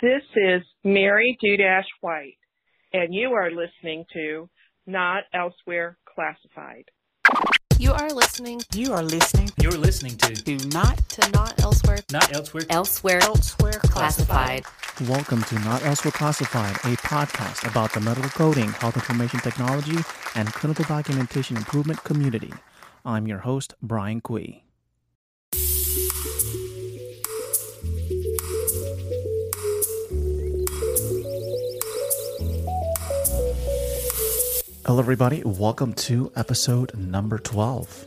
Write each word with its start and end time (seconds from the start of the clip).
This 0.00 0.22
is 0.36 0.62
Mary 0.84 1.36
Dudash 1.44 1.84
White, 2.00 2.38
and 2.94 3.14
you 3.14 3.32
are 3.32 3.50
listening 3.50 4.06
to 4.14 4.48
Not 4.86 5.24
Elsewhere 5.34 5.98
Classified. 6.06 6.84
You 7.78 7.92
are 7.92 8.08
listening. 8.08 8.62
You 8.74 8.94
are 8.94 9.02
listening. 9.02 9.50
You're 9.60 9.72
listening 9.72 10.16
to 10.16 10.32
Do 10.32 10.56
not 10.70 10.96
to 11.10 11.30
Not 11.32 11.62
Elsewhere. 11.62 11.98
Not 12.10 12.32
Elsewhere. 12.32 12.62
Elsewhere. 12.70 13.18
Elsewhere 13.20 13.80
Classified. 13.82 14.64
Welcome 15.06 15.42
to 15.42 15.58
Not 15.58 15.84
Elsewhere 15.84 16.12
Classified, 16.12 16.76
a 16.76 16.96
podcast 16.96 17.70
about 17.70 17.92
the 17.92 18.00
medical 18.00 18.30
coding, 18.30 18.70
health 18.72 18.96
information 18.96 19.40
technology, 19.40 19.98
and 20.34 20.50
clinical 20.54 20.86
documentation 20.86 21.58
improvement 21.58 22.02
community. 22.02 22.54
I'm 23.04 23.26
your 23.26 23.40
host, 23.40 23.74
Brian 23.82 24.22
Cui. 24.22 24.64
Hello, 34.84 34.98
everybody. 34.98 35.44
Welcome 35.44 35.94
to 35.94 36.32
episode 36.34 36.92
number 36.98 37.38
12. 37.38 38.04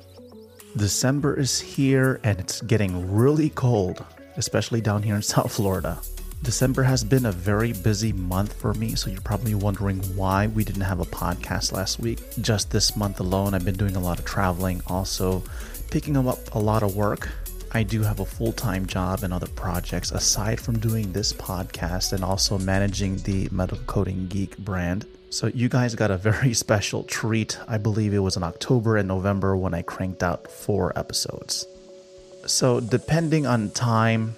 December 0.75 1.39
is 1.39 1.57
here 1.57 2.19
and 2.25 2.37
it's 2.37 2.61
getting 2.63 3.15
really 3.15 3.49
cold, 3.51 4.03
especially 4.35 4.81
down 4.81 5.01
here 5.01 5.15
in 5.15 5.21
South 5.35 5.53
Florida. 5.53 5.97
December 6.43 6.83
has 6.83 7.01
been 7.01 7.27
a 7.27 7.31
very 7.31 7.71
busy 7.71 8.11
month 8.11 8.51
for 8.59 8.73
me, 8.73 8.93
so 8.93 9.09
you're 9.09 9.21
probably 9.21 9.55
wondering 9.55 9.99
why 10.17 10.47
we 10.47 10.65
didn't 10.65 10.81
have 10.81 10.99
a 10.99 11.05
podcast 11.05 11.71
last 11.71 11.99
week. 11.99 12.19
Just 12.41 12.71
this 12.71 12.97
month 12.97 13.21
alone, 13.21 13.53
I've 13.53 13.63
been 13.63 13.77
doing 13.77 13.95
a 13.95 14.01
lot 14.01 14.19
of 14.19 14.25
traveling, 14.25 14.81
also 14.87 15.43
picking 15.91 16.17
up 16.17 16.53
a 16.53 16.59
lot 16.59 16.83
of 16.83 16.93
work. 16.93 17.29
I 17.71 17.83
do 17.83 18.01
have 18.01 18.19
a 18.19 18.25
full 18.25 18.51
time 18.51 18.85
job 18.85 19.23
and 19.23 19.33
other 19.33 19.47
projects 19.47 20.11
aside 20.11 20.59
from 20.59 20.79
doing 20.79 21.13
this 21.13 21.31
podcast 21.31 22.11
and 22.11 22.21
also 22.21 22.57
managing 22.57 23.15
the 23.19 23.47
Medical 23.49 23.85
Coding 23.85 24.27
Geek 24.27 24.57
brand. 24.57 25.05
So, 25.29 25.47
you 25.47 25.69
guys 25.69 25.95
got 25.95 26.11
a 26.11 26.17
very 26.17 26.53
special 26.65 27.03
treat. 27.03 27.57
I 27.67 27.77
believe 27.77 28.13
it 28.13 28.19
was 28.19 28.37
in 28.37 28.43
October 28.43 28.97
and 28.97 29.07
November 29.07 29.55
when 29.57 29.73
I 29.73 29.81
cranked 29.81 30.23
out 30.23 30.49
four 30.49 30.97
episodes. 30.97 31.67
So, 32.45 32.79
depending 32.79 33.45
on 33.45 33.71
time, 33.71 34.35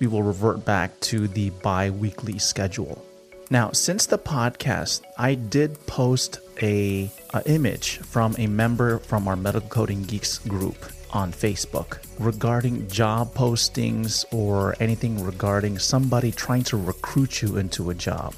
we 0.00 0.06
will 0.06 0.22
revert 0.22 0.64
back 0.64 0.98
to 1.00 1.28
the 1.28 1.50
bi 1.50 1.90
weekly 1.90 2.38
schedule. 2.38 3.04
Now, 3.50 3.72
since 3.72 4.06
the 4.06 4.18
podcast, 4.18 5.02
I 5.18 5.34
did 5.34 5.84
post 5.86 6.38
a, 6.62 7.10
a 7.34 7.42
image 7.46 7.98
from 7.98 8.34
a 8.38 8.46
member 8.46 8.98
from 8.98 9.26
our 9.26 9.36
Medical 9.36 9.68
Coding 9.68 10.04
Geeks 10.04 10.38
group 10.38 10.76
on 11.12 11.32
Facebook 11.32 11.98
regarding 12.18 12.88
job 12.88 13.34
postings 13.34 14.24
or 14.32 14.76
anything 14.78 15.24
regarding 15.24 15.78
somebody 15.78 16.30
trying 16.30 16.62
to 16.64 16.76
recruit 16.76 17.42
you 17.42 17.56
into 17.56 17.90
a 17.90 17.94
job. 17.94 18.34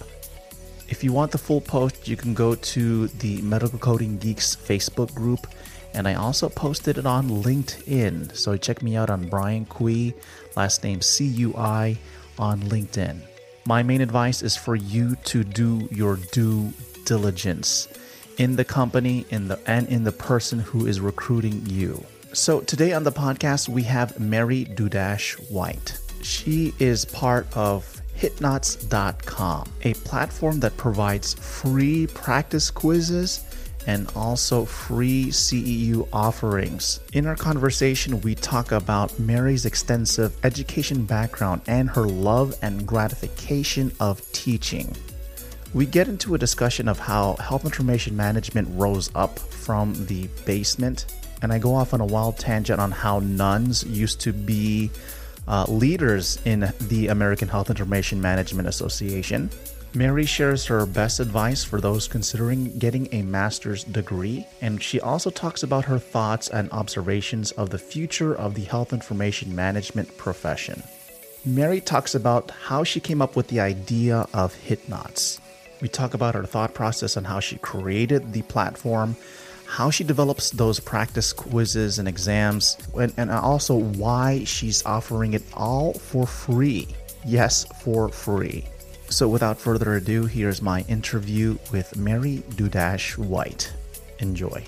If 0.92 1.02
you 1.02 1.10
want 1.10 1.32
the 1.32 1.38
full 1.38 1.62
post, 1.62 2.06
you 2.06 2.18
can 2.18 2.34
go 2.34 2.54
to 2.54 3.06
the 3.08 3.40
Medical 3.40 3.78
Coding 3.78 4.18
Geeks 4.18 4.54
Facebook 4.54 5.14
group, 5.14 5.46
and 5.94 6.06
I 6.06 6.16
also 6.16 6.50
posted 6.50 6.98
it 6.98 7.06
on 7.06 7.30
LinkedIn. 7.30 8.36
So 8.36 8.58
check 8.58 8.82
me 8.82 8.94
out 8.94 9.08
on 9.08 9.26
Brian 9.30 9.64
Cui, 9.64 10.12
last 10.54 10.84
name 10.84 11.00
C 11.00 11.24
U 11.24 11.54
I, 11.56 11.96
on 12.38 12.60
LinkedIn. 12.64 13.22
My 13.64 13.82
main 13.82 14.02
advice 14.02 14.42
is 14.42 14.54
for 14.54 14.76
you 14.76 15.16
to 15.24 15.42
do 15.42 15.88
your 15.90 16.16
due 16.30 16.74
diligence 17.06 17.88
in 18.36 18.56
the 18.56 18.64
company 18.66 19.24
in 19.30 19.48
the 19.48 19.58
and 19.66 19.88
in 19.88 20.04
the 20.04 20.12
person 20.12 20.58
who 20.58 20.84
is 20.84 21.00
recruiting 21.00 21.64
you. 21.64 22.04
So 22.34 22.60
today 22.60 22.92
on 22.92 23.04
the 23.04 23.12
podcast 23.12 23.66
we 23.66 23.84
have 23.84 24.20
Mary 24.20 24.66
Dudash 24.66 25.50
White. 25.50 25.98
She 26.20 26.74
is 26.78 27.06
part 27.06 27.46
of 27.56 28.01
hitnots.com, 28.22 29.68
a 29.82 29.94
platform 29.94 30.60
that 30.60 30.76
provides 30.76 31.34
free 31.34 32.06
practice 32.06 32.70
quizzes 32.70 33.44
and 33.88 34.08
also 34.14 34.64
free 34.64 35.26
CEU 35.26 36.06
offerings. 36.12 37.00
In 37.14 37.26
our 37.26 37.34
conversation, 37.34 38.20
we 38.20 38.36
talk 38.36 38.70
about 38.70 39.18
Mary's 39.18 39.66
extensive 39.66 40.36
education 40.44 41.04
background 41.04 41.62
and 41.66 41.90
her 41.90 42.04
love 42.04 42.54
and 42.62 42.86
gratification 42.86 43.90
of 43.98 44.20
teaching. 44.30 44.94
We 45.74 45.84
get 45.84 46.06
into 46.06 46.36
a 46.36 46.38
discussion 46.38 46.86
of 46.86 47.00
how 47.00 47.34
health 47.40 47.64
information 47.64 48.16
management 48.16 48.68
rose 48.72 49.10
up 49.16 49.36
from 49.36 50.06
the 50.06 50.28
basement, 50.46 51.06
and 51.42 51.52
I 51.52 51.58
go 51.58 51.74
off 51.74 51.92
on 51.92 52.00
a 52.00 52.06
wild 52.06 52.38
tangent 52.38 52.78
on 52.78 52.92
how 52.92 53.18
nuns 53.18 53.82
used 53.82 54.20
to 54.20 54.32
be 54.32 54.92
uh, 55.48 55.64
leaders 55.68 56.38
in 56.44 56.72
the 56.82 57.08
American 57.08 57.48
Health 57.48 57.70
Information 57.70 58.20
Management 58.20 58.68
Association. 58.68 59.50
Mary 59.94 60.24
shares 60.24 60.64
her 60.64 60.86
best 60.86 61.20
advice 61.20 61.62
for 61.62 61.78
those 61.78 62.08
considering 62.08 62.78
getting 62.78 63.08
a 63.12 63.20
master's 63.22 63.84
degree, 63.84 64.46
and 64.62 64.82
she 64.82 64.98
also 65.00 65.28
talks 65.28 65.62
about 65.62 65.84
her 65.84 65.98
thoughts 65.98 66.48
and 66.48 66.70
observations 66.72 67.50
of 67.52 67.68
the 67.68 67.78
future 67.78 68.34
of 68.34 68.54
the 68.54 68.64
health 68.64 68.94
information 68.94 69.54
management 69.54 70.16
profession. 70.16 70.82
Mary 71.44 71.80
talks 71.80 72.14
about 72.14 72.50
how 72.52 72.84
she 72.84 73.00
came 73.00 73.20
up 73.20 73.36
with 73.36 73.48
the 73.48 73.60
idea 73.60 74.26
of 74.32 74.54
HitNots. 74.66 75.40
We 75.82 75.88
talk 75.88 76.14
about 76.14 76.36
her 76.36 76.44
thought 76.44 76.72
process 76.72 77.16
on 77.16 77.24
how 77.24 77.40
she 77.40 77.58
created 77.58 78.32
the 78.32 78.42
platform, 78.42 79.16
how 79.72 79.88
she 79.88 80.04
develops 80.04 80.50
those 80.50 80.78
practice 80.78 81.32
quizzes 81.32 81.98
and 81.98 82.06
exams, 82.06 82.76
and, 82.94 83.10
and 83.16 83.30
also 83.30 83.74
why 83.74 84.44
she's 84.44 84.84
offering 84.84 85.32
it 85.32 85.42
all 85.54 85.94
for 85.94 86.26
free. 86.26 86.86
Yes, 87.24 87.64
for 87.82 88.10
free. 88.10 88.66
So, 89.08 89.28
without 89.28 89.58
further 89.58 89.94
ado, 89.94 90.26
here's 90.26 90.60
my 90.60 90.82
interview 90.88 91.56
with 91.72 91.96
Mary 91.96 92.42
Dudash 92.50 93.16
White. 93.16 93.72
Enjoy. 94.18 94.62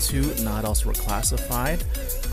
To 0.00 0.44
Not 0.44 0.64
Elsewhere 0.64 0.94
Classified. 0.94 1.82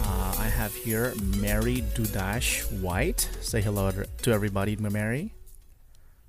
Uh, 0.03 0.35
I 0.37 0.45
have 0.45 0.73
here 0.75 1.15
Mary 1.37 1.83
Dudash 1.95 2.71
White. 2.79 3.27
Say 3.41 3.59
hello 3.59 3.91
to 3.91 4.31
everybody, 4.31 4.75
Mary. 4.75 5.33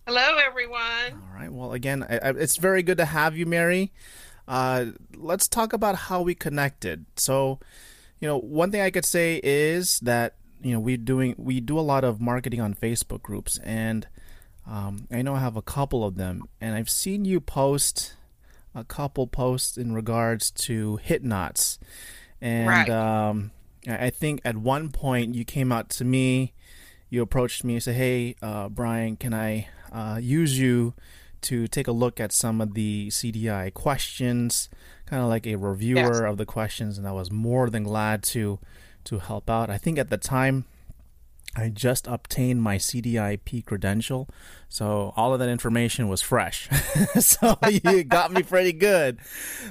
Hello, 0.06 0.38
everyone. 0.38 0.80
All 1.12 1.38
right. 1.38 1.52
Well, 1.52 1.74
again, 1.74 2.06
I, 2.08 2.19
I, 2.19 2.30
it's 2.30 2.56
very 2.56 2.82
good 2.82 2.97
to 2.98 3.04
have 3.04 3.36
you, 3.36 3.44
Mary. 3.44 3.92
Uh, 4.48 4.86
let's 5.14 5.47
talk 5.47 5.74
about 5.74 5.97
how 5.97 6.22
we 6.22 6.34
connected. 6.34 7.04
So, 7.16 7.58
you 8.18 8.26
know, 8.26 8.38
one 8.38 8.70
thing 8.70 8.80
I 8.80 8.91
could 8.91 9.04
say 9.04 9.38
is 9.44 10.00
that 10.00 10.36
you 10.62 10.72
know 10.72 10.80
we 10.80 10.97
doing 10.97 11.34
we 11.36 11.60
do 11.60 11.78
a 11.78 11.80
lot 11.80 12.03
of 12.03 12.18
marketing 12.18 12.62
on 12.62 12.72
Facebook 12.72 13.20
groups, 13.20 13.58
and 13.58 14.06
um, 14.66 15.06
I 15.10 15.20
know 15.20 15.34
I 15.34 15.41
have 15.41 15.56
a 15.56 15.62
couple 15.62 16.03
of 16.03 16.16
them, 16.16 16.44
and 16.62 16.74
I've 16.74 16.88
seen 16.88 17.26
you 17.26 17.41
post 17.41 18.14
a 18.76 18.84
couple 18.84 19.26
posts 19.26 19.76
in 19.78 19.92
regards 19.92 20.50
to 20.53 21.00
HitNots, 21.04 21.78
and 22.41 22.69
Right. 22.69 22.88
um, 22.91 23.50
I 23.88 24.10
think 24.10 24.41
at 24.44 24.56
one 24.56 24.91
point 24.91 25.34
you 25.34 25.44
came 25.44 25.72
out 25.72 25.88
to 25.91 26.04
me, 26.04 26.53
you 27.09 27.22
approached 27.22 27.65
me 27.65 27.75
and 27.75 27.82
said, 27.82 27.94
"Hey, 27.97 28.36
uh, 28.42 28.69
Brian, 28.69 29.16
can 29.16 29.32
I 29.32 29.69
uh, 29.92 30.19
use 30.20 30.59
you 30.59 30.92
to 31.42 31.66
take 31.69 31.86
a 31.88 31.92
look 31.92 32.20
at 32.20 32.32
some 32.32 32.60
of 32.60 32.75
the 32.75 33.09
CDI 33.10 33.70
questions, 33.72 34.69
kind 35.06 35.22
of 35.22 35.28
like 35.28 35.47
a 35.47 35.54
reviewer 35.56 35.98
Yes. 36.00 36.20
of 36.20 36.36
the 36.36 36.44
questions?" 36.47 36.98
And 36.98 37.06
I 37.09 37.12
was 37.12 37.31
more 37.31 37.70
than 37.70 37.84
glad 37.84 38.22
to 38.34 38.59
to 39.04 39.20
help 39.20 39.48
out. 39.48 39.70
I 39.70 39.78
think 39.78 39.98
at 39.98 40.10
the 40.10 40.19
time. 40.19 40.65
I 41.56 41.70
just 41.70 42.06
obtained 42.06 42.62
my 42.62 42.76
CDIP 42.76 43.64
credential, 43.64 44.28
so 44.68 45.12
all 45.16 45.32
of 45.32 45.41
that 45.41 45.48
information 45.48 46.08
was 46.08 46.20
fresh. 46.20 46.68
so 47.18 47.56
you 47.84 48.04
got 48.04 48.30
me 48.32 48.42
pretty 48.42 48.72
good. 48.74 49.18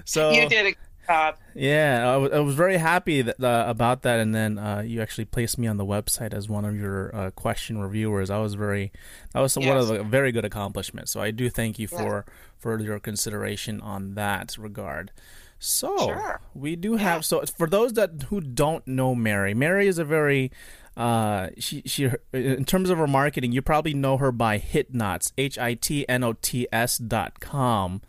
So 0.04 0.32
You 0.32 0.50
did 0.50 0.66
a 0.66 0.70
good 0.72 0.78
job. 1.08 1.36
yeah, 1.54 2.10
I 2.34 2.40
was 2.40 2.56
very 2.56 2.78
happy 2.78 3.22
that, 3.22 3.40
uh, 3.44 3.66
about 3.68 4.02
that, 4.02 4.20
and 4.20 4.34
then 4.34 4.58
uh, 4.58 4.82
you 4.82 5.00
actually 5.02 5.26
placed 5.26 5.60
me 5.60 5.68
on 5.68 5.78
the 5.78 5.86
website 5.86 6.34
as 6.34 6.50
one 6.50 6.66
of 6.66 6.76
your 6.76 7.16
uh, 7.16 7.30
question 7.32 7.78
reviewers. 7.78 8.32
I 8.32 8.40
was 8.40 8.56
very, 8.56 8.92
that 9.34 9.42
was 9.42 9.56
one 9.56 9.78
of 9.78 9.88
Yes. 9.88 9.98
the 10.00 10.04
very 10.04 10.32
good 10.32 10.46
accomplishments. 10.46 11.12
So 11.12 11.22
I 11.22 11.30
do 11.30 11.50
thank 11.52 11.78
you 11.78 11.88
Yes. 11.92 12.00
for 12.02 12.26
for 12.58 12.80
your 12.80 13.00
consideration 13.00 13.80
on 13.82 14.16
that 14.16 14.58
regard. 14.58 15.12
So 15.60 15.96
Sure. 15.98 16.42
we 16.56 16.76
do 16.76 16.96
have 16.98 17.24
so 17.24 17.44
for 17.46 17.68
those 17.68 17.94
that 17.94 18.26
who 18.30 18.42
don't 18.42 18.86
know 18.88 19.14
Mary, 19.14 19.54
Mary 19.54 19.88
is 19.88 20.00
a 20.00 20.04
very 20.06 20.52
uh 20.98 21.50
she 21.60 21.82
she 21.86 22.10
in 22.34 22.64
terms 22.66 22.90
of 22.90 22.98
her 22.98 23.08
marketing, 23.08 23.52
you 23.52 23.62
probably 23.62 23.94
know 23.94 24.18
her 24.18 24.32
by 24.32 24.60
Hitnots, 24.60 25.32
H 25.38 25.58
I 25.58 25.74
T 25.74 26.08
N 26.08 26.24
O 26.24 26.34
T 26.34 26.68
S 26.72 26.98
dot 26.98 27.40
com. 27.40 28.02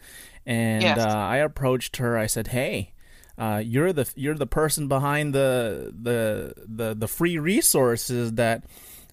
And 0.44 0.82
Yes. 0.82 0.98
uh, 0.98 1.08
I 1.08 1.38
approached 1.38 1.96
her. 1.96 2.16
I 2.16 2.26
said, 2.26 2.48
"Hey, 2.48 2.92
uh, 3.36 3.60
you're 3.64 3.92
the 3.92 4.08
you're 4.14 4.36
the 4.36 4.46
person 4.46 4.86
behind 4.86 5.34
the 5.34 5.92
the 6.00 6.54
the 6.64 6.94
the 6.94 7.08
free 7.08 7.36
resources 7.38 8.34
that 8.34 8.62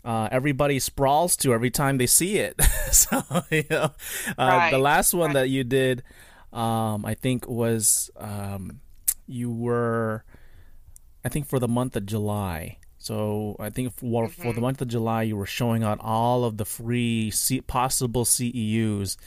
uh, 0.06 0.28
everybody 0.31 0.78
sprawls 0.78 1.36
to 1.38 1.52
every 1.54 1.72
time 1.72 1.98
they 1.98 2.06
see 2.06 2.38
it. 2.38 2.62
so 2.92 3.24
you 3.50 3.64
know, 3.72 3.84
uh, 3.86 3.92
Right, 4.38 4.69
the 4.69 4.78
last 4.78 5.14
one 5.16 5.28
right. 5.30 5.34
that 5.42 5.50
you 5.50 5.64
did, 5.64 6.04
um, 6.52 7.04
I 7.06 7.16
think 7.16 7.48
was 7.48 8.12
um, 8.18 8.80
you 9.26 9.50
were, 9.52 10.24
I 11.26 11.30
think 11.30 11.48
for 11.48 11.58
the 11.58 11.68
month 11.69 11.96
of 11.96 12.06
July. 12.06 12.78
So 13.04 13.56
I 13.60 13.70
think 13.70 13.94
for, 13.98 14.28
for 14.30 14.42
Mm-hmm. 14.42 14.56
the 14.56 14.62
month 14.62 14.82
of 14.82 14.88
July, 14.88 15.24
you 15.24 15.36
were 15.36 15.46
showing 15.46 15.84
out 15.84 16.00
all 16.02 16.46
of 16.46 16.58
the 16.58 16.66
free 16.66 17.30
C- 17.32 17.62
possible 17.62 18.24
CEUs. 18.26 19.18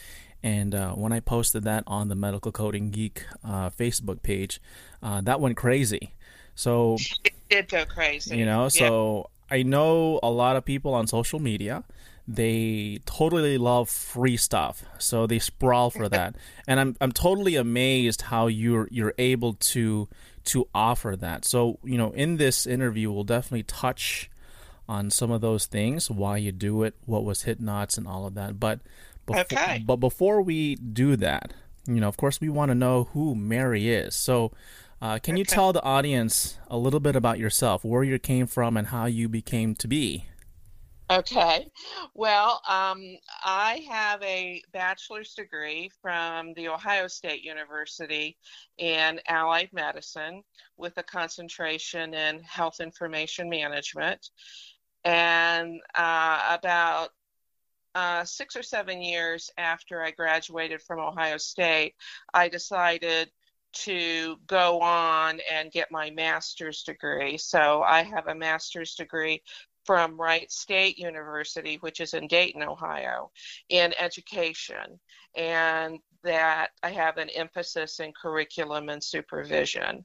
And 0.43 0.75
uh, 0.75 0.93
when 0.93 1.13
I 1.13 1.21
posted 1.21 1.65
that 1.65 1.85
on 1.87 2.09
the 2.09 2.15
Medical 2.15 2.53
Coding 2.53 2.91
Geek 2.91 3.25
uh, 3.45 3.69
Facebook 3.71 4.23
page, 4.23 4.61
uh, 5.03 5.21
that 5.23 5.41
went 5.41 5.57
crazy. 5.57 6.15
So 6.55 6.97
It 7.25 7.35
did 7.51 7.69
go 7.69 7.85
crazy. 7.85 8.37
you 8.39 8.45
know 8.47 8.63
Yeah. 8.65 8.89
so 8.89 9.31
i 9.53 9.63
know 9.63 10.19
a 10.23 10.31
lot 10.31 10.57
of 10.57 10.65
people 10.65 10.93
on 10.95 11.07
social 11.07 11.39
media 11.39 11.85
they 12.27 12.99
totally 13.07 13.57
love 13.57 13.89
free 13.89 14.37
stuff 14.37 14.83
so 14.99 15.27
they 15.29 15.39
sprawl 15.39 15.91
for 15.91 16.09
that 16.09 16.35
and 16.67 16.81
i'm 16.81 16.97
i'm 17.01 17.13
totally 17.13 17.55
amazed 17.55 18.23
how 18.23 18.49
you're 18.49 18.89
you're 18.91 19.15
able 19.19 19.53
to 19.55 20.09
to 20.47 20.67
offer 20.75 21.15
that 21.17 21.45
so 21.45 21.79
you 21.85 21.99
know 21.99 22.11
in 22.13 22.37
this 22.39 22.67
interview 22.67 23.11
we'll 23.13 23.25
definitely 23.25 23.63
touch 23.63 24.31
on 24.89 25.11
some 25.11 25.31
of 25.31 25.41
those 25.41 25.67
things 25.67 26.11
why 26.11 26.37
you 26.37 26.53
do 26.53 26.83
it 26.83 26.95
what 27.05 27.25
was 27.25 27.45
HitNots 27.45 27.99
and 27.99 28.07
all 28.09 28.27
of 28.27 28.35
that 28.35 28.59
but 28.59 28.81
befo- 29.27 29.41
Okay. 29.41 29.83
but 29.85 29.97
before 29.97 30.41
we 30.41 30.77
do 30.77 31.17
that 31.17 31.53
you 31.87 32.01
know 32.01 32.09
of 32.09 32.17
course 32.17 32.41
we 32.41 32.49
want 32.49 32.71
to 32.71 32.75
know 32.75 33.05
who 33.13 33.35
mary 33.35 33.89
is 33.91 34.15
so 34.17 34.53
uh, 35.03 35.19
can 35.19 35.37
you 35.37 35.45
tell 35.45 35.73
the 35.75 35.83
audience 35.83 36.57
a 36.69 36.79
little 36.79 37.01
bit 37.01 37.15
about 37.15 37.39
yourself, 37.39 37.85
where 37.85 38.03
you 38.03 38.19
came 38.19 38.47
from, 38.47 38.79
and 38.79 38.87
how 38.89 39.05
you 39.05 39.29
became 39.29 39.75
to 39.75 39.87
be? 39.87 40.25
Okay. 41.09 41.71
Well, 42.15 42.61
um, 42.69 43.01
I 43.45 43.87
have 43.89 44.21
a 44.25 44.61
bachelor's 44.73 45.35
degree 45.35 45.89
from 46.03 46.53
the 46.55 46.67
Ohio 46.67 47.07
State 47.07 47.45
University 47.45 48.37
in 48.79 49.21
allied 49.29 49.69
medicine 49.73 50.43
with 50.77 50.99
a 50.99 51.05
concentration 51.05 52.13
in 52.13 52.41
health 52.41 52.81
information 52.81 53.49
management. 53.49 54.31
And 55.05 55.81
uh, 55.95 56.57
about 56.59 57.11
uh, 57.95 58.25
six 58.25 58.57
or 58.57 58.65
seven 58.65 59.01
years 59.01 59.49
after 59.59 60.03
I 60.03 60.11
graduated 60.11 60.83
from 60.83 60.99
Ohio 60.99 61.37
State, 61.37 61.95
I 62.35 62.49
decided 62.49 63.31
to 63.73 64.37
go 64.49 64.81
on 64.81 65.39
and 65.53 65.71
get 65.71 65.93
my 65.93 66.11
master's 66.11 66.83
degree. 66.83 67.37
So 67.39 67.83
I 67.83 68.03
have 68.03 68.27
a 68.27 68.35
master's 68.35 68.97
degree 68.97 69.43
from 69.87 70.21
Wright 70.21 70.51
State 70.51 70.99
University, 70.99 71.77
which 71.77 72.01
is 72.01 72.13
in 72.13 72.27
Dayton, 72.27 72.63
Ohio, 72.63 73.31
in 73.69 73.95
education. 73.99 74.99
And 75.37 75.99
that 76.25 76.71
I 76.83 76.91
have 76.91 77.19
an 77.19 77.31
emphasis 77.31 78.01
in 78.01 78.13
curriculum 78.21 78.89
and 78.89 79.03
supervision. 79.03 80.05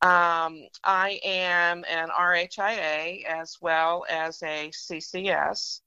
Um, 0.00 0.66
I 0.82 1.20
am 1.22 1.84
an 1.88 2.08
RHIA 2.08 3.24
as 3.24 3.58
well 3.60 4.04
as 4.08 4.42
a 4.42 4.70
CCS. 4.70 5.80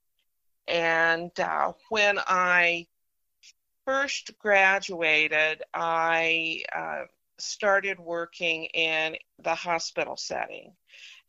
And 0.68 1.38
uh, 1.38 1.72
when 1.90 2.18
I 2.26 2.86
first 3.84 4.32
graduated, 4.38 5.62
I 5.74 6.62
uh, 6.74 7.04
started 7.38 7.98
working 7.98 8.64
in 8.66 9.16
the 9.42 9.54
hospital 9.54 10.16
setting. 10.16 10.72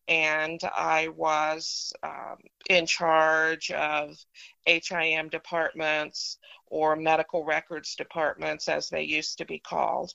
And 0.08 0.62
I 0.64 1.10
was 1.10 1.92
um, 2.02 2.38
in 2.70 2.86
charge 2.86 3.72
of 3.72 4.18
HIM 4.66 5.28
departments 5.30 6.38
or 6.68 6.96
medical 6.96 7.44
records 7.44 7.96
departments, 7.96 8.70
as 8.70 8.90
they 8.90 9.04
used 9.04 9.40
to 9.40 9.46
be 9.46 9.60
called. 9.60 10.14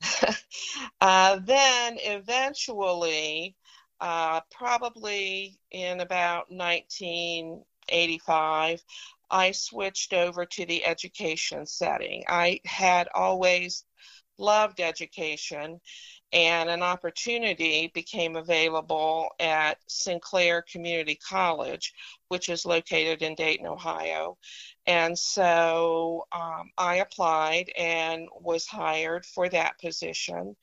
uh, 1.00 1.38
then 1.44 1.98
eventually, 2.00 3.54
uh, 4.00 4.40
probably 4.50 5.56
in 5.70 6.00
about 6.00 6.50
1985, 6.50 8.82
I 9.30 9.52
switched 9.52 10.14
over 10.14 10.46
to 10.46 10.66
the 10.66 10.84
education 10.84 11.64
setting. 11.66 12.24
I 12.28 12.60
had 12.64 13.08
always 13.14 13.84
loved 14.38 14.80
education, 14.80 15.80
and 16.32 16.68
an 16.68 16.82
opportunity 16.82 17.90
became 17.94 18.36
available 18.36 19.30
at 19.40 19.78
Sinclair 19.86 20.62
Community 20.62 21.14
College, 21.16 21.94
which 22.28 22.48
is 22.48 22.66
located 22.66 23.22
in 23.22 23.34
Dayton, 23.34 23.66
Ohio. 23.66 24.36
And 24.86 25.18
so 25.18 26.26
um, 26.32 26.70
I 26.76 26.96
applied 26.96 27.70
and 27.78 28.28
was 28.40 28.66
hired 28.66 29.24
for 29.24 29.48
that 29.48 29.78
position. 29.80 30.54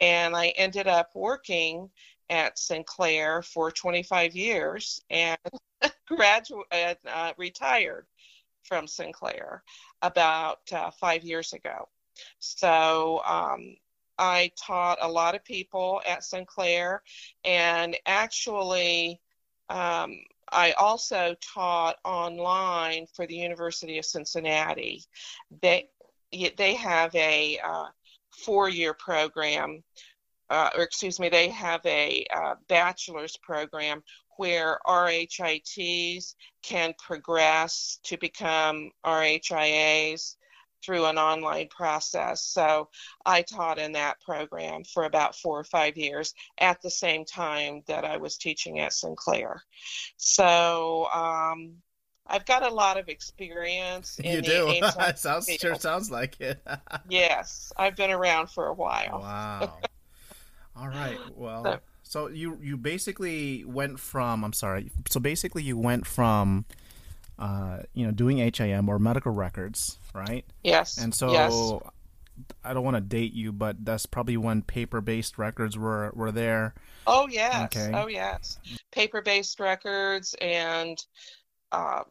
And 0.00 0.34
I 0.34 0.48
ended 0.48 0.88
up 0.88 1.10
working 1.14 1.90
at 2.30 2.58
Sinclair 2.58 3.42
for 3.42 3.70
25 3.70 4.34
years 4.34 5.02
and 5.10 5.38
graduated, 6.06 6.96
uh, 7.06 7.32
retired 7.36 8.06
from 8.62 8.86
Sinclair 8.86 9.62
about 10.00 10.60
uh, 10.72 10.90
five 10.92 11.22
years 11.24 11.52
ago. 11.52 11.88
So 12.38 13.20
um, 13.26 13.76
I 14.22 14.52
taught 14.56 14.98
a 15.02 15.10
lot 15.10 15.34
of 15.34 15.44
people 15.44 16.00
at 16.06 16.22
Sinclair, 16.22 17.02
and 17.44 17.96
actually, 18.06 19.20
um, 19.68 20.16
I 20.52 20.72
also 20.78 21.34
taught 21.40 21.96
online 22.04 23.06
for 23.16 23.26
the 23.26 23.34
University 23.34 23.98
of 23.98 24.04
Cincinnati. 24.04 25.02
They 25.60 25.88
they 26.56 26.74
have 26.74 27.12
a 27.16 27.58
uh, 27.64 27.86
four-year 28.30 28.94
program, 28.94 29.82
uh, 30.50 30.70
or 30.76 30.84
excuse 30.84 31.18
me, 31.18 31.28
they 31.28 31.48
have 31.48 31.84
a 31.84 32.24
uh, 32.32 32.54
bachelor's 32.68 33.36
program 33.38 34.04
where 34.36 34.78
RHITs 34.86 36.36
can 36.62 36.94
progress 36.96 37.98
to 38.04 38.16
become 38.18 38.92
RHIAs 39.04 40.36
through 40.84 41.06
an 41.06 41.18
online 41.18 41.68
process. 41.68 42.42
So 42.44 42.88
I 43.24 43.42
taught 43.42 43.78
in 43.78 43.92
that 43.92 44.20
program 44.20 44.84
for 44.84 45.04
about 45.04 45.36
four 45.36 45.58
or 45.58 45.64
five 45.64 45.96
years 45.96 46.34
at 46.58 46.80
the 46.82 46.90
same 46.90 47.24
time 47.24 47.82
that 47.86 48.04
I 48.04 48.16
was 48.16 48.36
teaching 48.36 48.80
at 48.80 48.92
Sinclair. 48.92 49.62
So 50.16 51.06
um, 51.14 51.74
I've 52.26 52.46
got 52.46 52.62
a 52.62 52.72
lot 52.72 52.96
of 52.98 53.08
experience. 53.08 54.18
In 54.18 54.36
you 54.36 54.42
do. 54.42 54.68
It 54.82 55.18
sounds 55.18 55.48
sure 55.60 55.74
sounds 55.76 56.10
like 56.10 56.40
it. 56.40 56.60
Yes, 57.08 57.72
I've 57.76 57.96
been 57.96 58.10
around 58.10 58.50
for 58.50 58.66
a 58.66 58.74
while. 58.74 59.20
wow. 59.20 59.78
All 60.76 60.88
right. 60.88 61.18
Well, 61.36 61.64
So- 61.64 61.80
so 62.04 62.28
you 62.28 62.58
you 62.60 62.76
basically 62.76 63.64
went 63.64 63.98
from 63.98 64.44
I'm 64.44 64.52
sorry. 64.52 64.90
So 65.08 65.18
basically 65.18 65.62
you 65.62 65.78
went 65.78 66.06
from 66.06 66.66
uh, 67.38 67.78
you 67.94 68.04
know 68.04 68.12
doing 68.12 68.38
HIM 68.38 68.88
or 68.88 68.98
medical 68.98 69.32
records, 69.32 69.98
right? 70.14 70.44
Yes. 70.62 70.98
And 70.98 71.14
so 71.14 71.32
yes. 71.32 71.72
I 72.64 72.72
don't 72.72 72.82
want 72.82 72.96
to 72.96 73.00
date 73.02 73.34
you, 73.34 73.52
but 73.52 73.84
that's 73.84 74.06
probably 74.06 74.36
when 74.36 74.62
paper-based 74.62 75.38
records 75.38 75.76
were 75.76 76.10
were 76.14 76.32
there. 76.32 76.74
Oh 77.06 77.28
yes. 77.28 77.64
Okay. 77.64 77.90
Oh 77.94 78.08
yes. 78.08 78.58
Paper-based 78.90 79.60
records 79.60 80.34
and 80.40 80.98
um, 81.72 82.04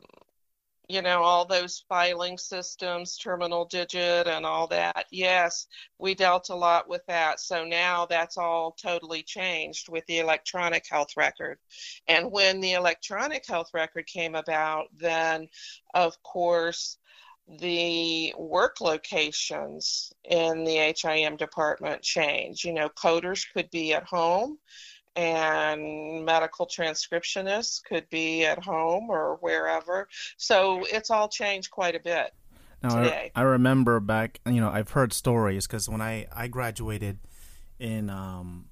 you 0.91 1.01
know 1.01 1.23
all 1.23 1.45
those 1.45 1.83
filing 1.87 2.37
systems, 2.37 3.17
terminal 3.17 3.65
digit 3.65 4.27
and 4.27 4.45
all 4.45 4.67
that. 4.67 5.05
Yes, 5.11 5.67
we 5.97 6.13
dealt 6.13 6.49
a 6.49 6.55
lot 6.55 6.89
with 6.89 7.05
that. 7.07 7.39
So 7.39 7.63
now 7.63 8.05
that's 8.05 8.37
all 8.37 8.75
totally 8.81 9.23
changed 9.23 9.89
with 9.89 10.05
the 10.07 10.19
electronic 10.19 10.85
health 10.89 11.15
record. 11.15 11.57
And 12.07 12.31
when 12.31 12.59
the 12.59 12.73
electronic 12.73 13.47
health 13.47 13.69
record 13.73 14.05
came 14.07 14.35
about, 14.35 14.87
then 14.97 15.47
of 15.93 16.21
course 16.23 16.97
the 17.59 18.33
work 18.37 18.79
locations 18.81 20.13
in 20.23 20.63
the 20.63 20.93
HIM 20.95 21.37
department 21.37 22.01
change. 22.01 22.63
You 22.63 22.73
know, 22.73 22.89
coders 22.89 23.45
could 23.53 23.69
be 23.71 23.93
at 23.93 24.03
home 24.03 24.57
and 25.15 26.25
medical 26.25 26.65
transcriptionists 26.65 27.83
could 27.83 28.09
be 28.09 28.45
at 28.45 28.63
home 28.63 29.09
or 29.09 29.37
wherever. 29.41 30.07
So 30.37 30.83
it's 30.91 31.09
all 31.09 31.27
changed 31.27 31.71
quite 31.71 31.95
a 31.95 31.99
bit. 31.99 32.33
Now, 32.81 32.97
I, 32.97 33.03
today. 33.03 33.31
I 33.35 33.41
remember 33.41 33.99
back, 33.99 34.39
you 34.45 34.61
know, 34.61 34.69
I've 34.69 34.89
heard 34.89 35.13
stories 35.13 35.67
because 35.67 35.87
when 35.87 36.01
I, 36.01 36.27
I 36.33 36.47
graduated 36.47 37.19
in 37.79 38.09
um, 38.09 38.65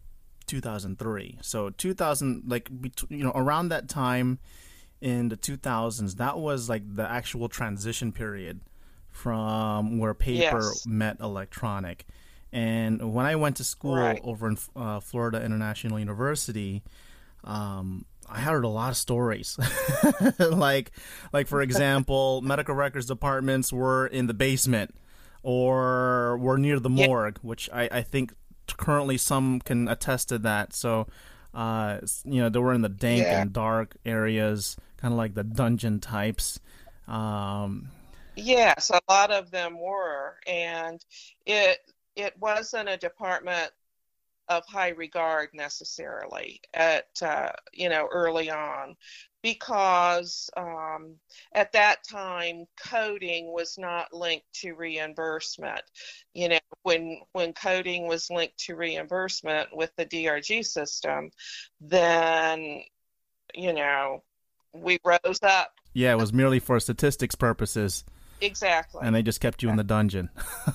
2003, 0.48 1.39
so 1.41 1.69
2000, 1.69 2.43
like, 2.48 2.69
you 3.10 3.24
know, 3.24 3.31
around 3.36 3.69
that 3.69 3.88
time 3.88 4.39
in 5.01 5.29
the 5.29 5.38
2000s, 5.38 6.15
that 6.15 6.39
was 6.39 6.69
like 6.69 6.84
the 6.96 7.10
actual 7.10 7.50
transition 7.50 8.12
period 8.12 8.62
from 9.12 10.00
where 10.00 10.13
paper 10.13 10.62
Yes. 10.62 10.86
met 10.88 11.19
electronic. 11.19 12.05
And 12.51 13.13
when 13.13 13.25
I 13.25 13.36
went 13.36 13.58
to 13.58 13.63
school 13.63 13.94
Right. 13.96 14.22
over 14.24 14.48
in 14.48 14.58
uh, 14.75 15.00
Florida 15.00 15.44
International 15.44 16.00
University, 16.00 16.84
um, 17.44 18.06
I 18.29 18.41
heard 18.41 18.63
a 18.63 18.68
lot 18.70 18.89
of 18.89 18.98
stories. 18.98 19.58
like, 20.39 20.91
like 21.32 21.48
for 21.48 21.62
example, 21.62 22.41
medical 22.44 22.75
records 22.75 23.06
departments 23.06 23.72
were 23.72 24.08
in 24.08 24.27
the 24.27 24.34
basement 24.34 24.96
or 25.44 26.38
were 26.38 26.58
near 26.58 26.79
the 26.79 26.89
Yeah. 26.94 27.08
morgue, 27.08 27.39
which 27.41 27.70
I, 27.72 27.88
I 27.91 28.01
think 28.01 28.34
currently 28.77 29.18
some 29.18 29.60
can 29.62 29.88
attest 29.88 30.29
to 30.29 30.38
that. 30.39 30.74
So, 30.74 31.08
uh, 31.53 32.00
you 32.25 32.41
know, 32.41 32.50
they 32.50 32.60
were 32.60 32.74
in 32.74 32.82
the 32.82 32.89
dank 32.89 33.20
Yeah. 33.20 33.32
and 33.32 33.53
dark 33.53 33.96
areas, 34.06 34.75
kind 34.98 35.13
of 35.13 35.18
like 35.18 35.34
the 35.36 35.44
dungeon 35.44 36.00
types. 36.00 36.60
Um, 37.08 37.89
Yes, 38.36 38.89
a 38.89 39.00
lot 39.12 39.32
of 39.32 39.51
them 39.51 39.79
were, 39.79 40.36
and 40.48 41.03
it 41.46 41.79
it 42.20 42.34
wasn't 42.40 42.90
a 42.90 42.98
department 42.98 43.72
of 44.50 44.66
high 44.66 44.90
regard 44.90 45.50
necessarily 45.54 46.60
at 46.74 47.08
uh, 47.22 47.52
you 47.74 47.88
know 47.88 48.08
early 48.12 48.50
on 48.50 48.96
because 49.42 50.50
um, 50.58 51.16
at 51.54 51.72
that 51.72 52.04
time 52.04 52.66
coding 52.86 53.54
was 53.54 53.78
not 53.78 54.14
linked 54.14 54.52
to 54.54 54.74
reimbursement. 54.74 55.82
You 56.34 56.50
know 56.50 56.60
when 56.84 57.22
when 57.32 57.54
coding 57.54 58.08
was 58.08 58.30
linked 58.30 58.58
to 58.66 58.76
reimbursement 58.76 59.70
with 59.76 59.96
the 59.96 60.06
DRG 60.06 60.66
system, 60.66 61.32
then 61.80 62.82
you 63.54 63.74
know 63.74 64.24
we 64.74 65.00
rose 65.04 65.40
up 65.42 65.74
yeah, 65.94 66.12
it 66.12 66.18
was 66.18 66.32
merely 66.32 66.60
for 66.60 66.80
statistics 66.80 67.36
purposes, 67.36 68.04
exactly 68.41 69.01
and 69.03 69.13
they 69.15 69.22
just 69.24 69.39
kept 69.41 69.62
you 69.63 69.69
in 69.69 69.75
the 69.75 69.84
dungeon. 69.84 70.29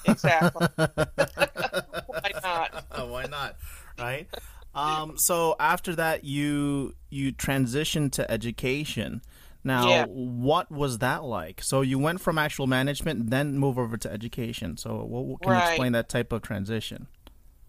exactly. 0.07 0.67
Why 0.77 2.31
not? 2.43 2.85
Why 3.09 3.25
not? 3.27 3.57
Right. 3.99 4.29
Um, 4.75 5.17
so 5.19 5.55
after 5.61 5.95
that, 5.97 6.25
you 6.25 6.95
you 7.11 7.33
transitioned 7.33 8.13
to 8.13 8.31
education. 8.31 9.23
Now, 9.67 9.89
Yeah. 9.89 10.05
what 10.07 10.71
was 10.71 10.99
that 10.99 11.25
like? 11.25 11.63
So 11.63 11.81
you 11.81 11.99
went 11.99 12.21
from 12.21 12.37
actual 12.37 12.67
management, 12.67 13.31
then 13.31 13.57
move 13.59 13.79
over 13.79 13.97
to 13.97 14.13
education. 14.13 14.77
So, 14.77 14.97
what, 15.05 15.25
what- 15.25 15.43
can 15.43 15.53
you 15.53 15.59
explain 15.59 15.93
that 15.93 16.09
type 16.11 16.33
of 16.33 16.43
transition? 16.43 17.07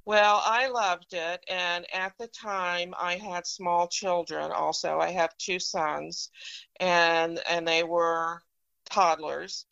Well, 0.03 0.41
I 0.45 0.67
loved 0.67 1.13
it, 1.13 1.43
and 1.49 1.85
at 1.91 2.13
the 2.19 2.27
time 2.27 2.93
I 2.99 3.15
had 3.15 3.47
small 3.47 3.87
children 3.87 4.51
also. 4.51 4.99
I 4.99 5.09
have 5.11 5.35
two 5.37 5.57
sons, 5.59 6.29
and 6.79 7.39
and 7.49 7.67
they 7.67 7.83
were 7.83 8.41
toddlers. 8.89 9.65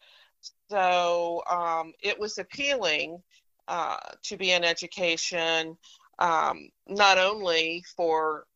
So 0.73 1.43
um, 1.47 1.93
it 2.01 2.19
was 2.19 2.39
appealing 2.39 3.21
uh, 3.67 3.97
to 4.23 4.37
be 4.37 4.53
in 4.53 4.63
education, 4.63 5.77
um, 6.17 6.67
not 6.87 7.19
only 7.19 7.83
for 7.95 8.47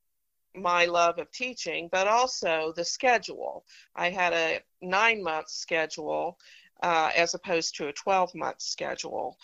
my 0.55 0.86
love 0.86 1.19
of 1.19 1.31
teaching, 1.31 1.89
but 1.91 2.07
also 2.07 2.74
the 2.75 2.83
schedule. 2.83 3.65
I 3.95 4.09
had 4.09 4.33
a 4.33 4.62
nine 4.81 5.21
month 5.21 5.50
schedule 5.50 6.39
uh, 6.81 7.12
as 7.15 7.36
opposed 7.36 7.75
to 7.75 7.89
a 7.89 7.93
12 7.93 8.33
month 8.33 8.63
schedule. 8.63 9.38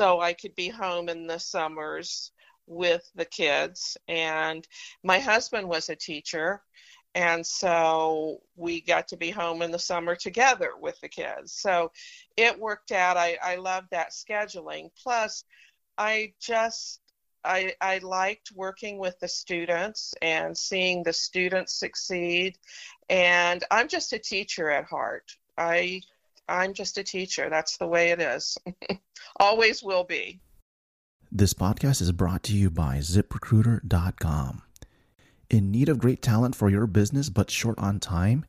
So 0.00 0.20
I 0.20 0.32
could 0.32 0.54
be 0.54 0.70
home 0.70 1.10
in 1.10 1.26
the 1.26 1.38
summers 1.38 2.32
with 2.66 3.06
the 3.14 3.26
kids. 3.26 3.98
And 4.08 4.66
my 5.02 5.18
husband 5.18 5.68
was 5.68 5.90
a 5.90 5.94
teacher. 5.94 6.62
And 7.14 7.46
so 7.46 8.40
we 8.56 8.80
got 8.80 9.08
to 9.08 9.16
be 9.16 9.30
home 9.30 9.62
in 9.62 9.70
the 9.70 9.78
summer 9.78 10.16
together 10.16 10.70
with 10.80 11.00
the 11.00 11.08
kids. 11.08 11.52
So 11.52 11.92
it 12.36 12.58
worked 12.58 12.90
out. 12.90 13.16
I, 13.16 13.38
I 13.42 13.56
loved 13.56 13.88
that 13.90 14.10
scheduling. 14.10 14.90
Plus, 15.00 15.44
I 15.96 16.32
just 16.40 17.00
I, 17.44 17.74
I 17.80 17.98
liked 17.98 18.52
working 18.54 18.98
with 18.98 19.18
the 19.20 19.28
students 19.28 20.14
and 20.22 20.56
seeing 20.56 21.02
the 21.02 21.12
students 21.12 21.74
succeed. 21.74 22.58
And 23.08 23.62
I'm 23.70 23.88
just 23.88 24.12
a 24.12 24.18
teacher 24.18 24.70
at 24.70 24.86
heart. 24.86 25.30
I 25.58 26.00
I'm 26.48 26.74
just 26.74 26.98
a 26.98 27.04
teacher. 27.04 27.48
That's 27.48 27.76
the 27.78 27.86
way 27.86 28.10
it 28.10 28.20
is. 28.20 28.58
Always 29.40 29.82
will 29.82 30.04
be. 30.04 30.40
This 31.32 31.54
podcast 31.54 32.00
is 32.00 32.12
brought 32.12 32.42
to 32.44 32.52
you 32.52 32.70
by 32.70 32.98
ZipRecruiter.com. 32.98 34.62
In 35.50 35.70
need 35.70 35.88
of 35.88 35.98
great 35.98 36.22
talent 36.22 36.56
for 36.56 36.70
your 36.70 36.86
business 36.86 37.28
but 37.28 37.50
short 37.50 37.78
on 37.78 38.00
time? 38.00 38.46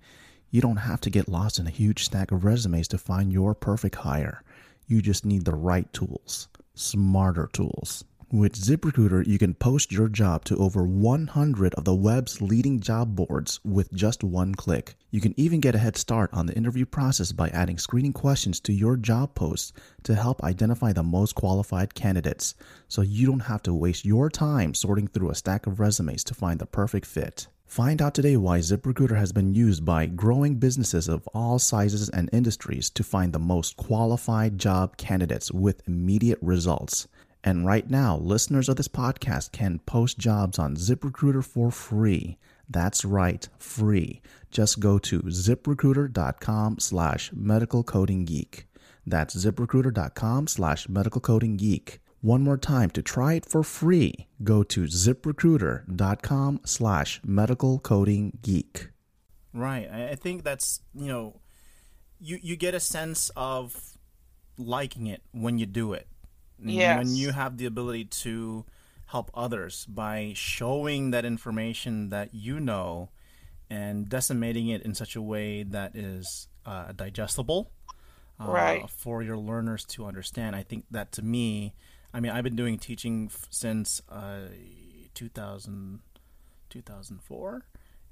You 0.49 0.61
don't 0.61 0.77
have 0.77 1.01
to 1.01 1.09
get 1.09 1.27
lost 1.27 1.59
in 1.59 1.67
a 1.67 1.71
huge 1.71 2.05
stack 2.05 2.31
of 2.31 2.45
resumes 2.45 2.87
to 2.89 2.97
find 2.97 3.33
your 3.33 3.53
perfect 3.53 3.95
hire. 3.95 4.43
You 4.87 5.01
just 5.01 5.25
need 5.25 5.43
the 5.43 5.55
right 5.55 5.91
tools, 5.91 6.47
smarter 6.73 7.49
tools. 7.51 8.05
With 8.31 8.55
ZipRecruiter, 8.55 9.27
you 9.27 9.37
can 9.37 9.53
post 9.53 9.91
your 9.91 10.07
job 10.07 10.45
to 10.45 10.57
over 10.57 10.83
100 10.83 11.75
of 11.75 11.83
the 11.83 11.93
web's 11.93 12.41
leading 12.41 12.79
job 12.79 13.15
boards 13.15 13.59
with 13.63 13.93
just 13.93 14.23
one 14.23 14.55
click. 14.55 14.95
You 15.11 15.21
can 15.21 15.39
even 15.39 15.59
get 15.59 15.75
a 15.75 15.77
head 15.77 15.95
start 15.95 16.31
on 16.33 16.47
the 16.47 16.55
interview 16.55 16.87
process 16.87 17.31
by 17.31 17.49
adding 17.49 17.77
screening 17.77 18.13
questions 18.13 18.59
to 18.61 18.73
your 18.73 18.97
job 18.97 19.35
posts 19.35 19.73
to 20.03 20.15
help 20.15 20.43
identify 20.43 20.91
the 20.91 21.03
most 21.03 21.35
qualified 21.35 21.93
candidates, 21.93 22.55
so 22.87 23.03
you 23.03 23.27
don't 23.27 23.41
have 23.41 23.61
to 23.61 23.75
waste 23.75 24.05
your 24.05 24.31
time 24.31 24.73
sorting 24.73 25.07
through 25.07 25.29
a 25.29 25.35
stack 25.35 25.67
of 25.67 25.79
resumes 25.79 26.23
to 26.23 26.33
find 26.33 26.59
the 26.59 26.65
perfect 26.65 27.05
fit. 27.05 27.47
Find 27.67 28.01
out 28.01 28.15
today 28.15 28.37
why 28.37 28.57
ZipRecruiter 28.59 29.17
has 29.17 29.33
been 29.33 29.53
used 29.53 29.85
by 29.85 30.07
growing 30.07 30.55
businesses 30.55 31.07
of 31.07 31.27
all 31.27 31.59
sizes 31.59 32.09
and 32.09 32.29
industries 32.33 32.89
to 32.91 33.03
find 33.03 33.33
the 33.33 33.39
most 33.39 33.77
qualified 33.77 34.57
job 34.57 34.97
candidates 34.97 35.51
with 35.51 35.87
immediate 35.87 36.39
results. 36.41 37.07
And 37.45 37.63
right 37.63 37.87
now, 37.87 38.17
listeners 38.17 38.67
of 38.67 38.75
this 38.75 38.87
podcast 38.87 39.51
can 39.51 39.77
post 39.85 40.17
jobs 40.17 40.57
on 40.57 40.75
ZipRecruiter 40.75 41.45
for 41.45 41.69
free. 41.69 42.39
That's 42.67 43.05
right, 43.05 43.47
free. 43.59 44.23
Just 44.49 44.79
go 44.79 44.97
to 44.97 45.21
ziprecruiter.com 45.21 46.79
slash 46.79 47.31
medical 47.33 47.83
coding 47.83 48.25
geek. 48.25 48.65
That's 49.05 49.35
ziprecruiter.com 49.35 50.47
slash 50.47 50.89
medical 50.89 51.21
coding 51.21 51.57
geek. 51.57 51.99
One 52.21 52.41
more 52.41 52.57
time 52.57 52.89
to 52.89 53.03
try 53.03 53.33
it 53.35 53.45
for 53.45 53.61
free. 53.61 54.25
Go 54.43 54.63
to 54.63 54.85
ziprecruiter.com 54.85 56.61
slash 56.65 57.21
medical 57.23 57.77
coding 57.77 58.39
geek. 58.41 58.89
Right. 59.53 59.87
I 59.87 60.15
think 60.15 60.43
that's, 60.43 60.81
you 60.95 61.09
know, 61.09 61.41
you, 62.19 62.39
you 62.41 62.55
get 62.55 62.73
a 62.73 62.79
sense 62.79 63.29
of 63.35 63.99
liking 64.57 65.05
it 65.05 65.21
when 65.31 65.59
you 65.59 65.67
do 65.67 65.93
it. 65.93 66.07
Yes. 66.59 66.97
When 66.97 67.15
you 67.15 67.31
have 67.31 67.57
the 67.57 67.65
ability 67.65 68.05
to 68.23 68.65
help 69.07 69.29
others 69.33 69.85
by 69.85 70.33
showing 70.35 71.11
that 71.11 71.25
information 71.25 72.09
that 72.09 72.33
you 72.33 72.59
know 72.59 73.09
and 73.69 74.07
decimating 74.09 74.67
it 74.69 74.81
in 74.81 74.93
such 74.95 75.15
a 75.15 75.21
way 75.21 75.63
that 75.63 75.95
is 75.95 76.47
uh, 76.65 76.91
digestible 76.93 77.71
uh, 78.39 78.45
Right. 78.51 78.89
for 78.89 79.21
your 79.23 79.37
learners 79.37 79.85
to 79.85 80.05
understand. 80.05 80.55
I 80.55 80.63
think 80.63 80.85
that 80.91 81.11
to 81.13 81.21
me, 81.21 81.73
I 82.13 82.19
mean, 82.19 82.31
I've 82.31 82.43
been 82.43 82.55
doing 82.55 82.77
teaching 82.79 83.29
f- 83.31 83.47
since 83.49 84.01
uh, 84.09 84.47
2000, 85.13 85.99
2004. 86.69 87.65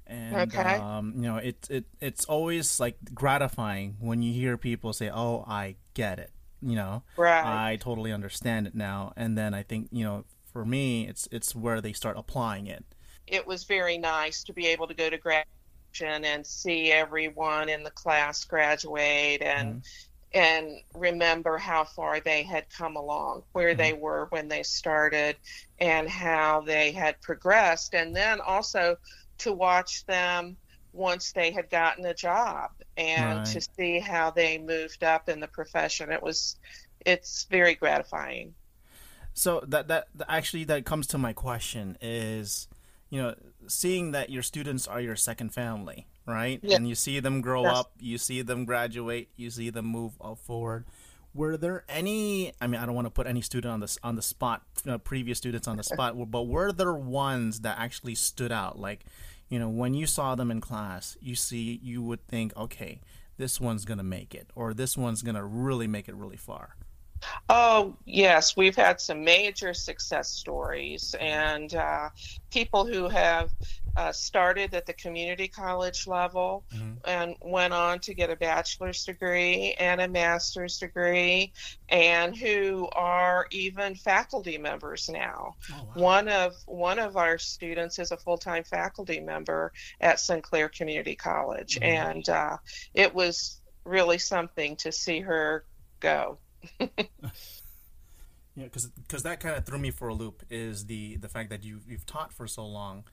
And 0.06 0.48
Okay. 0.48 0.76
um, 0.76 1.14
you 1.16 1.22
know, 1.22 1.36
it 1.38 1.66
it 1.70 1.84
it's 2.00 2.26
always 2.26 2.78
like 2.78 2.98
gratifying 3.14 3.96
when 4.00 4.22
you 4.22 4.34
hear 4.34 4.58
people 4.58 4.92
say, 4.92 5.08
"Oh, 5.10 5.44
I 5.48 5.76
get 5.94 6.18
it." 6.18 6.30
You 6.64 6.76
know, 6.76 7.02
Right. 7.16 7.44
I 7.44 7.76
totally 7.76 8.12
understand 8.12 8.66
it 8.66 8.74
now. 8.74 9.12
And 9.16 9.36
then 9.36 9.54
I 9.54 9.62
think 9.62 9.88
you 9.92 10.04
know, 10.04 10.24
for 10.52 10.64
me, 10.64 11.06
it's 11.06 11.28
it's 11.30 11.54
where 11.54 11.80
they 11.80 11.92
start 11.92 12.16
applying 12.16 12.66
it. 12.66 12.84
It 13.26 13.46
was 13.46 13.64
very 13.64 13.98
nice 13.98 14.44
to 14.44 14.52
be 14.52 14.66
able 14.68 14.86
to 14.86 14.94
go 14.94 15.08
to 15.10 15.18
graduation 15.18 16.24
and 16.24 16.46
see 16.46 16.90
everyone 16.92 17.68
in 17.68 17.82
the 17.82 17.90
class 17.90 18.44
graduate 18.44 19.42
and 19.42 19.82
mm-hmm. 19.82 20.38
and 20.38 20.80
remember 20.94 21.58
how 21.58 21.84
far 21.84 22.20
they 22.20 22.42
had 22.42 22.68
come 22.70 22.96
along, 22.96 23.42
where 23.52 23.70
mm-hmm. 23.70 23.78
they 23.78 23.92
were 23.92 24.26
when 24.30 24.48
they 24.48 24.62
started, 24.62 25.36
and 25.78 26.08
how 26.08 26.60
they 26.60 26.92
had 26.92 27.20
progressed, 27.20 27.94
and 27.94 28.14
then 28.14 28.40
also 28.40 28.96
to 29.38 29.52
watch 29.52 30.04
them 30.06 30.56
once 30.94 31.32
they 31.32 31.50
had 31.50 31.68
gotten 31.68 32.06
a 32.06 32.14
job 32.14 32.70
and 32.96 33.38
Right. 33.38 33.46
to 33.46 33.60
see 33.76 33.98
how 33.98 34.30
they 34.30 34.58
moved 34.58 35.02
up 35.04 35.28
in 35.28 35.40
the 35.40 35.48
profession. 35.48 36.10
It 36.12 36.22
was, 36.22 36.56
it's 37.04 37.44
very 37.50 37.74
gratifying. 37.74 38.54
So 39.34 39.64
that 39.66 39.88
that 39.88 40.06
actually 40.28 40.64
that 40.64 40.86
comes 40.86 41.08
to 41.08 41.18
my 41.18 41.32
question 41.32 41.98
is, 42.00 42.68
you 43.10 43.20
know, 43.20 43.34
seeing 43.66 44.12
that 44.12 44.30
your 44.30 44.42
students 44.44 44.86
are 44.86 45.00
your 45.00 45.16
second 45.16 45.52
family, 45.52 46.06
right? 46.24 46.60
Yeah. 46.62 46.76
And 46.76 46.88
you 46.88 46.94
see 46.94 47.18
them 47.18 47.40
grow 47.40 47.64
Yes. 47.64 47.78
up, 47.80 47.92
you 47.98 48.16
see 48.16 48.42
them 48.42 48.64
graduate, 48.64 49.28
you 49.36 49.50
see 49.50 49.70
them 49.70 49.86
move 49.86 50.12
forward. 50.40 50.84
Were 51.34 51.56
there 51.56 51.82
any? 51.88 52.52
I 52.60 52.68
mean, 52.68 52.80
I 52.80 52.86
don't 52.86 52.94
want 52.94 53.06
to 53.06 53.10
put 53.10 53.26
any 53.26 53.40
student 53.42 53.72
on 53.72 53.80
this 53.80 53.98
on 54.04 54.14
the 54.14 54.22
spot, 54.22 54.62
uh, 54.88 54.98
previous 54.98 55.36
students 55.38 55.66
on 55.66 55.76
the 55.78 55.82
spot, 55.92 56.14
but 56.30 56.42
were 56.46 56.70
there 56.70 56.94
ones 56.94 57.62
that 57.62 57.76
actually 57.76 58.14
stood 58.14 58.52
out? 58.52 58.78
Like, 58.78 59.04
you 59.54 59.60
know, 59.60 59.68
when 59.68 59.94
you 59.94 60.04
saw 60.04 60.34
them 60.34 60.50
in 60.50 60.60
class, 60.60 61.16
you 61.20 61.36
see, 61.36 61.78
you 61.80 62.02
would 62.02 62.26
think, 62.26 62.56
okay, 62.56 63.00
this 63.36 63.60
one's 63.60 63.84
gonna 63.84 64.02
make 64.02 64.34
it, 64.34 64.50
or 64.56 64.74
this 64.74 64.96
one's 64.96 65.22
gonna 65.22 65.44
really 65.44 65.86
make 65.86 66.08
it 66.08 66.16
really 66.16 66.36
far. 66.36 66.74
Oh, 67.48 67.96
yes, 68.04 68.56
we've 68.56 68.76
had 68.76 69.00
some 69.00 69.24
major 69.24 69.74
success 69.74 70.30
stories 70.30 71.14
and 71.20 71.74
uh, 71.74 72.10
people 72.50 72.86
who 72.86 73.08
have 73.08 73.50
uh, 73.96 74.10
started 74.10 74.74
at 74.74 74.86
the 74.86 74.92
community 74.92 75.46
college 75.46 76.06
level 76.08 76.64
Mhm. 76.74 76.96
and 77.04 77.36
went 77.40 77.72
on 77.72 78.00
to 78.00 78.12
get 78.12 78.28
a 78.28 78.34
bachelor's 78.34 79.04
degree 79.04 79.74
and 79.78 80.00
a 80.00 80.08
master's 80.08 80.78
degree, 80.78 81.52
and 81.88 82.36
who 82.36 82.88
are 82.96 83.46
even 83.52 83.94
faculty 83.94 84.58
members 84.58 85.08
now. 85.08 85.54
Oh, 85.72 85.90
One 85.94 86.28
of 86.28 86.56
one 86.66 86.98
of 86.98 87.16
our 87.16 87.38
students 87.38 88.00
is 88.00 88.10
a 88.10 88.16
full-time 88.16 88.64
faculty 88.64 89.20
member 89.20 89.72
at 90.00 90.18
Sinclair 90.18 90.68
Community 90.68 91.14
College, 91.14 91.78
Mhm. 91.78 91.84
and 91.84 92.28
uh, 92.28 92.56
it 92.94 93.14
was 93.14 93.60
really 93.84 94.18
something 94.18 94.74
to 94.76 94.90
see 94.90 95.20
her 95.20 95.64
go. 96.00 96.38
Yeah, 98.56 98.64
because 98.64 99.22
that 99.24 99.40
kind 99.40 99.56
of 99.56 99.66
threw 99.66 99.78
me 99.78 99.90
for 99.90 100.08
a 100.08 100.14
loop. 100.14 100.44
Is 100.48 100.86
the 100.86 101.16
the 101.16 101.28
fact 101.28 101.50
that 101.50 101.64
you 101.64 101.80
you've 101.88 102.06
taught 102.06 102.32
for 102.32 102.46
so 102.46 102.64
long, 102.64 103.04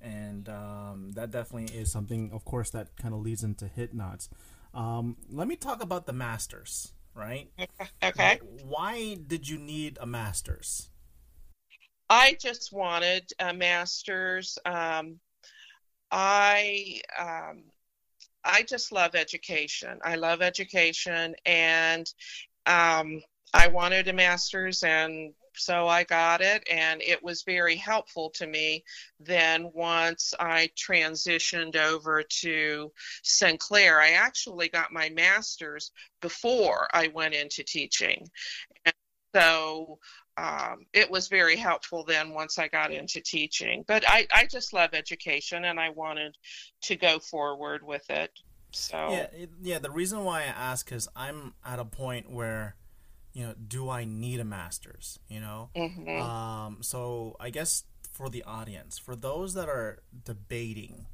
and 0.00 0.48
um, 0.48 1.12
that 1.12 1.30
definitely 1.30 1.76
is 1.76 1.92
something, 1.92 2.30
of 2.32 2.44
course, 2.44 2.70
that 2.70 2.96
kind 2.96 3.14
of 3.14 3.20
leads 3.20 3.44
into 3.44 3.66
HitNots. 3.66 4.28
Um, 4.74 5.16
let 5.30 5.46
me 5.46 5.54
talk 5.54 5.82
about 5.82 6.06
the 6.06 6.12
masters, 6.12 6.92
right? 7.14 7.50
Okay. 8.02 8.40
Why 8.64 9.18
did 9.26 9.48
you 9.48 9.58
need 9.58 9.98
a 10.00 10.06
masters? 10.06 10.90
I 12.08 12.36
just 12.40 12.72
wanted 12.72 13.30
a 13.38 13.52
master's. 13.52 14.58
Um, 14.64 15.18
I 16.10 17.00
um, 17.18 17.64
I 18.44 18.62
just 18.62 18.92
love 18.92 19.14
education. 19.14 19.98
I 20.02 20.16
love 20.16 20.42
education, 20.42 21.34
and 21.44 22.10
um, 22.68 23.22
I 23.54 23.66
wanted 23.68 24.08
a 24.08 24.12
master's, 24.12 24.82
and 24.82 25.32
so 25.54 25.88
I 25.88 26.04
got 26.04 26.42
it, 26.42 26.62
and 26.70 27.02
it 27.02 27.22
was 27.22 27.42
very 27.42 27.76
helpful 27.76 28.30
to 28.34 28.46
me. 28.46 28.84
Then 29.18 29.70
once 29.74 30.34
I 30.38 30.70
transitioned 30.76 31.74
over 31.76 32.22
to 32.22 32.92
Sinclair, 33.22 34.00
I 34.00 34.10
actually 34.10 34.68
got 34.68 34.92
my 34.92 35.08
master's 35.08 35.90
before 36.20 36.88
I 36.92 37.08
went 37.08 37.34
into 37.34 37.64
teaching, 37.64 38.28
and 38.84 38.94
so 39.34 39.98
um, 40.36 40.86
it 40.92 41.10
was 41.10 41.28
very 41.28 41.56
helpful 41.56 42.04
then 42.04 42.30
once 42.30 42.58
I 42.58 42.68
got 42.68 42.92
into 42.92 43.20
teaching. 43.20 43.84
But 43.88 44.04
I, 44.06 44.26
I 44.32 44.46
just 44.46 44.72
love 44.72 44.90
education 44.92 45.64
and 45.64 45.80
I 45.80 45.88
wanted 45.88 46.36
to 46.82 46.96
go 46.96 47.18
forward 47.18 47.82
with 47.82 48.08
it. 48.08 48.30
So, 48.72 48.96
Yeah, 49.12 49.26
yeah. 49.60 49.78
The 49.78 49.90
reason 49.90 50.24
why 50.24 50.40
I 50.42 50.44
ask 50.46 50.92
is 50.92 51.08
I'm 51.16 51.54
at 51.64 51.78
a 51.78 51.84
point 51.84 52.30
where, 52.30 52.76
you 53.32 53.46
know, 53.46 53.54
do 53.54 53.88
I 53.88 54.04
need 54.04 54.40
a 54.40 54.44
master's? 54.44 55.18
You 55.28 55.40
know, 55.40 55.70
mhm. 55.74 56.20
Um, 56.20 56.78
so 56.82 57.36
I 57.40 57.50
guess 57.50 57.84
for 58.12 58.28
the 58.28 58.42
audience, 58.44 58.98
for 58.98 59.16
those 59.16 59.54
that 59.54 59.68
are 59.68 60.02
debating, 60.24 61.06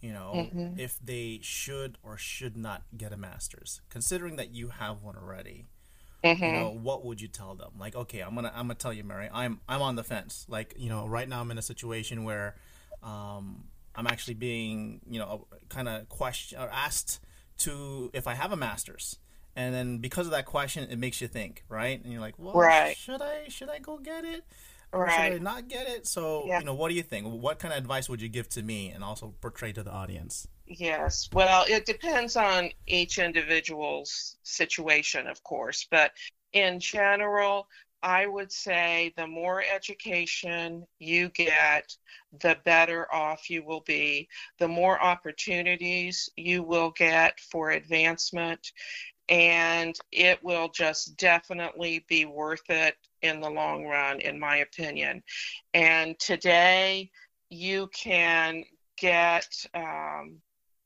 you 0.00 0.12
know, 0.12 0.50
Mhm. 0.54 0.78
if 0.78 0.98
they 1.00 1.40
should 1.42 1.98
or 2.02 2.16
should 2.16 2.56
not 2.56 2.82
get 2.96 3.12
a 3.12 3.16
master's, 3.16 3.80
considering 3.90 4.36
that 4.36 4.50
you 4.54 4.68
have 4.68 5.02
one 5.02 5.16
already, 5.16 5.66
Mhm. 6.22 6.40
you 6.46 6.52
know, 6.52 6.70
what 6.70 7.04
would 7.04 7.20
you 7.20 7.28
tell 7.28 7.54
them? 7.54 7.72
Like, 7.78 7.94
okay, 7.96 8.20
I'm 8.20 8.34
gonna 8.34 8.50
I'm 8.54 8.66
gonna 8.66 8.74
tell 8.74 8.92
you, 8.92 9.04
Mary, 9.04 9.28
I'm 9.32 9.60
I'm 9.68 9.82
on 9.82 9.96
the 9.96 10.04
fence. 10.04 10.46
Like, 10.48 10.74
you 10.78 10.88
know, 10.88 11.06
right 11.06 11.28
now 11.28 11.40
I'm 11.40 11.50
in 11.50 11.58
a 11.58 11.62
situation 11.62 12.24
where, 12.24 12.56
um, 13.02 13.68
I'm 13.94 14.06
actually 14.06 14.34
being, 14.34 15.00
you 15.08 15.18
know, 15.18 15.46
kind 15.68 15.88
of 15.88 16.08
question 16.08 16.58
or 16.58 16.68
asked 16.70 17.20
to 17.58 18.10
if 18.12 18.26
I 18.26 18.34
have 18.34 18.52
a 18.52 18.56
master's. 18.56 19.18
And 19.56 19.72
then 19.74 19.98
because 19.98 20.26
of 20.26 20.32
that 20.32 20.46
question, 20.46 20.88
it 20.90 20.98
makes 20.98 21.20
you 21.20 21.28
think, 21.28 21.64
right? 21.68 22.02
And 22.02 22.12
you're 22.12 22.20
like, 22.20 22.34
well, 22.38 22.54
Right. 22.54 22.96
should 22.96 23.22
I 23.22 23.48
should 23.48 23.70
I 23.70 23.78
go 23.78 23.98
get 23.98 24.24
it? 24.24 24.44
Or 24.92 25.08
should 25.08 25.18
I 25.20 25.38
not 25.38 25.68
get 25.68 25.88
it? 25.88 26.06
So, 26.06 26.44
Yeah. 26.46 26.58
you 26.58 26.64
know, 26.64 26.74
what 26.74 26.88
do 26.88 26.94
you 26.94 27.02
think? 27.02 27.26
What 27.26 27.58
kind 27.58 27.72
of 27.72 27.78
advice 27.78 28.08
would 28.08 28.20
you 28.20 28.28
give 28.28 28.48
to 28.50 28.62
me 28.62 28.90
and 28.90 29.02
also 29.04 29.34
portray 29.40 29.72
to 29.72 29.82
the 29.82 29.90
audience? 29.92 30.48
Yes. 30.66 31.28
Well, 31.32 31.64
it 31.68 31.84
depends 31.84 32.36
on 32.36 32.70
each 32.86 33.18
individual's 33.18 34.36
situation, 34.42 35.26
of 35.26 35.42
course, 35.42 35.86
but 35.90 36.12
in 36.52 36.80
general, 36.80 37.68
I 38.04 38.26
would 38.26 38.52
say 38.52 39.14
the 39.16 39.26
more 39.26 39.62
education 39.62 40.86
you 40.98 41.30
get, 41.30 41.96
the 42.40 42.58
better 42.64 43.12
off 43.12 43.48
you 43.48 43.64
will 43.64 43.80
be. 43.80 44.28
The 44.58 44.68
more 44.68 45.02
opportunities 45.02 46.28
you 46.36 46.62
will 46.62 46.90
get 46.90 47.40
for 47.40 47.70
advancement, 47.70 48.72
and 49.30 49.96
it 50.12 50.44
will 50.44 50.68
just 50.68 51.16
definitely 51.16 52.04
be 52.06 52.26
worth 52.26 52.68
it 52.68 52.96
in 53.22 53.40
the 53.40 53.50
long 53.50 53.86
run, 53.86 54.20
in 54.20 54.38
my 54.38 54.58
opinion. 54.58 55.22
And 55.72 56.18
today, 56.18 57.10
you 57.48 57.88
can 57.94 58.64
get 58.98 59.48
um, 59.72 60.42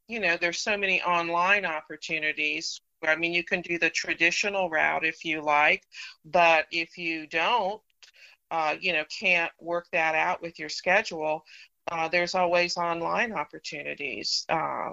you 0.09 0.21
know, 0.21 0.39
there's 0.41 0.61
so 0.61 0.77
many 0.77 1.03
online 1.03 1.67
opportunities. 1.67 2.81
I 3.07 3.17
mean, 3.17 3.33
you 3.33 3.45
can 3.45 3.61
do 3.61 3.79
the 3.79 3.91
traditional 3.91 4.71
route 4.71 5.05
if 5.05 5.25
you 5.25 5.41
like, 5.41 5.85
but 6.25 6.67
if 6.71 6.99
you 6.99 7.27
don't, 7.27 7.81
uh, 8.51 8.77
you 8.81 8.93
know, 8.93 9.05
can't 9.19 9.53
work 9.61 9.87
that 9.93 10.15
out 10.15 10.43
with 10.43 10.59
your 10.59 10.69
schedule, 10.69 11.45
uh, 11.91 12.09
there's 12.09 12.35
always 12.35 12.77
online 12.77 13.33
opportunities. 13.33 14.45
Uh, 14.49 14.91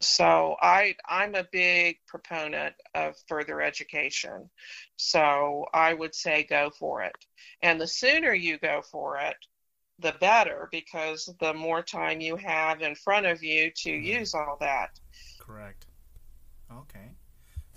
so 0.00 0.56
I, 0.60 0.94
I'm 1.08 1.34
a 1.34 1.46
big 1.50 1.98
proponent 2.06 2.74
of 2.94 3.14
further 3.28 3.62
education. 3.62 4.50
So 4.96 5.66
I 5.72 5.94
would 5.94 6.14
say 6.14 6.44
go 6.44 6.70
for 6.78 7.02
it. 7.02 7.16
And 7.62 7.80
the 7.80 7.86
sooner 7.86 8.34
you 8.34 8.58
go 8.58 8.82
for 8.82 9.18
it, 9.18 9.36
the 9.98 10.14
better 10.20 10.68
because 10.70 11.32
the 11.40 11.54
more 11.54 11.82
time 11.82 12.20
you 12.20 12.36
have 12.36 12.82
in 12.82 12.94
front 12.94 13.24
of 13.24 13.42
you 13.42 13.70
to 13.76 13.90
use 13.90 14.34
all 14.34 14.58
that. 14.60 14.90
Correct. 15.38 15.86
Okay. 16.70 17.15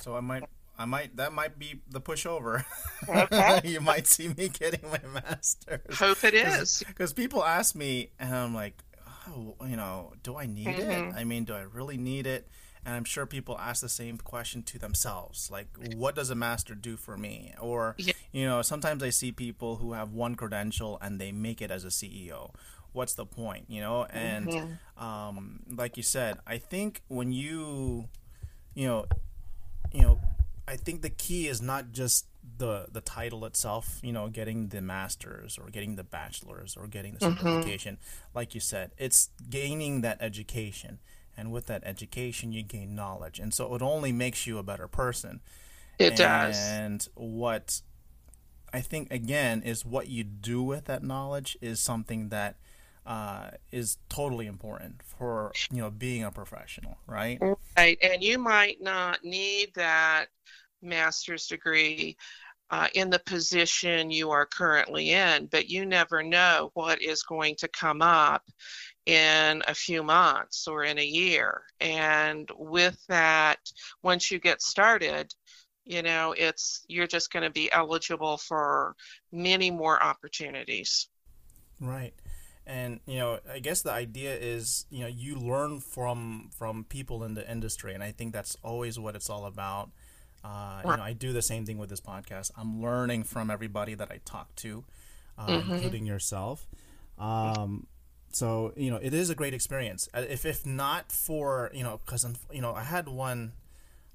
So 0.02 0.16
I 0.16 0.20
might, 0.22 0.44
I 0.78 0.86
might, 0.86 1.16
that 1.18 1.34
might 1.34 1.60
be 1.60 1.82
the 1.90 2.02
pushover. 2.02 2.64
Okay. 3.08 3.62
you 3.66 3.82
might 3.82 4.08
see 4.08 4.30
me 4.30 4.50
getting 4.50 4.90
my 4.90 5.02
master's. 5.22 5.98
Hope 6.00 6.24
it 6.24 6.34
is. 6.34 6.84
Because 6.88 7.14
people 7.14 7.44
ask 7.44 7.76
me, 7.76 8.12
and 8.20 8.34
I'm 8.36 8.54
like, 8.56 8.84
oh, 9.28 9.56
you 9.66 9.76
know, 9.76 10.14
do 10.24 10.38
I 10.38 10.46
need 10.46 10.68
Mhm. 10.78 11.10
it? 11.12 11.16
I 11.16 11.24
mean, 11.24 11.44
do 11.44 11.54
I 11.54 11.62
really 11.62 11.98
need 11.98 12.26
it? 12.28 12.48
And 12.86 12.96
I'm 12.96 13.04
sure 13.04 13.26
people 13.26 13.58
ask 13.60 13.82
the 13.82 13.90
same 13.90 14.18
question 14.18 14.64
to 14.64 14.80
themselves, 14.80 15.52
like, 15.52 15.68
what 15.78 16.16
does 16.16 16.30
a 16.30 16.36
master 16.36 16.76
do 16.76 16.96
for 16.96 17.18
me? 17.18 17.54
Or, 17.60 17.96
Yeah. 17.98 18.14
you 18.32 18.46
know, 18.46 18.62
sometimes 18.62 19.04
I 19.04 19.10
see 19.10 19.34
people 19.34 19.76
who 19.78 19.92
have 19.94 20.14
one 20.14 20.36
credential 20.36 20.98
and 21.02 21.20
they 21.20 21.34
make 21.34 21.62
it 21.62 21.72
as 21.72 21.84
a 21.84 21.90
CEO. 21.90 22.52
What's 22.94 23.14
the 23.16 23.26
point, 23.26 23.66
you 23.68 23.82
know? 23.82 24.06
And 24.06 24.48
Mhm. 24.48 24.78
um, 25.02 25.60
like 25.70 25.98
you 25.98 26.04
said, 26.04 26.38
I 26.48 26.58
think 26.58 27.02
when 27.10 27.32
you, 27.34 28.08
you 28.74 28.88
know, 28.88 29.06
you 29.92 30.02
know, 30.02 30.20
I 30.68 30.76
think 30.76 31.02
the 31.02 31.10
key 31.10 31.48
is 31.48 31.62
not 31.62 31.92
just 31.92 32.26
the 32.58 32.88
the 32.92 33.02
title 33.02 33.46
itself, 33.46 34.00
you 34.02 34.12
know, 34.12 34.28
getting 34.28 34.68
the 34.70 34.82
masters 34.82 35.58
or 35.58 35.70
getting 35.70 35.96
the 35.96 36.04
bachelor's 36.04 36.76
or 36.78 36.88
getting 36.88 37.14
the 37.14 37.20
Mhm. 37.20 37.38
certification. 37.38 37.98
Like 38.34 38.54
you 38.54 38.62
said, 38.62 38.92
it's 38.98 39.30
gaining 39.50 40.02
that 40.02 40.18
education, 40.22 41.00
and 41.36 41.52
with 41.52 41.66
that 41.68 41.84
education, 41.84 42.52
you 42.52 42.64
gain 42.64 42.96
knowledge, 42.96 43.40
and 43.40 43.54
so 43.54 43.74
it 43.76 43.82
only 43.82 44.12
makes 44.12 44.46
you 44.46 44.58
a 44.58 44.64
better 44.64 44.88
person. 44.88 45.42
It 45.98 46.16
does. 46.16 46.56
And 46.56 47.08
what 47.16 47.82
I 48.72 48.82
think 48.82 49.12
again 49.12 49.64
is 49.64 49.84
what 49.84 50.08
you 50.08 50.24
do 50.24 50.62
with 50.62 50.86
that 50.86 51.04
knowledge 51.04 51.58
is 51.62 51.80
something 51.80 52.30
that 52.30 52.58
uh, 53.10 53.50
is 53.72 53.98
totally 54.08 54.46
important 54.46 55.02
for 55.04 55.52
you 55.72 55.82
know 55.82 55.90
being 55.90 56.24
a 56.24 56.32
professional, 56.32 57.00
right? 57.08 57.40
Right. 57.76 57.98
And 58.04 58.24
you 58.24 58.38
might 58.38 58.82
not 58.82 59.26
need 59.26 59.74
that 59.74 60.28
master's 60.84 61.48
degree 61.48 62.16
uh, 62.70 62.88
in 62.94 63.10
the 63.10 63.18
position 63.18 64.12
you 64.12 64.30
are 64.30 64.46
currently 64.46 65.10
in, 65.10 65.48
but 65.48 65.72
you 65.72 65.88
never 65.88 66.22
know 66.22 66.70
what 66.76 67.02
is 67.02 67.24
going 67.24 67.56
to 67.56 67.68
come 67.70 68.04
up 68.04 68.44
in 69.08 69.64
a 69.68 69.74
few 69.74 70.04
months 70.04 70.68
or 70.68 70.84
in 70.84 71.00
a 71.00 71.06
year. 71.06 71.64
And 71.80 72.48
with 72.60 73.04
that, 73.08 73.58
once 74.04 74.30
you 74.30 74.38
get 74.38 74.62
started, 74.62 75.34
you 75.84 76.04
know, 76.04 76.36
it's 76.38 76.86
you're 76.88 77.08
just 77.08 77.34
going 77.34 77.42
to 77.42 77.50
be 77.50 77.72
eligible 77.72 78.38
for 78.38 78.96
many 79.32 79.72
more 79.72 80.02
opportunities. 80.04 81.10
Right. 81.82 82.14
And 82.70 83.00
you 83.08 83.18
know, 83.18 83.40
I 83.52 83.58
guess 83.60 83.82
the 83.82 83.92
idea 83.92 84.36
is, 84.38 84.86
you 84.92 85.02
know, 85.02 85.08
you 85.08 85.36
learn 85.36 85.80
from 85.80 86.50
from 86.54 86.84
people 86.86 87.24
in 87.24 87.34
the 87.34 87.50
industry, 87.50 87.96
and 87.96 88.04
I 88.04 88.12
think 88.12 88.32
that's 88.32 88.56
always 88.64 89.00
what 89.00 89.16
it's 89.16 89.30
all 89.30 89.46
about. 89.46 89.90
Uh, 90.44 90.82
you 90.86 90.90
know, 90.98 91.02
I 91.02 91.14
do 91.14 91.34
the 91.34 91.42
same 91.42 91.66
thing 91.66 91.80
with 91.80 91.90
this 91.90 92.00
podcast. 92.00 92.52
I'm 92.56 92.82
learning 92.82 93.24
from 93.24 93.50
everybody 93.50 93.96
that 93.96 94.10
I 94.12 94.20
talk 94.24 94.56
to, 94.58 94.84
uh, 95.38 95.48
Mhm. 95.50 95.72
including 95.72 96.06
yourself. 96.06 96.68
Um, 97.18 97.88
so 98.32 98.72
you 98.78 98.92
know, 98.92 98.98
it 99.02 99.14
is 99.14 99.30
a 99.32 99.36
great 99.36 99.54
experience. 99.56 100.08
Uh, 100.14 100.26
If 100.30 100.46
if 100.46 100.66
not 100.66 101.12
for 101.12 101.72
you 101.74 101.84
know, 101.84 102.00
because 102.06 102.26
you 102.54 102.62
know, 102.62 102.74
I 102.76 102.84
had 102.84 103.08
one 103.10 103.54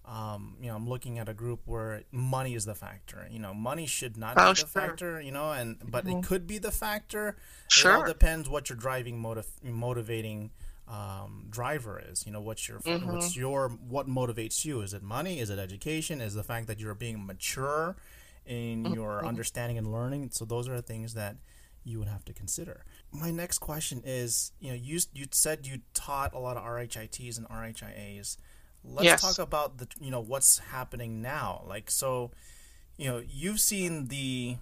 um, 0.07 0.57
you 0.61 0.69
know, 0.69 0.77
I'm 0.77 0.89
looking 0.89 1.19
at 1.19 1.29
a 1.29 1.35
group 1.35 1.61
where 1.65 2.03
money 2.13 2.55
is 2.55 2.65
the 2.67 2.75
factor. 2.75 3.27
You 3.31 3.39
know, 3.39 3.55
money 3.55 3.87
should 3.87 4.17
not 4.17 4.35
Oh, 4.37 4.43
be 4.43 4.49
the 4.51 4.55
sure. 4.57 4.69
factor. 4.69 5.21
You 5.21 5.33
know, 5.33 5.53
and 5.53 5.79
but 5.91 6.07
it 6.07 6.23
could 6.25 6.47
be 6.47 6.59
the 6.59 6.71
factor. 6.73 7.37
Sure. 7.69 7.93
It 7.93 7.95
all 7.97 8.05
depends 8.05 8.49
what 8.49 8.69
your 8.69 8.77
driving 8.77 9.19
motiv- 9.19 9.47
motivating 9.63 10.51
um, 10.87 11.47
driver 11.49 12.03
is. 12.11 12.27
You 12.27 12.33
know, 12.33 12.41
what's 12.43 12.69
your 12.69 12.79
what's 12.81 13.35
your 13.37 13.69
what 13.71 14.07
motivates 14.07 14.65
you? 14.65 14.83
Is 14.83 14.93
it 14.93 15.03
money? 15.03 15.41
Is 15.41 15.49
it 15.49 15.59
education? 15.59 16.21
Is 16.21 16.35
the 16.35 16.43
fact 16.45 16.67
that 16.67 16.79
you're 16.79 16.95
being 16.95 17.25
mature 17.25 17.97
in 18.45 18.85
your 18.93 19.25
understanding 19.25 19.79
and 19.79 19.91
learning? 19.91 20.29
So 20.33 20.45
those 20.45 20.69
are 20.69 20.77
the 20.77 20.83
things 20.83 21.15
that 21.15 21.37
you 21.87 21.99
would 21.99 22.09
have 22.09 22.25
to 22.27 22.33
consider. 22.35 22.85
My 23.13 23.31
next 23.31 23.59
question 23.61 24.03
is, 24.05 24.53
you 24.61 24.69
know, 24.69 24.75
you 24.75 25.01
you 25.15 25.27
said 25.31 25.67
you 25.67 25.81
taught 25.95 26.35
a 26.35 26.39
lot 26.39 26.59
of 26.59 26.65
RHITs 26.65 27.39
and 27.39 27.49
RHIAs. 27.49 28.37
Let's 28.85 29.05
Yes. 29.05 29.21
talk 29.21 29.39
about 29.39 29.79
the 29.79 29.89
you 30.01 30.11
know 30.11 30.21
what's 30.21 30.59
happening 30.59 31.23
now. 31.23 31.65
Like 31.67 31.91
so, 31.91 32.31
you 32.97 33.09
know, 33.09 33.23
you've 33.27 33.61
seen 33.61 34.07
the 34.09 34.57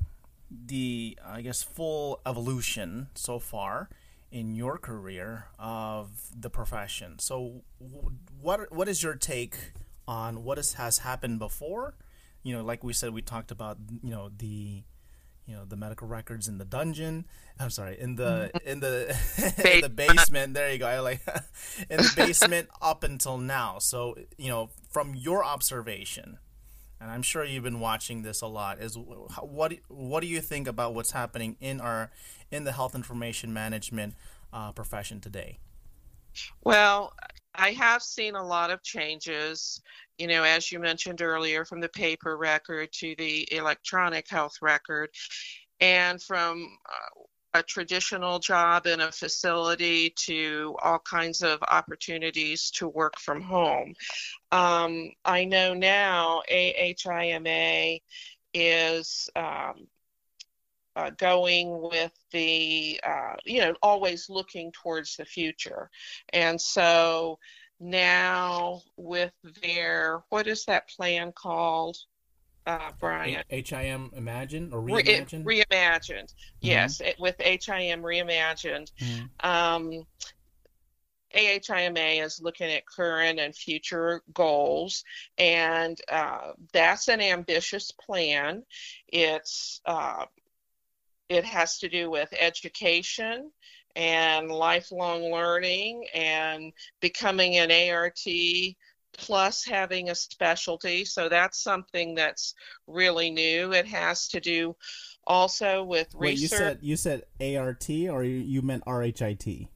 the 0.51 1.19
I 1.25 1.43
guess 1.43 1.63
full 1.63 2.21
evolution 2.27 3.09
so 3.15 3.39
far 3.39 3.89
in 4.31 4.55
your 4.55 4.79
career 4.79 5.47
of 5.59 6.31
the 6.37 6.51
profession. 6.51 7.19
So 7.19 7.63
what 8.41 8.73
what 8.73 8.89
is 8.89 9.03
your 9.03 9.15
take 9.15 9.57
on 10.07 10.45
what 10.45 10.59
is, 10.59 10.75
has 10.75 10.99
happened 10.99 11.39
before? 11.39 11.95
You 12.43 12.57
know, 12.57 12.65
like 12.65 12.83
we 12.85 12.93
said, 12.93 13.13
we 13.15 13.23
talked 13.23 13.51
about 13.51 13.79
you 14.03 14.11
know 14.11 14.31
the 14.37 14.83
you 15.47 15.55
know 15.55 15.65
the 15.65 15.77
medical 15.77 16.07
records 16.07 16.49
in 16.49 16.59
the 16.59 16.65
dungeon. 16.65 17.27
I'm 17.59 17.71
sorry, 17.71 17.99
in 17.99 18.17
the 18.17 18.51
in 18.65 18.81
the 18.81 19.17
in 19.75 19.81
the 19.81 19.89
basement. 19.89 20.55
There 20.55 20.71
you 20.73 20.79
go. 20.79 20.87
I 20.87 21.01
like 21.01 21.21
in 21.91 21.99
the 21.99 22.13
basement 22.17 22.69
up 22.81 23.05
until 23.05 23.39
now. 23.39 23.79
So 23.79 24.17
you 24.39 24.49
know, 24.49 24.71
from 24.91 25.15
your 25.15 25.45
observation, 25.45 26.39
and 27.01 27.11
I'm 27.11 27.23
sure 27.23 27.45
you've 27.45 27.65
been 27.65 27.81
watching 27.81 28.23
this 28.23 28.41
a 28.41 28.47
lot. 28.47 28.81
Is 28.81 28.97
what 28.97 29.75
what 29.89 30.21
do 30.21 30.27
you 30.27 30.41
think 30.41 30.69
about 30.69 30.95
what's 30.95 31.13
happening 31.13 31.57
in 31.61 31.81
our 31.81 32.11
in 32.51 32.65
the 32.65 32.73
health 32.73 32.95
information 32.95 33.53
management 33.53 34.15
uh, 34.53 34.73
profession 34.73 35.21
today? 35.21 35.59
Well, 36.65 37.13
I 37.55 37.73
have 37.73 38.03
seen 38.03 38.35
a 38.35 38.45
lot 38.45 38.71
of 38.71 38.83
changes, 38.83 39.81
you 40.19 40.27
know, 40.27 40.43
as 40.43 40.73
you 40.73 40.79
mentioned 40.79 41.23
earlier, 41.23 41.65
from 41.65 41.81
the 41.81 41.89
paper 41.89 42.37
record 42.37 42.93
to 42.95 43.15
the 43.17 43.47
electronic 43.53 44.29
health 44.29 44.57
record, 44.63 45.11
and 45.81 46.23
from 46.23 46.79
uh, 46.89 47.23
a 47.55 47.63
traditional 47.63 48.39
job 48.39 48.87
in 48.87 49.01
a 49.01 49.13
facility 49.13 50.15
to 50.17 50.75
all 50.83 50.99
kinds 51.01 51.43
of 51.43 51.59
opportunities 51.69 52.71
to 52.71 52.89
work 52.89 53.19
from 53.19 53.43
home. 53.43 53.95
Um, 54.51 55.11
I 55.25 55.45
know 55.45 55.75
now 55.75 56.43
AHIMA 56.51 58.01
is 58.55 59.29
um, 59.37 59.87
uh, 60.97 61.11
going 61.11 61.81
with 61.81 62.13
the, 62.31 63.01
uh, 63.05 63.35
you 63.45 63.61
know, 63.61 63.75
always 63.83 64.29
looking 64.29 64.73
towards 64.73 65.17
the 65.17 65.25
future. 65.25 65.91
And 66.33 66.61
so 66.61 67.39
now 67.81 68.83
with 68.97 69.33
their, 69.63 70.23
what 70.29 70.47
is 70.47 70.65
that 70.67 70.89
plan 70.89 71.33
called, 71.33 71.97
uh, 72.67 72.93
Brian? 73.01 73.43
HIM 73.49 74.11
Imagine 74.15 74.73
or 74.73 74.81
Re- 74.81 75.03
it- 75.03 75.29
Reimagine? 75.29 75.45
reimagined. 75.45 76.35
Yes, 76.61 77.01
it, 77.01 77.17
with 77.19 77.37
HIM 77.41 78.03
reimagined. 78.03 78.93
Mhm. 79.01 79.31
Um, 79.43 80.07
AHIMA 81.35 82.23
is 82.23 82.41
looking 82.43 82.71
at 82.71 82.87
current 82.87 83.41
and 83.41 83.57
future 83.57 84.23
goals, 84.35 85.03
and 85.39 85.99
uh, 86.11 86.53
that's 86.73 87.09
an 87.09 87.21
ambitious 87.21 87.91
plan. 87.91 88.63
It's 89.09 89.81
uh, 89.87 90.27
it 91.33 91.45
has 91.45 91.79
to 91.79 91.89
do 91.89 92.11
with 92.11 92.29
education 92.39 93.51
and 93.97 94.51
lifelong 94.51 95.31
learning 95.33 96.07
and 96.15 96.73
becoming 97.01 97.57
an 97.57 97.71
ART 97.91 98.21
plus 99.15 99.65
having 99.65 100.11
a 100.11 100.15
specialty. 100.15 101.05
So 101.05 101.29
that's 101.29 101.63
something 101.63 102.15
that's 102.15 102.55
really 102.87 103.31
new. 103.31 103.73
It 103.73 103.87
has 103.87 104.29
to 104.29 104.41
do 104.41 104.75
also 105.27 105.85
with 105.85 106.15
Wait, 106.15 106.39
you 106.39 106.49
said 106.49 106.79
you 106.83 106.97
said 106.97 107.25
ART 107.41 107.89
or 107.91 108.25
you, 108.25 108.37
you 108.37 108.63
meant 108.63 108.85
RHIT? 108.87 109.69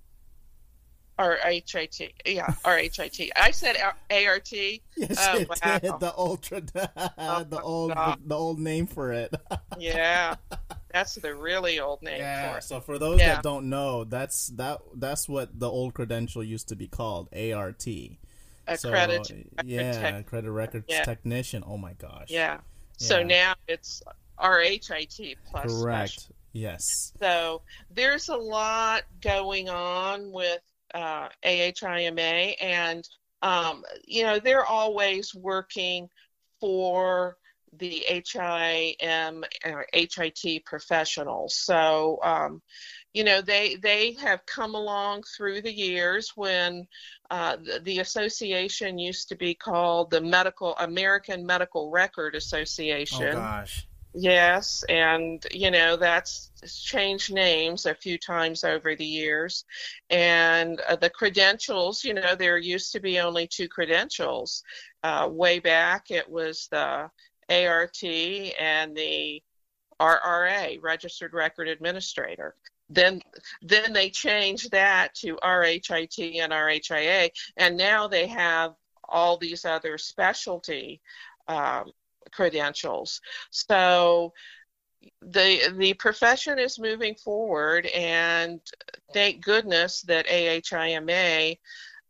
or 1.19 1.39
HIT. 1.43 2.13
Yeah, 2.27 2.53
RHIT. 2.65 3.31
I 3.37 3.51
said 3.51 3.77
ART. 4.11 4.53
Yes, 4.99 5.29
Oh, 5.31 5.39
it 5.41 5.49
wow. 5.49 5.79
did. 5.83 6.01
The 6.01 6.15
ultra, 6.17 6.63
oh, 7.19 7.45
the 7.45 7.57
my 7.57 7.63
old, 7.63 7.95
God. 7.95 8.19
the 8.25 8.35
old 8.35 8.59
name 8.59 8.87
for 8.87 9.13
it. 9.13 9.35
Yeah, 9.79 10.37
that's 10.97 11.15
the 11.17 11.35
really 11.35 11.79
old 11.79 12.01
name 12.03 12.15
for 12.17 12.23
Yeah. 12.23 12.57
it. 12.57 12.63
So 12.65 12.81
for 12.81 12.99
those 12.99 13.21
Yeah. 13.21 13.35
that 13.35 13.43
don't 13.43 13.69
know, 13.69 14.05
that's 14.05 14.49
that 14.57 14.81
that's 14.95 15.29
what 15.29 15.59
the 15.59 15.71
old 15.71 15.93
credential 15.95 16.43
used 16.43 16.69
to 16.69 16.77
be 16.77 16.89
called, 16.89 17.29
ART. 17.35 17.83
So, 17.83 18.89
Accredited. 18.89 19.49
yeah, 19.65 19.93
tech- 19.93 20.27
credit 20.27 20.51
records 20.51 20.87
Yeah. 20.89 21.05
technician. 21.05 21.63
Oh 21.67 21.77
my 21.77 21.93
gosh. 21.93 22.29
Yeah. 22.31 22.61
So 22.97 23.23
now 23.23 23.55
it's 23.69 24.03
RHIT 24.39 25.37
plus 25.49 25.65
special. 25.65 25.83
Correct. 25.83 26.31
Yes. 26.53 27.13
So 27.21 27.63
there's 27.91 28.29
a 28.31 28.37
lot 28.37 29.03
going 29.21 29.69
on 29.69 30.33
with 30.33 30.61
uh, 30.95 31.29
AHIMA, 31.45 32.55
and 32.61 33.07
um, 33.43 33.85
you 34.07 34.23
know 34.23 34.39
they're 34.39 34.65
always 34.65 35.35
working 35.35 36.09
for 36.59 37.37
the 37.73 38.05
HIM 38.09 39.45
or 39.65 39.87
HIT 39.93 40.65
professionals. 40.65 41.57
So 41.57 42.19
um, 42.23 42.63
you 43.13 43.25
know 43.25 43.41
they 43.41 43.77
they 43.77 44.13
have 44.15 44.45
come 44.47 44.75
along 44.75 45.25
through 45.37 45.63
the 45.63 45.73
years 45.73 46.33
when 46.37 46.87
uh, 47.31 47.57
the, 47.57 47.81
the 47.83 47.99
association 48.01 48.99
used 48.99 49.29
to 49.29 49.37
be 49.37 49.55
called 49.55 50.11
the 50.11 50.21
Medical 50.21 50.77
American 50.77 51.47
Medical 51.47 51.91
Record 51.91 52.35
Association. 52.35 53.29
Oh 53.29 53.33
gosh. 53.33 53.87
Yes, 54.19 54.83
and 54.89 55.45
you 55.51 55.71
know 55.71 55.97
that's 55.97 56.51
changed 56.85 57.35
names 57.35 57.85
a 57.85 57.95
few 57.95 58.17
times 58.17 58.65
over 58.65 58.97
the 58.97 59.05
years, 59.05 59.67
and 60.09 60.81
uh, 60.89 60.97
the 60.97 61.11
credentials. 61.11 62.03
You 62.03 62.15
know, 62.15 62.35
there 62.35 62.57
used 62.57 62.93
to 62.93 63.01
be 63.01 63.21
only 63.21 63.47
two 63.47 63.69
credentials. 63.69 64.63
Uh, 65.03 65.29
way 65.31 65.59
back, 65.59 66.11
it 66.11 66.31
was 66.31 66.67
the 66.71 67.11
ART 67.49 68.03
and 68.05 68.97
the 68.97 69.43
RRA, 70.01 70.83
Registered 70.83 71.33
Record 71.33 71.69
Administrator. 71.69 72.55
Then, 72.89 73.21
then 73.63 73.93
they 73.93 74.11
changed 74.11 74.71
that 74.71 75.15
to 75.17 75.37
RHIT 75.43 76.41
and 76.41 76.53
RHIA, 76.53 77.31
and 77.57 77.77
now 77.77 78.07
they 78.07 78.27
have 78.27 78.75
all 79.09 79.37
these 79.37 79.65
other 79.65 79.99
specialty 79.99 81.01
um, 81.49 81.91
credentials. 82.33 83.21
So 83.51 84.33
the 85.23 85.73
the 85.77 85.95
profession 85.95 86.59
is 86.59 86.79
moving 86.79 87.15
forward, 87.15 87.87
and 87.87 88.61
thank 89.13 89.45
goodness 89.45 90.03
that 90.03 90.27
AHIMA 90.27 91.57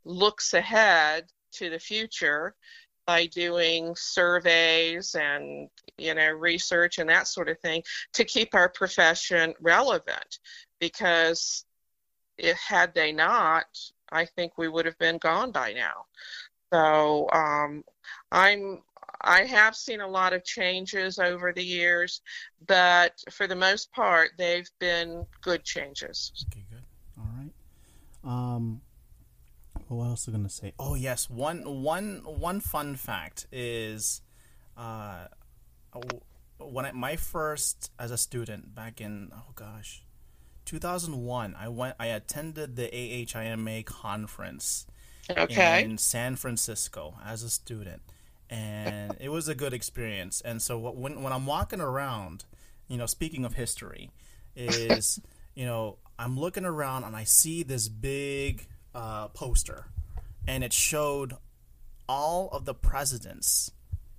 looks 0.04 0.54
ahead 0.54 1.26
to 1.52 1.70
the 1.70 1.78
future 1.78 2.54
by 3.06 3.26
doing 3.26 3.94
surveys 3.96 5.14
and 5.14 5.68
you 5.96 6.14
know 6.14 6.30
research 6.30 6.98
and 6.98 7.08
that 7.08 7.28
sort 7.28 7.48
of 7.48 7.58
thing 7.60 7.82
to 8.12 8.24
keep 8.24 8.54
our 8.54 8.68
profession 8.68 9.54
relevant 9.60 10.38
because 10.80 11.64
if 12.38 12.56
had 12.58 12.94
they 12.94 13.12
not 13.12 13.66
i 14.12 14.24
think 14.24 14.58
we 14.58 14.68
would 14.68 14.84
have 14.84 14.98
been 14.98 15.18
gone 15.18 15.52
by 15.52 15.72
now 15.72 16.04
so 16.72 17.28
um, 17.32 17.82
i'm 18.32 18.82
i 19.22 19.42
have 19.42 19.74
seen 19.74 20.00
a 20.00 20.06
lot 20.06 20.32
of 20.32 20.44
changes 20.44 21.18
over 21.18 21.52
the 21.52 21.64
years 21.64 22.20
but 22.66 23.12
for 23.30 23.46
the 23.46 23.56
most 23.56 23.90
part 23.92 24.30
they've 24.36 24.70
been 24.80 25.24
good 25.42 25.64
changes 25.64 26.32
Okay, 26.52 26.64
good. 26.70 26.82
All 27.18 27.28
right. 27.36 27.52
Um, 28.24 28.80
what 29.88 30.06
else 30.06 30.26
was 30.26 30.34
I 30.34 30.38
gonna 30.38 30.48
say? 30.48 30.72
Oh 30.78 30.94
yes, 30.94 31.30
one 31.30 31.82
one 31.82 32.22
one 32.24 32.60
fun 32.60 32.96
fact 32.96 33.46
is, 33.52 34.20
uh, 34.76 35.26
when 36.58 36.86
I, 36.86 36.92
my 36.92 37.16
first 37.16 37.90
as 37.98 38.10
a 38.10 38.18
student 38.18 38.74
back 38.74 39.00
in 39.00 39.30
oh 39.34 39.52
gosh, 39.54 40.02
2001, 40.64 41.54
I 41.58 41.68
went 41.68 41.96
I 42.00 42.06
attended 42.06 42.76
the 42.76 42.88
AHIMA 42.88 43.84
conference 43.84 44.86
okay 45.30 45.84
in 45.84 45.98
San 45.98 46.36
Francisco 46.36 47.14
as 47.24 47.42
a 47.42 47.50
student, 47.50 48.02
and 48.50 49.16
it 49.20 49.28
was 49.28 49.48
a 49.48 49.54
good 49.54 49.72
experience. 49.72 50.40
And 50.40 50.60
so 50.60 50.78
when 50.78 51.22
when 51.22 51.32
I'm 51.32 51.46
walking 51.46 51.80
around, 51.80 52.44
you 52.88 52.96
know, 52.96 53.06
speaking 53.06 53.44
of 53.44 53.54
history, 53.54 54.10
is 54.56 55.20
you 55.54 55.64
know 55.64 55.98
I'm 56.18 56.38
looking 56.38 56.64
around 56.64 57.04
and 57.04 57.14
I 57.14 57.24
see 57.24 57.62
this 57.62 57.88
big 57.88 58.66
uh, 58.96 59.28
poster, 59.28 59.86
and 60.48 60.64
it 60.64 60.72
showed 60.72 61.34
all 62.08 62.48
of 62.50 62.64
the 62.64 62.74
presidents, 62.74 63.70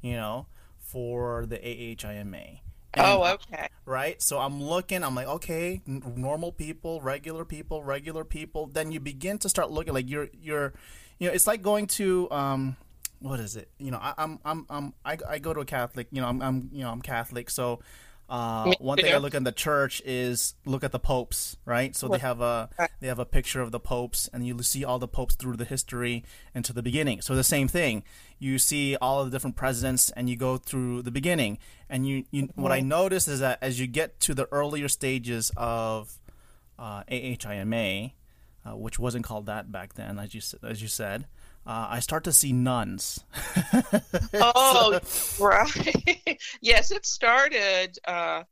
you 0.01 0.13
know, 0.13 0.45
for 0.77 1.45
the 1.47 1.57
AHIMA. 1.57 2.59
oh, 2.97 3.33
okay. 3.33 3.67
Right? 3.85 4.21
So 4.21 4.37
I'm 4.37 4.61
looking, 4.63 5.03
I'm 5.03 5.15
like, 5.15 5.27
okay, 5.27 5.81
n- 5.87 6.13
normal 6.15 6.51
people, 6.51 7.01
regular 7.01 7.43
people, 7.43 7.83
regular 7.83 8.23
people. 8.23 8.67
Then 8.67 8.91
you 8.91 8.99
begin 8.99 9.39
to 9.39 9.49
start 9.49 9.71
looking 9.71 9.93
like 9.93 10.09
you're 10.09 10.29
you're 10.39 10.73
you 11.19 11.27
know, 11.27 11.33
it's 11.33 11.47
like 11.47 11.63
going 11.63 11.87
to 11.87 12.29
um 12.29 12.77
what 13.19 13.39
is 13.39 13.55
it? 13.55 13.69
You 13.79 13.89
know, 13.89 13.97
I, 13.99 14.13
I'm 14.17 14.39
I'm 14.45 14.65
I'm 14.69 14.93
I, 15.03 15.17
I 15.27 15.39
go 15.39 15.53
to 15.53 15.61
a 15.61 15.65
Catholic, 15.65 16.07
you 16.11 16.21
know, 16.21 16.27
I'm 16.27 16.41
I'm 16.41 16.69
you 16.71 16.83
know, 16.83 16.91
I'm 16.91 17.01
Catholic, 17.01 17.49
so 17.49 17.79
uh, 18.29 18.73
one 18.79 18.97
thing 18.97 19.13
I 19.13 19.17
look 19.17 19.33
in 19.33 19.45
the 19.45 19.53
church 19.53 20.01
is 20.05 20.53
look 20.65 20.83
at 20.83 20.91
the 20.91 20.99
popes, 20.99 21.55
right? 21.65 21.95
So 21.95 22.09
they 22.09 22.17
have 22.17 22.41
a 22.41 22.69
they 22.99 23.07
have 23.07 23.19
a 23.19 23.25
picture 23.25 23.61
of 23.61 23.71
the 23.71 23.79
popes, 23.79 24.29
and 24.33 24.45
you 24.45 24.61
see 24.63 24.83
all 24.83 24.99
the 24.99 25.07
popes 25.07 25.35
through 25.35 25.55
the 25.55 25.65
history 25.65 26.25
and 26.53 26.65
to 26.65 26.73
the 26.73 26.83
beginning. 26.83 27.21
So 27.21 27.35
the 27.35 27.43
same 27.43 27.69
thing, 27.69 28.03
you 28.37 28.59
see 28.59 28.97
all 28.97 29.21
of 29.21 29.31
the 29.31 29.35
different 29.35 29.55
presidents, 29.55 30.09
and 30.09 30.29
you 30.29 30.35
go 30.35 30.57
through 30.57 31.03
the 31.03 31.11
beginning. 31.11 31.57
And 31.89 32.05
you, 32.05 32.25
you 32.31 32.49
what 32.55 32.73
I 32.73 32.81
notice 32.81 33.29
is 33.29 33.39
that 33.39 33.59
as 33.61 33.79
you 33.79 33.87
get 33.87 34.19
to 34.21 34.33
the 34.33 34.47
earlier 34.51 34.89
stages 34.89 35.51
of 35.55 36.19
uh, 36.77 37.03
AHIMA, 37.09 38.11
uh, 38.65 38.75
which 38.75 38.99
wasn't 38.99 39.23
called 39.23 39.45
that 39.45 39.71
back 39.71 39.93
then, 39.93 40.19
as 40.19 40.35
you 40.35 40.41
as 40.67 40.81
you 40.81 40.89
said, 40.89 41.27
uh, 41.67 41.87
I 41.89 41.99
start 41.99 42.23
to 42.23 42.33
see 42.33 42.53
nuns. 42.53 43.23
Oh, 44.33 44.99
right. 45.39 46.39
yes, 46.61 46.91
it 46.91 47.05
started. 47.05 47.97
Uh, 48.05 48.43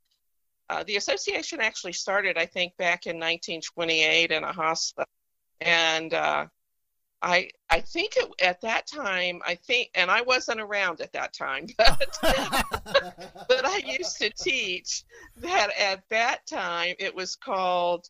uh, 0.70 0.84
the 0.84 0.98
association 0.98 1.60
actually 1.62 1.94
started, 1.94 2.38
I 2.38 2.46
think, 2.46 2.76
back 2.78 3.06
in 3.06 3.16
1928 3.16 4.32
in 4.32 4.44
a 4.44 4.52
hospital, 4.52 5.08
and 5.62 6.14
uh, 6.14 6.48
I 7.22 7.50
I 7.70 7.82
think 7.82 8.18
it, 8.18 8.30
at 8.42 8.62
that 8.62 8.88
time 8.88 9.42
I 9.46 9.56
think, 9.56 9.90
and 9.96 10.10
I 10.12 10.22
wasn't 10.22 10.60
around 10.62 11.02
at 11.02 11.14
that 11.14 11.34
time, 11.34 11.68
but 11.78 12.18
but 12.22 13.66
I 13.66 13.82
used 13.86 14.18
to 14.20 14.30
teach 14.32 15.04
that 15.38 15.70
at 15.80 16.04
that 16.10 16.46
time 16.48 16.96
it 17.00 17.14
was 17.14 17.36
called 17.36 18.10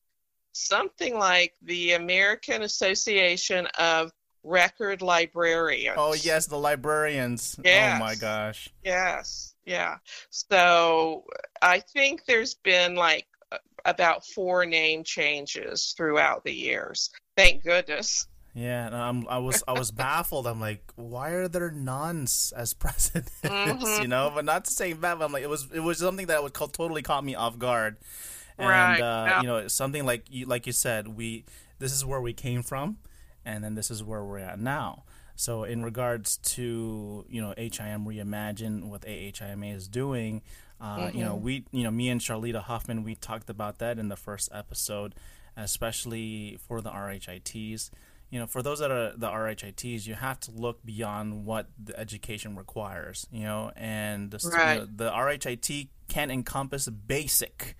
something 0.53 1.17
like 1.17 1.53
the 1.61 1.93
American 1.93 2.61
Association 2.63 3.67
of 3.77 4.11
Record 4.45 5.01
Librarians. 5.01 5.95
oh 5.97 6.13
yes, 6.13 6.45
the 6.45 6.57
librarians. 6.57 7.55
Oh 7.59 7.97
my 7.99 8.15
gosh. 8.19 8.69
Yes, 8.83 9.55
yeah. 9.65 9.97
So 10.29 11.23
I 11.61 11.79
think 11.79 12.25
there's 12.25 12.53
been 12.53 12.95
like 12.95 13.25
about 13.85 14.25
four 14.25 14.65
name 14.65 15.03
changes 15.03 15.93
throughout 15.97 16.43
the 16.43 16.53
years. 16.53 17.09
Thank 17.35 17.63
goodness. 17.63 18.27
Yeah, 18.53 18.85
and 18.85 18.95
I'm, 18.95 19.27
I 19.27 19.39
was 19.39 19.63
I 19.67 19.73
was 19.73 19.91
baffled. 19.91 20.47
I'm 20.47 20.61
like, 20.61 20.81
why 20.95 21.31
are 21.31 21.47
there 21.49 21.71
nuns 21.71 22.53
as 22.55 22.73
presidents? 22.83 23.31
Mhm. 23.43 24.01
You 24.03 24.07
know, 24.07 24.31
but 24.33 24.45
not 24.45 24.65
to 24.65 24.71
say 24.71 24.93
bad. 24.93 25.19
But 25.19 25.25
I'm 25.25 25.31
like, 25.33 25.43
it 25.43 25.49
was 25.49 25.67
it 25.73 25.81
was 25.81 25.97
something 25.97 26.27
that 26.27 26.41
would 26.41 26.53
co- 26.53 26.67
totally 26.67 27.01
caught 27.01 27.23
me 27.25 27.35
off 27.35 27.57
guard. 27.59 27.97
And 28.57 28.69
Right, 28.69 29.01
uh, 29.01 29.25
yeah. 29.27 29.41
you 29.41 29.47
know, 29.47 29.67
something 29.67 30.05
like 30.05 30.25
you 30.29 30.45
like 30.45 30.67
you 30.67 30.71
said, 30.71 31.07
we 31.09 31.43
this 31.79 31.91
is 31.91 32.05
where 32.05 32.21
we 32.21 32.31
came 32.31 32.61
from, 32.63 32.97
and 33.45 33.63
then 33.63 33.75
this 33.75 33.89
is 33.91 34.03
where 34.03 34.23
we're 34.23 34.39
at 34.39 34.59
now. 34.59 35.03
So 35.37 35.63
in 35.65 35.83
regards 35.83 36.37
to 36.55 37.25
you 37.29 37.41
know 37.41 37.53
HIM 37.57 38.05
Reimagine, 38.05 38.85
what 38.85 39.01
AHIMA 39.01 39.73
is 39.75 39.87
doing, 39.87 40.41
uh, 40.81 41.11
you 41.13 41.23
know 41.23 41.35
we 41.35 41.65
you 41.71 41.83
know 41.83 41.91
me 41.91 42.09
and 42.09 42.21
Charlita 42.21 42.61
Hoffman 42.63 43.03
we 43.03 43.15
talked 43.15 43.49
about 43.49 43.79
that 43.79 43.99
in 43.99 44.07
the 44.09 44.15
first 44.15 44.49
episode, 44.53 45.13
especially 45.57 46.57
for 46.67 46.81
the 46.81 46.89
RHITs. 46.89 47.89
You 48.31 48.39
know, 48.39 48.47
for 48.47 48.63
those 48.63 48.79
that 48.79 48.91
are 48.91 49.11
the 49.15 49.27
RHITs, 49.29 50.07
you 50.07 50.15
have 50.15 50.39
to 50.41 50.51
look 50.51 50.83
beyond 50.83 51.45
what 51.45 51.67
the 51.81 51.97
education 51.97 52.55
requires. 52.55 53.27
You 53.31 53.43
know, 53.43 53.71
and 53.75 54.31
the, 54.31 54.49
Right. 54.49 54.73
you 54.73 54.79
know, 54.81 54.87
the 54.95 55.11
RHIT 55.11 55.89
can 56.09 56.31
encompass 56.31 56.87
basic 56.89 57.75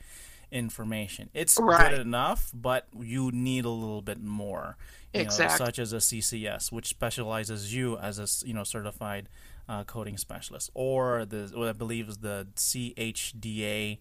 information. 0.56 1.30
It's 1.34 1.60
Right. 1.60 1.92
good 1.92 2.00
enough, 2.00 2.52
but 2.54 2.88
you 2.98 3.32
need 3.32 3.66
a 3.66 3.70
little 3.70 4.02
bit 4.02 4.22
more. 4.24 4.78
You 5.14 5.26
know, 5.26 5.30
such 5.30 5.80
as 5.80 5.94
a 5.94 5.98
CCS, 6.02 6.72
which 6.72 6.88
specializes 6.88 7.74
you 7.74 7.98
as 7.98 8.20
a 8.20 8.28
you 8.48 8.54
know 8.54 8.64
certified 8.64 9.30
uh, 9.70 9.84
coding 9.84 10.18
specialist, 10.18 10.70
or 10.74 11.26
the 11.26 11.52
what 11.54 11.68
I 11.70 11.74
believe 11.74 12.10
is 12.10 12.18
the 12.18 12.48
CHDA 12.56 14.00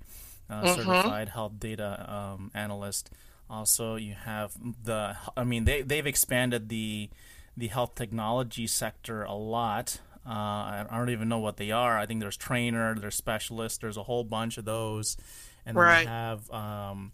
uh, 0.50 0.64
Mhm. 0.64 0.74
certified 0.74 1.28
health 1.30 1.58
data 1.60 2.04
um, 2.12 2.50
analyst. 2.54 3.10
Also, 3.50 3.96
you 3.96 4.14
have 4.14 4.52
the 4.84 5.16
I 5.36 5.44
mean 5.44 5.64
they 5.64 5.82
they've 5.82 6.06
expanded 6.06 6.68
the 6.68 7.10
the 7.56 7.68
health 7.68 7.94
technology 7.94 8.66
sector 8.66 9.22
a 9.22 9.34
lot. 9.34 10.00
Uh, 10.26 10.86
I 10.90 10.96
don't 10.96 11.10
even 11.10 11.28
know 11.28 11.38
what 11.38 11.58
they 11.58 11.70
are. 11.70 11.98
I 11.98 12.06
think 12.06 12.20
there's 12.20 12.36
trainer, 12.38 12.94
there's 12.94 13.14
specialist, 13.14 13.82
there's 13.82 13.98
a 13.98 14.04
whole 14.04 14.24
bunch 14.24 14.56
of 14.56 14.64
those, 14.64 15.16
and 15.66 15.80
then 15.80 15.90
Right. 15.90 16.02
you 16.02 16.06
have 16.08 16.50
um, 16.50 17.12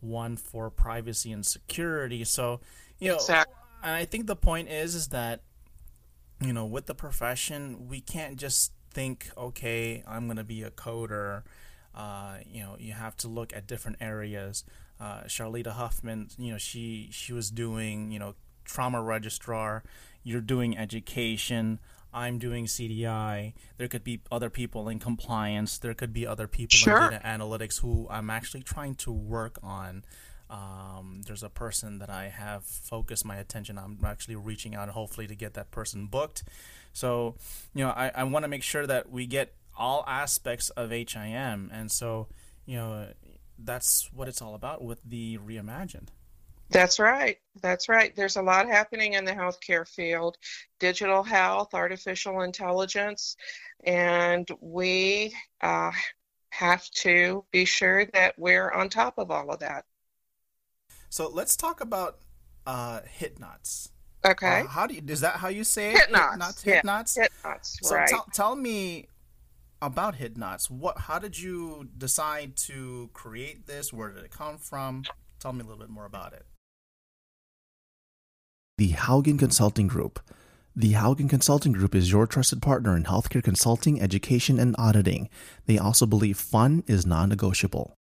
one 0.00 0.36
for 0.36 0.70
privacy 0.70 1.32
and 1.32 1.44
security. 1.44 2.24
So, 2.24 2.60
you 2.98 3.08
know, 3.08 3.16
Exactly. 3.16 3.54
and 3.82 3.92
I 3.92 4.04
think 4.04 4.26
the 4.26 4.36
point 4.36 4.68
is 4.68 4.94
is 4.94 5.08
that 5.08 5.42
you 6.40 6.52
know 6.52 6.64
with 6.64 6.86
the 6.86 6.94
profession 6.94 7.88
we 7.88 8.00
can't 8.00 8.36
just 8.36 8.72
think 8.92 9.30
okay 9.36 10.02
I'm 10.06 10.26
gonna 10.26 10.44
be 10.44 10.62
a 10.62 10.70
coder. 10.70 11.42
Uh, 11.94 12.38
you 12.46 12.60
know, 12.62 12.76
you 12.78 12.92
have 12.92 13.16
to 13.18 13.28
look 13.28 13.52
at 13.54 13.66
different 13.66 13.98
areas. 14.00 14.64
Uh, 15.00 15.22
Charlita 15.22 15.72
Huffman, 15.72 16.28
you 16.38 16.52
know, 16.52 16.58
she 16.58 17.08
she 17.12 17.32
was 17.32 17.50
doing 17.50 18.10
you 18.10 18.18
know 18.18 18.34
trauma 18.64 19.02
registrar. 19.02 19.82
You're 20.22 20.40
doing 20.42 20.76
education. 20.76 21.78
I'm 22.12 22.38
doing 22.38 22.66
CDI. 22.66 23.54
There 23.76 23.88
could 23.88 24.04
be 24.04 24.20
other 24.30 24.50
people 24.50 24.88
in 24.88 24.98
compliance. 24.98 25.78
There 25.78 25.94
could 25.94 26.12
be 26.12 26.26
other 26.26 26.46
people 26.46 26.76
Sure. 26.76 27.04
in 27.04 27.10
data 27.12 27.24
analytics 27.24 27.80
who 27.80 28.06
I'm 28.10 28.30
actually 28.30 28.62
trying 28.62 28.94
to 28.96 29.12
work 29.12 29.58
on. 29.62 30.04
Um, 30.48 31.22
there's 31.26 31.44
a 31.44 31.48
person 31.48 31.98
that 32.00 32.10
I 32.10 32.28
have 32.28 32.64
focused 32.64 33.24
my 33.24 33.36
attention. 33.36 33.78
I'm 33.78 33.98
actually 34.04 34.34
reaching 34.36 34.74
out, 34.74 34.88
hopefully, 34.88 35.28
to 35.28 35.36
get 35.36 35.54
that 35.54 35.70
person 35.70 36.06
booked. 36.06 36.42
So, 36.92 37.36
you 37.72 37.84
know, 37.84 37.90
I, 37.90 38.10
I 38.14 38.24
want 38.24 38.42
to 38.44 38.48
make 38.48 38.64
sure 38.64 38.84
that 38.86 39.08
we 39.10 39.26
get 39.26 39.54
all 39.78 40.02
aspects 40.08 40.70
of 40.70 40.90
HIM, 40.90 41.70
and 41.72 41.90
so, 41.90 42.26
you 42.66 42.76
know, 42.76 43.12
that's 43.58 44.10
what 44.12 44.26
it's 44.26 44.42
all 44.42 44.54
about 44.56 44.82
with 44.82 44.98
the 45.04 45.38
reimagined. 45.38 46.08
That's 46.70 46.98
right. 46.98 47.36
That's 47.62 47.88
right. 47.88 48.14
There's 48.14 48.36
a 48.36 48.42
lot 48.42 48.68
happening 48.68 49.14
in 49.14 49.24
the 49.24 49.32
healthcare 49.32 49.86
field 49.86 50.36
digital 50.78 51.22
health, 51.22 51.74
artificial 51.74 52.40
intelligence, 52.42 53.36
and 53.84 54.48
we 54.60 55.34
uh, 55.60 55.90
have 56.50 56.88
to 56.90 57.44
be 57.50 57.64
sure 57.64 58.06
that 58.06 58.34
we're 58.38 58.70
on 58.70 58.88
top 58.88 59.18
of 59.18 59.30
all 59.30 59.50
of 59.50 59.58
that. 59.60 59.84
So 61.08 61.28
let's 61.28 61.56
talk 61.56 61.80
about 61.80 62.18
uh, 62.66 63.00
HitNots. 63.18 63.90
Okay. 64.24 64.60
Uh, 64.60 64.66
how 64.68 64.86
do 64.86 64.94
you? 64.94 65.02
Is 65.08 65.20
that 65.22 65.36
how 65.36 65.48
you 65.48 65.64
say 65.64 65.92
it? 65.92 66.08
HitNots, 66.08 66.62
Hit 66.62 66.74
yeah. 66.74 66.80
knots. 66.84 67.16
Hit 67.16 67.32
knots, 67.44 67.78
So 67.80 67.94
right. 67.96 68.08
tell, 68.08 68.26
tell 68.32 68.54
me 68.54 69.08
about 69.82 70.16
HitNots. 70.16 70.70
What? 70.70 70.98
How 70.98 71.18
did 71.18 71.38
you 71.38 71.88
decide 71.96 72.56
to 72.68 73.10
create 73.12 73.66
this? 73.66 73.92
Where 73.92 74.10
did 74.10 74.24
it 74.24 74.30
come 74.30 74.58
from? 74.58 75.04
Tell 75.40 75.52
me 75.52 75.60
a 75.60 75.64
little 75.64 75.80
bit 75.80 75.88
more 75.88 76.04
about 76.04 76.34
it. 76.34 76.44
The 78.80 78.92
Haugen 78.92 79.38
Consulting 79.38 79.88
Group. 79.88 80.20
The 80.74 80.94
Haugen 80.94 81.28
Consulting 81.28 81.72
Group 81.72 81.94
is 81.94 82.10
your 82.10 82.26
trusted 82.26 82.62
partner 82.62 82.96
in 82.96 83.04
healthcare 83.04 83.44
consulting, 83.44 84.00
education, 84.00 84.58
and 84.58 84.74
auditing. 84.78 85.28
They 85.66 85.76
also 85.76 86.06
believe 86.06 86.38
fun 86.38 86.82
is 86.86 87.04
non 87.04 87.28
negotiable. 87.28 87.98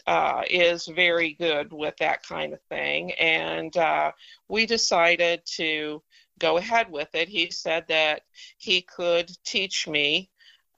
uh, 0.06 0.42
is 0.50 0.86
very 0.86 1.34
good 1.34 1.72
with 1.72 1.96
that 1.98 2.22
kind 2.22 2.52
of 2.52 2.60
thing. 2.68 3.12
And 3.12 3.76
uh, 3.76 4.12
we 4.48 4.66
decided 4.66 5.42
to 5.56 6.02
go 6.38 6.56
ahead 6.56 6.90
with 6.90 7.14
it. 7.14 7.28
He 7.28 7.50
said 7.50 7.84
that 7.88 8.22
he 8.58 8.82
could 8.82 9.30
teach 9.44 9.86
me 9.86 10.30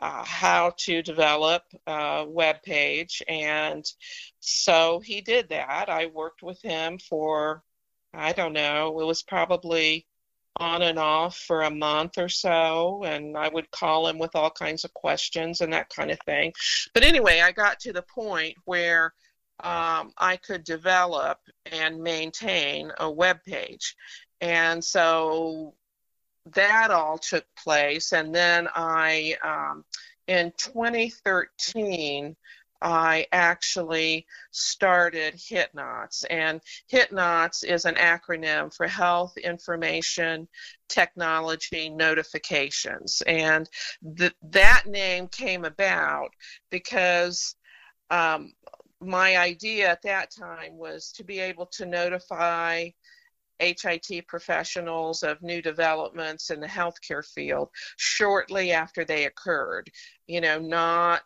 uh, 0.05 0.23
how 0.23 0.71
to 0.77 1.01
develop 1.01 1.62
a 1.87 2.27
web 2.29 2.62
page, 2.62 3.23
and 3.27 3.90
so 4.38 5.01
he 5.01 5.23
did 5.23 5.49
that. 5.49 5.88
I 5.88 6.05
worked 6.07 6.43
with 6.43 6.61
him 6.61 6.99
for, 6.99 7.62
I 8.12 8.33
don't 8.33 8.53
know, 8.53 9.01
it 9.01 9.07
was 9.07 9.23
probably 9.23 10.07
on 10.57 10.83
and 10.83 10.99
off 10.99 11.38
for 11.38 11.62
a 11.62 11.71
month 11.71 12.19
or 12.19 12.29
so, 12.29 13.03
and 13.05 13.35
I 13.35 13.49
would 13.49 13.71
call 13.71 14.07
him 14.07 14.19
with 14.19 14.37
all 14.37 14.51
kinds 14.51 14.85
of 14.85 14.93
questions 14.93 15.62
and 15.62 15.73
that 15.73 15.88
kind 15.88 16.11
of 16.11 16.19
thing. 16.27 16.53
But 16.93 17.03
anyway, 17.03 17.40
I 17.40 17.53
got 17.53 17.81
to 17.81 17.93
the 17.95 18.03
point 18.03 18.59
where 18.67 19.14
um, 19.61 20.12
I 20.19 20.37
could 20.37 20.64
develop 20.64 21.38
and 21.73 22.03
maintain 22.03 22.93
a 23.01 23.11
web 23.11 23.38
page. 23.43 23.97
And 24.43 24.85
so 24.85 25.73
that 26.53 26.91
all 26.91 27.19
took 27.19 27.45
place. 27.57 28.13
And 28.13 28.35
then 28.35 28.69
I, 28.75 29.37
um, 29.43 29.85
in 30.27 30.53
2013, 30.57 32.37
I 32.83 33.27
actually 33.33 34.27
started 34.51 35.35
HITNOTS. 35.35 36.25
And 36.29 36.61
HITNOTS 36.89 37.65
is 37.65 37.87
an 37.87 37.95
acronym 37.95 38.75
for 38.75 38.87
Health 38.87 39.37
Information 39.39 40.47
Technology 40.89 41.89
Notifications. 41.89 43.23
And 43.27 43.69
th- 44.19 44.35
that 44.43 44.85
name 44.87 45.29
came 45.29 45.65
about 45.65 46.29
because 46.71 47.57
um, 48.11 48.53
my 49.01 49.39
idea 49.39 49.89
at 49.89 50.03
that 50.03 50.31
time 50.31 50.77
was 50.77 51.11
to 51.13 51.25
be 51.25 51.41
able 51.41 51.67
to 51.67 51.87
notify 51.87 52.89
HIT 53.59 54.27
professionals 54.27 55.23
of 55.23 55.43
new 55.43 55.62
developments 55.62 56.51
in 56.51 56.61
the 56.61 56.67
healthcare 56.67 57.25
field 57.25 57.69
shortly 57.97 58.73
after 58.73 59.05
they 59.05 59.27
occurred. 59.27 59.90
You 60.27 60.40
know, 60.40 60.59
not 60.59 61.23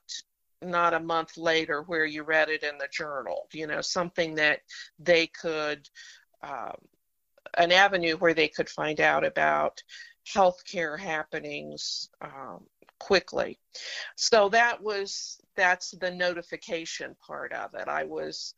not 0.61 0.93
a 0.93 1.01
month 1.01 1.37
later 1.37 1.83
where 1.83 2.05
you 2.05 2.25
read 2.25 2.49
it 2.49 2.65
in 2.65 2.79
the 2.79 2.89
journal. 2.91 3.49
You 3.53 3.67
know, 3.67 3.81
something 3.81 4.35
that 4.37 4.61
they 4.99 5.29
could 5.29 5.89
um, 6.43 6.77
an 7.57 7.73
avenue 7.73 8.17
where 8.17 8.35
they 8.35 8.49
could 8.49 8.69
find 8.69 9.01
out 9.01 9.25
about 9.25 9.83
healthcare 10.33 10.99
happenings 10.99 12.11
um, 12.21 12.65
quickly. 12.99 13.59
So 14.17 14.49
that 14.51 14.83
was 14.83 15.39
that's 15.57 15.93
the 15.93 16.11
notification 16.11 17.17
part 17.27 17.53
of 17.53 17.75
it. 17.75 17.89
I 17.89 18.05
was 18.05 18.55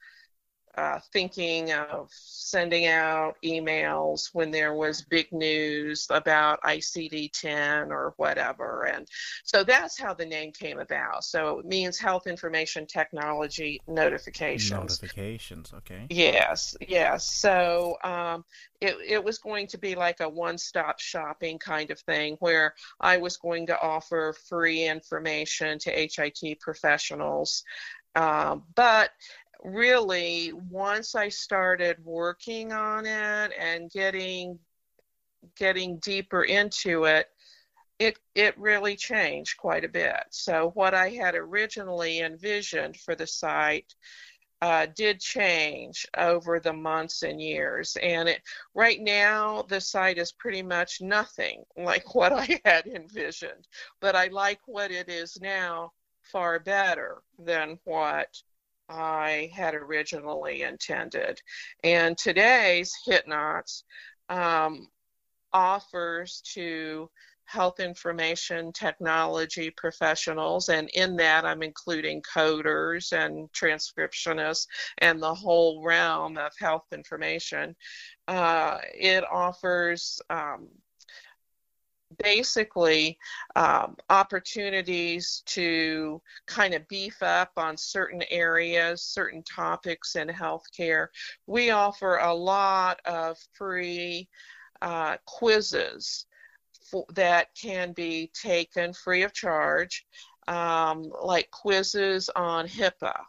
uh, 0.76 1.00
thinking 1.12 1.72
of 1.72 2.08
sending 2.12 2.86
out 2.86 3.36
emails 3.44 4.30
when 4.32 4.50
there 4.50 4.72
was 4.74 5.02
big 5.02 5.30
news 5.32 6.06
about 6.10 6.62
ICD 6.62 7.30
10 7.32 7.90
or 7.90 8.14
whatever. 8.16 8.84
And 8.84 9.08
so 9.44 9.64
that's 9.64 9.98
how 9.98 10.14
the 10.14 10.26
name 10.26 10.52
came 10.52 10.78
about. 10.78 11.24
So 11.24 11.58
it 11.58 11.66
means 11.66 11.98
Health 11.98 12.26
Information 12.26 12.86
Technology 12.86 13.80
Notifications. 13.88 14.70
Notifications, 14.70 15.72
okay. 15.78 16.06
Yes, 16.08 16.76
yes. 16.86 17.30
So 17.30 17.96
um, 18.04 18.44
it, 18.80 18.96
it 19.06 19.24
was 19.24 19.38
going 19.38 19.66
to 19.68 19.78
be 19.78 19.94
like 19.94 20.20
a 20.20 20.28
one 20.28 20.58
stop 20.58 21.00
shopping 21.00 21.58
kind 21.58 21.90
of 21.90 21.98
thing 22.00 22.36
where 22.40 22.74
I 23.00 23.16
was 23.16 23.36
going 23.36 23.66
to 23.68 23.80
offer 23.80 24.34
free 24.48 24.84
information 24.86 25.78
to 25.80 25.90
HIT 25.90 26.60
professionals. 26.60 27.64
Um, 28.16 28.64
but 28.74 29.10
really 29.62 30.52
once 30.70 31.14
I 31.14 31.28
started 31.28 32.04
working 32.04 32.72
on 32.72 33.06
it 33.06 33.52
and 33.58 33.90
getting 33.90 34.58
getting 35.56 35.98
deeper 35.98 36.44
into 36.44 37.04
it, 37.04 37.28
it 37.98 38.18
it 38.34 38.58
really 38.58 38.96
changed 38.96 39.58
quite 39.58 39.84
a 39.84 39.88
bit. 39.88 40.22
So 40.30 40.70
what 40.74 40.94
I 40.94 41.10
had 41.10 41.34
originally 41.34 42.20
envisioned 42.20 42.96
for 42.96 43.14
the 43.14 43.26
site 43.26 43.94
uh, 44.62 44.86
did 44.94 45.20
change 45.20 46.06
over 46.18 46.60
the 46.60 46.72
months 46.72 47.22
and 47.22 47.40
years, 47.40 47.96
and 48.02 48.28
it 48.28 48.42
right 48.74 49.00
now 49.00 49.62
the 49.62 49.80
site 49.80 50.18
is 50.18 50.32
pretty 50.32 50.62
much 50.62 51.00
nothing 51.00 51.64
like 51.76 52.14
what 52.14 52.32
I 52.32 52.60
had 52.64 52.86
envisioned. 52.86 53.66
But 54.00 54.16
I 54.16 54.28
like 54.28 54.60
what 54.66 54.90
it 54.90 55.08
is 55.08 55.38
now 55.40 55.92
far 56.22 56.58
better 56.58 57.22
than 57.38 57.78
what 57.84 58.42
I 58.90 59.50
had 59.54 59.74
originally 59.74 60.62
intended. 60.62 61.40
And 61.84 62.18
today's 62.18 62.92
HITNOTS 63.06 63.84
um, 64.28 64.88
offers 65.52 66.42
to 66.54 67.08
health 67.44 67.80
information 67.80 68.72
technology 68.72 69.70
professionals, 69.70 70.68
and 70.68 70.88
in 70.90 71.16
that 71.16 71.44
I'm 71.44 71.62
including 71.62 72.22
coders 72.22 73.12
and 73.12 73.50
transcriptionists 73.52 74.66
and 74.98 75.20
the 75.20 75.34
whole 75.34 75.82
realm 75.82 76.38
of 76.38 76.52
health 76.58 76.86
information. 76.92 77.74
Uh, 78.28 78.78
it 78.94 79.24
offers 79.30 80.20
um, 80.30 80.68
basically 82.22 83.18
um, 83.56 83.96
opportunities 84.08 85.42
to 85.46 86.20
kind 86.46 86.74
of 86.74 86.86
beef 86.88 87.22
up 87.22 87.50
on 87.56 87.76
certain 87.76 88.22
areas, 88.30 89.02
certain 89.02 89.42
topics 89.42 90.16
in 90.16 90.28
healthcare. 90.28 91.08
We 91.46 91.70
offer 91.70 92.16
a 92.18 92.34
lot 92.34 93.00
of 93.04 93.38
free 93.52 94.28
uh, 94.82 95.16
quizzes 95.26 96.26
for, 96.90 97.04
that 97.14 97.48
can 97.54 97.92
be 97.92 98.30
taken 98.34 98.92
free 98.92 99.22
of 99.22 99.32
charge, 99.32 100.06
um, 100.48 101.10
like 101.22 101.50
quizzes 101.50 102.28
on 102.34 102.66
HIPAA. 102.66 103.20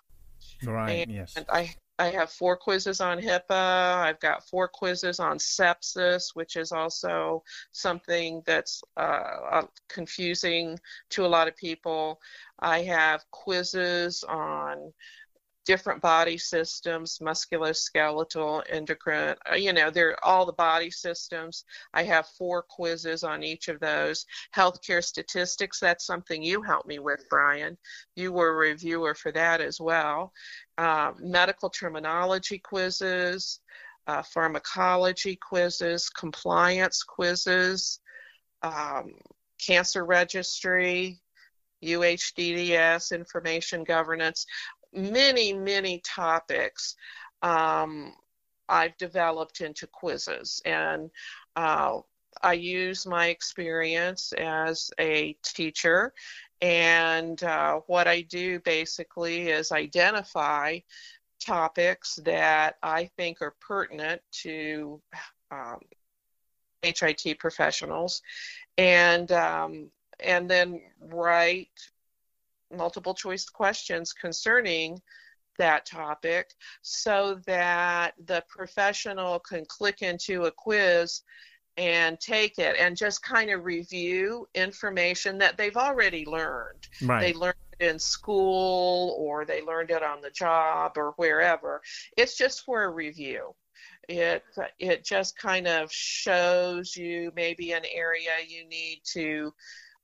Right, 0.64 1.08
and, 1.08 1.12
yes. 1.12 1.34
And 1.36 1.46
I 1.52 1.74
I 2.00 2.08
have 2.08 2.32
four 2.32 2.58
quizzes 2.58 3.00
on 3.00 3.20
HIPAA. 3.20 3.96
I've 4.04 4.20
got 4.20 4.48
four 4.48 4.68
quizzes 4.68 5.20
on 5.20 5.38
sepsis, 5.38 6.34
which 6.34 6.56
is 6.56 6.72
also 6.72 7.44
something 7.74 8.42
that's 8.46 8.82
uh, 8.98 9.38
uh, 9.52 9.66
confusing 9.88 10.80
to 11.12 11.26
a 11.26 11.28
lot 11.28 11.48
of 11.48 11.56
people. 11.56 12.20
I 12.60 12.80
have 12.84 13.24
quizzes 13.32 14.24
on 14.24 14.94
different 15.66 16.02
body 16.02 16.38
systems 16.38 17.20
musculoskeletal 17.22 18.64
endocrine 18.70 19.36
uh, 19.52 19.56
you 19.56 19.72
know 19.74 19.90
they're 19.90 20.18
all 20.26 20.46
the 20.46 20.54
body 20.54 20.90
systems. 20.90 21.66
I 21.94 22.04
have 22.04 22.28
four 22.38 22.64
quizzes 22.64 23.24
on 23.24 23.44
each 23.44 23.68
of 23.68 23.80
those. 23.80 24.26
Healthcare 24.56 25.04
statistics 25.04 25.80
that's 25.80 26.06
something 26.06 26.42
you 26.42 26.62
helped 26.62 26.88
me 26.88 27.00
with 27.00 27.26
brian. 27.30 27.78
You 28.16 28.32
were 28.34 28.50
a 28.50 28.70
reviewer 28.70 29.14
for 29.14 29.32
that 29.34 29.62
as 29.62 29.80
well. 29.80 30.34
Uh, 30.78 31.12
medical 31.20 31.70
terminology 31.70 32.58
quizzes 32.58 33.60
uh, 34.08 34.24
pharmacology 34.24 35.36
quizzes 35.36 36.10
compliance 36.10 37.04
quizzes 37.04 38.00
um, 38.64 39.14
cancer 39.60 40.06
registry 40.06 41.22
UHDDS, 41.84 43.12
information 43.12 43.84
governance 43.84 44.46
many, 44.94 45.54
many 45.54 46.02
topics 46.06 46.96
um, 47.42 48.14
I've 48.70 48.98
developed 48.98 49.62
into 49.62 49.88
quizzes. 49.88 50.62
And 50.66 51.10
uh, 51.56 52.00
I 52.42 52.54
use 52.54 53.06
my 53.06 53.28
experience 53.28 54.34
as 54.34 54.90
a 55.00 55.36
teacher, 55.44 56.14
and 56.62 57.44
uh, 57.44 57.82
what 57.88 58.08
I 58.08 58.22
do 58.22 58.60
basically 58.62 59.50
is 59.50 59.72
identify 59.72 60.80
topics 61.40 62.20
that 62.24 62.76
I 62.84 63.10
think 63.18 63.42
are 63.42 63.56
pertinent 63.60 64.22
to 64.44 65.02
um, 65.52 65.80
HIT 66.82 67.40
professionals, 67.40 68.22
and 68.78 69.32
um, 69.32 69.92
and 70.20 70.50
then 70.50 70.82
write 71.02 71.70
multiple 72.76 73.14
choice 73.14 73.46
questions 73.46 74.14
concerning 74.14 75.02
that 75.58 75.86
topic 75.86 76.54
so 76.82 77.40
that 77.46 78.14
the 78.26 78.44
professional 78.50 79.40
can 79.40 79.66
click 79.66 80.02
into 80.02 80.46
a 80.46 80.52
quiz 80.52 81.22
and 81.78 82.20
take 82.20 82.58
it 82.58 82.76
and 82.80 82.98
just 82.98 83.24
kind 83.24 83.50
of 83.50 83.66
review 83.66 84.48
information 84.56 85.38
that 85.38 85.58
they've 85.58 85.78
already 85.78 86.26
learned. 86.26 86.88
Right. 87.02 87.22
They 87.22 87.34
learned 87.34 87.56
it 87.80 87.90
in 87.90 88.00
school 88.00 89.16
or 89.20 89.46
they 89.46 89.62
learned 89.62 89.92
it 89.92 90.04
on 90.04 90.22
the 90.22 90.32
job 90.32 90.94
or 90.98 91.14
wherever. 91.16 91.82
It's 92.18 92.38
just 92.38 92.64
for 92.66 92.84
a 92.84 92.90
review. 92.90 93.56
It 94.10 94.44
it 94.80 95.06
just 95.06 95.38
kind 95.38 95.68
of 95.68 95.92
shows 95.92 96.96
you 96.96 97.32
maybe 97.36 97.72
an 97.72 97.84
area 97.94 98.32
you 98.46 98.68
need 98.68 99.02
to 99.14 99.54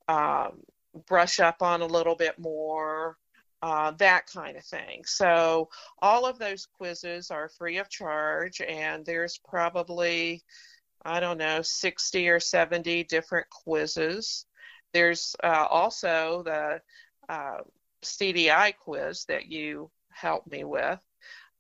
um, 0.07 0.61
brush 0.97 1.39
up 1.39 1.61
on 1.61 1.81
a 1.81 1.85
little 1.85 2.15
bit 2.15 2.37
more, 2.39 3.17
uh, 3.61 3.91
that 3.91 4.27
kind 4.27 4.57
of 4.57 4.63
thing. 4.63 5.03
So 5.05 5.69
all 6.01 6.25
of 6.25 6.39
those 6.39 6.65
quizzes 6.65 7.31
are 7.31 7.49
free 7.49 7.77
of 7.77 7.89
charge, 7.89 8.61
and 8.61 9.05
there's 9.05 9.39
probably 9.47 10.43
I 11.05 11.19
don't 11.19 11.37
know 11.37 11.61
60 11.61 12.27
or 12.27 12.39
70 12.39 13.03
different 13.05 13.49
quizzes. 13.49 14.45
There's 14.93 15.35
uh, 15.43 15.65
also 15.69 16.43
the 16.43 16.81
uh, 17.29 17.59
CDI 18.03 18.73
quiz 18.77 19.25
that 19.25 19.47
you 19.47 19.89
helped 20.09 20.51
me 20.51 20.63
with. 20.63 20.99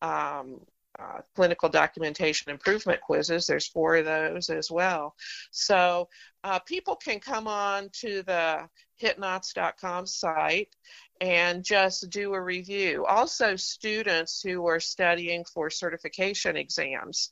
Um, 0.01 0.61
uh, 0.99 1.21
clinical 1.35 1.69
documentation 1.69 2.51
improvement 2.51 2.99
quizzes. 3.01 3.45
There's 3.45 3.67
four 3.67 3.97
of 3.97 4.05
those 4.05 4.49
as 4.49 4.71
well. 4.71 5.15
So 5.51 6.09
uh, 6.43 6.59
people 6.59 6.95
can 6.95 7.19
come 7.19 7.47
on 7.47 7.89
to 8.01 8.23
the 8.23 8.67
hitnots.com 9.01 10.05
site 10.05 10.75
and 11.21 11.63
just 11.63 12.09
do 12.09 12.33
a 12.33 12.41
review. 12.41 13.05
Also, 13.05 13.55
students 13.55 14.41
who 14.41 14.67
are 14.67 14.79
studying 14.79 15.43
for 15.45 15.69
certification 15.69 16.55
exams 16.55 17.29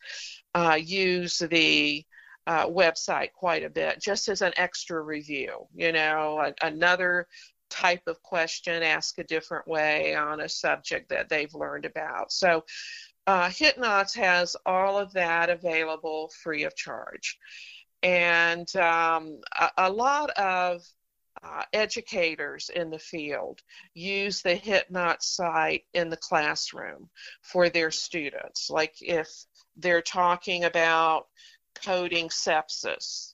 uh, 0.54 0.78
use 0.80 1.40
the 1.40 2.04
uh, 2.48 2.68
website 2.68 3.32
quite 3.34 3.64
a 3.64 3.70
bit 3.70 4.00
just 4.02 4.28
as 4.28 4.42
an 4.42 4.54
extra 4.58 5.02
review. 5.02 5.68
You 5.76 5.92
know, 5.92 6.40
a, 6.40 6.66
another 6.66 7.28
type 7.70 8.04
of 8.08 8.22
question 8.22 8.84
asked 8.84 9.20
a 9.20 9.24
different 9.24 9.68
way 9.68 10.16
on 10.16 10.42
a 10.42 10.50
subject 10.50 11.10
that 11.10 11.30
they've 11.30 11.54
learned 11.54 11.86
about. 11.86 12.32
So 12.32 12.64
uh, 13.28 13.52
has 14.16 14.56
all 14.66 14.98
of 14.98 15.14
that 15.14 15.50
available 15.50 16.32
free 16.44 16.64
of 16.64 16.76
charge. 16.76 17.38
And 18.04 18.74
um, 18.76 19.40
a, 19.60 19.72
a, 19.78 19.92
lot 19.92 20.30
of 20.32 20.84
uh, 21.44 21.64
educators 21.74 22.70
in 22.70 22.90
the 22.90 23.00
field 23.00 23.62
use 23.94 24.42
the 24.42 24.56
HitNots 24.56 25.24
site 25.24 25.86
in 25.94 26.10
the 26.10 26.18
classroom 26.18 27.10
for 27.42 27.70
their 27.70 27.92
students. 27.92 28.70
Like 28.70 28.96
if 29.02 29.30
they're 29.78 30.02
talking 30.02 30.64
about 30.64 31.28
coding 31.76 32.30
sepsis 32.30 33.34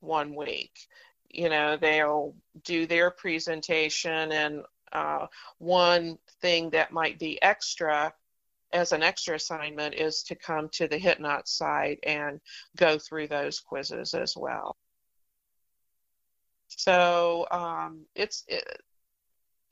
one 0.00 0.34
week, 0.34 0.86
you 1.28 1.48
know, 1.48 1.76
they'll 1.76 2.34
do 2.64 2.86
their 2.86 3.10
presentation 3.10 4.32
and 4.32 4.62
uh, 4.92 5.26
one 5.58 6.18
thing 6.40 6.70
that 6.70 6.92
might 6.92 7.18
be 7.18 7.40
extra 7.42 8.12
as 8.72 8.92
an 8.92 9.02
extra 9.02 9.36
assignment 9.36 9.94
is 9.94 10.22
to 10.22 10.34
come 10.34 10.68
to 10.68 10.86
the 10.86 10.98
HitNot 10.98 11.46
site 11.46 11.98
and 12.04 12.40
go 12.76 12.98
through 12.98 13.26
those 13.28 13.60
quizzes 13.60 14.14
as 14.14 14.36
well. 14.36 14.76
So 16.76 17.46
um, 17.50 18.00
it's 18.14 18.44
it, 18.48 18.64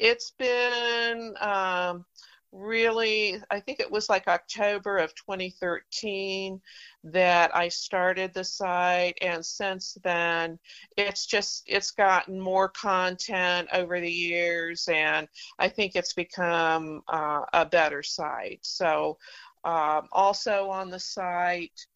has 0.01 0.33
been 0.39 1.35
um, 1.41 2.05
really, 2.53 3.41
I 3.51 3.61
think 3.61 3.81
it 3.81 3.91
was 3.91 4.09
like 4.09 4.27
October 4.27 4.99
of 4.99 5.15
2013 5.15 6.61
that 7.05 7.55
I 7.55 7.69
started 7.69 8.33
the 8.33 8.45
site, 8.45 9.19
and 9.21 9.45
since 9.45 9.97
then, 10.03 10.59
it's 10.97 11.27
just 11.27 11.65
it's 11.67 11.91
gotten 11.91 12.41
more 12.41 12.69
content 12.69 13.69
over 13.73 14.01
the 14.01 14.11
years, 14.11 14.89
and 14.89 15.29
I 15.59 15.69
think 15.69 15.95
it's 15.95 16.15
become 16.15 17.03
uh, 17.09 17.43
a 17.53 17.67
better 17.67 18.03
site. 18.03 18.61
So, 18.63 19.19
um, 19.65 20.09
also 20.13 20.71
on 20.71 20.91
the 20.91 21.01
site 21.01 21.87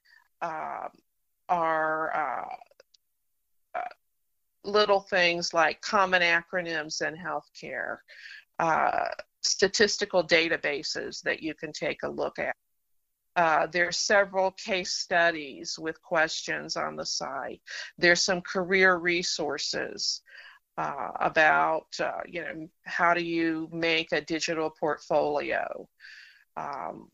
uh, 0.42 0.88
are 1.48 2.16
uh, 2.16 3.78
uh, 3.78 3.88
little 4.64 5.00
things 5.00 5.52
like 5.52 5.80
common 5.80 6.22
acronyms 6.22 7.02
in 7.06 7.16
healthcare. 7.16 7.98
Uh, 8.58 9.08
statistical 9.42 10.22
databases 10.24 11.20
that 11.22 11.42
you 11.42 11.54
can 11.54 11.72
take 11.72 12.02
a 12.04 12.08
look 12.08 12.38
at. 12.38 12.54
Uh, 13.34 13.66
there's 13.72 13.98
several 13.98 14.50
case 14.52 14.92
studies 14.92 15.78
with 15.78 16.00
questions 16.02 16.76
on 16.76 16.96
the 16.96 17.06
site. 17.06 17.60
There's 17.98 18.22
some 18.22 18.42
career 18.42 18.96
resources 18.96 20.20
uh, 20.76 21.12
about, 21.18 21.86
uh, 21.98 22.20
you 22.26 22.42
know, 22.42 22.68
how 22.84 23.14
do 23.14 23.24
you 23.24 23.68
make 23.72 24.12
a 24.12 24.20
digital 24.20 24.70
portfolio. 24.70 25.88
Um, 26.56 27.10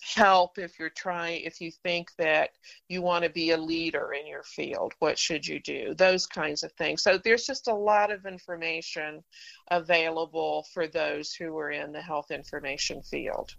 help 0.00 0.58
if 0.58 0.78
you're 0.78 0.90
trying 0.90 1.42
if 1.42 1.60
you 1.60 1.70
think 1.82 2.10
that 2.18 2.50
you 2.88 3.02
want 3.02 3.24
to 3.24 3.30
be 3.30 3.50
a 3.50 3.56
leader 3.56 4.12
in 4.18 4.26
your 4.26 4.42
field 4.42 4.94
what 4.98 5.18
should 5.18 5.46
you 5.46 5.60
do? 5.60 5.94
Those 5.94 6.26
kinds 6.26 6.62
of 6.62 6.72
things. 6.72 7.02
So 7.02 7.18
there's 7.18 7.46
just 7.46 7.68
a 7.68 7.74
lot 7.74 8.10
of 8.10 8.26
information 8.26 9.22
available 9.70 10.66
for 10.72 10.86
those 10.86 11.32
who 11.32 11.56
are 11.58 11.70
in 11.70 11.92
the 11.92 12.00
health 12.00 12.30
information 12.30 13.02
field. 13.02 13.54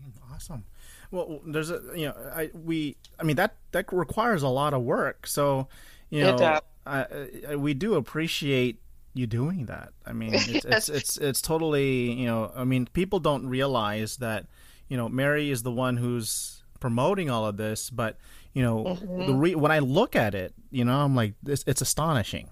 Mm, 0.00 0.34
awesome. 0.34 0.64
Well 1.10 1.40
there's 1.44 1.70
a 1.70 1.80
you 1.94 2.06
know 2.06 2.14
i 2.34 2.50
we 2.54 2.96
i 3.18 3.24
mean 3.24 3.36
that 3.36 3.56
that 3.72 3.92
requires 3.92 4.42
a 4.42 4.48
lot 4.48 4.74
of 4.74 4.82
work. 4.82 5.26
So 5.26 5.68
you 6.08 6.22
know 6.22 6.60
I, 6.86 7.06
I, 7.48 7.56
we 7.56 7.74
do 7.74 7.94
appreciate 7.94 8.80
you 9.12 9.26
doing 9.26 9.66
that. 9.66 9.90
I 10.06 10.12
mean 10.12 10.34
it's, 10.34 10.48
yes. 10.48 10.64
it's 10.64 10.88
it's 10.88 11.16
it's 11.18 11.42
totally 11.42 12.12
you 12.12 12.26
know 12.26 12.52
i 12.54 12.64
mean 12.64 12.86
people 12.92 13.18
don't 13.18 13.46
realize 13.46 14.16
that 14.18 14.46
you 14.90 14.96
know, 14.96 15.08
Mary 15.08 15.50
is 15.50 15.62
the 15.62 15.70
one 15.70 15.96
who's 15.96 16.62
promoting 16.80 17.30
all 17.30 17.46
of 17.46 17.56
this, 17.56 17.88
but 17.88 18.18
you 18.52 18.62
know, 18.62 18.84
mm-hmm. 18.84 19.26
the 19.26 19.34
re- 19.34 19.54
when 19.54 19.70
I 19.70 19.78
look 19.78 20.16
at 20.16 20.34
it, 20.34 20.52
you 20.70 20.84
know, 20.84 21.00
I'm 21.00 21.14
like, 21.14 21.34
this, 21.42 21.64
it's 21.66 21.80
astonishing. 21.80 22.50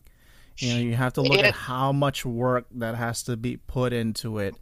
You 0.57 0.75
know, 0.75 0.81
you 0.81 0.95
have 0.95 1.13
to 1.15 1.23
look 1.23 1.39
it, 1.39 1.45
at 1.45 1.55
how 1.55 1.93
much 1.93 2.25
work 2.25 2.67
that 2.77 2.95
has 2.95 3.23
to 3.25 3.37
be 3.37 3.57
put 3.57 3.93
into 3.93 4.39
it. 4.39 4.55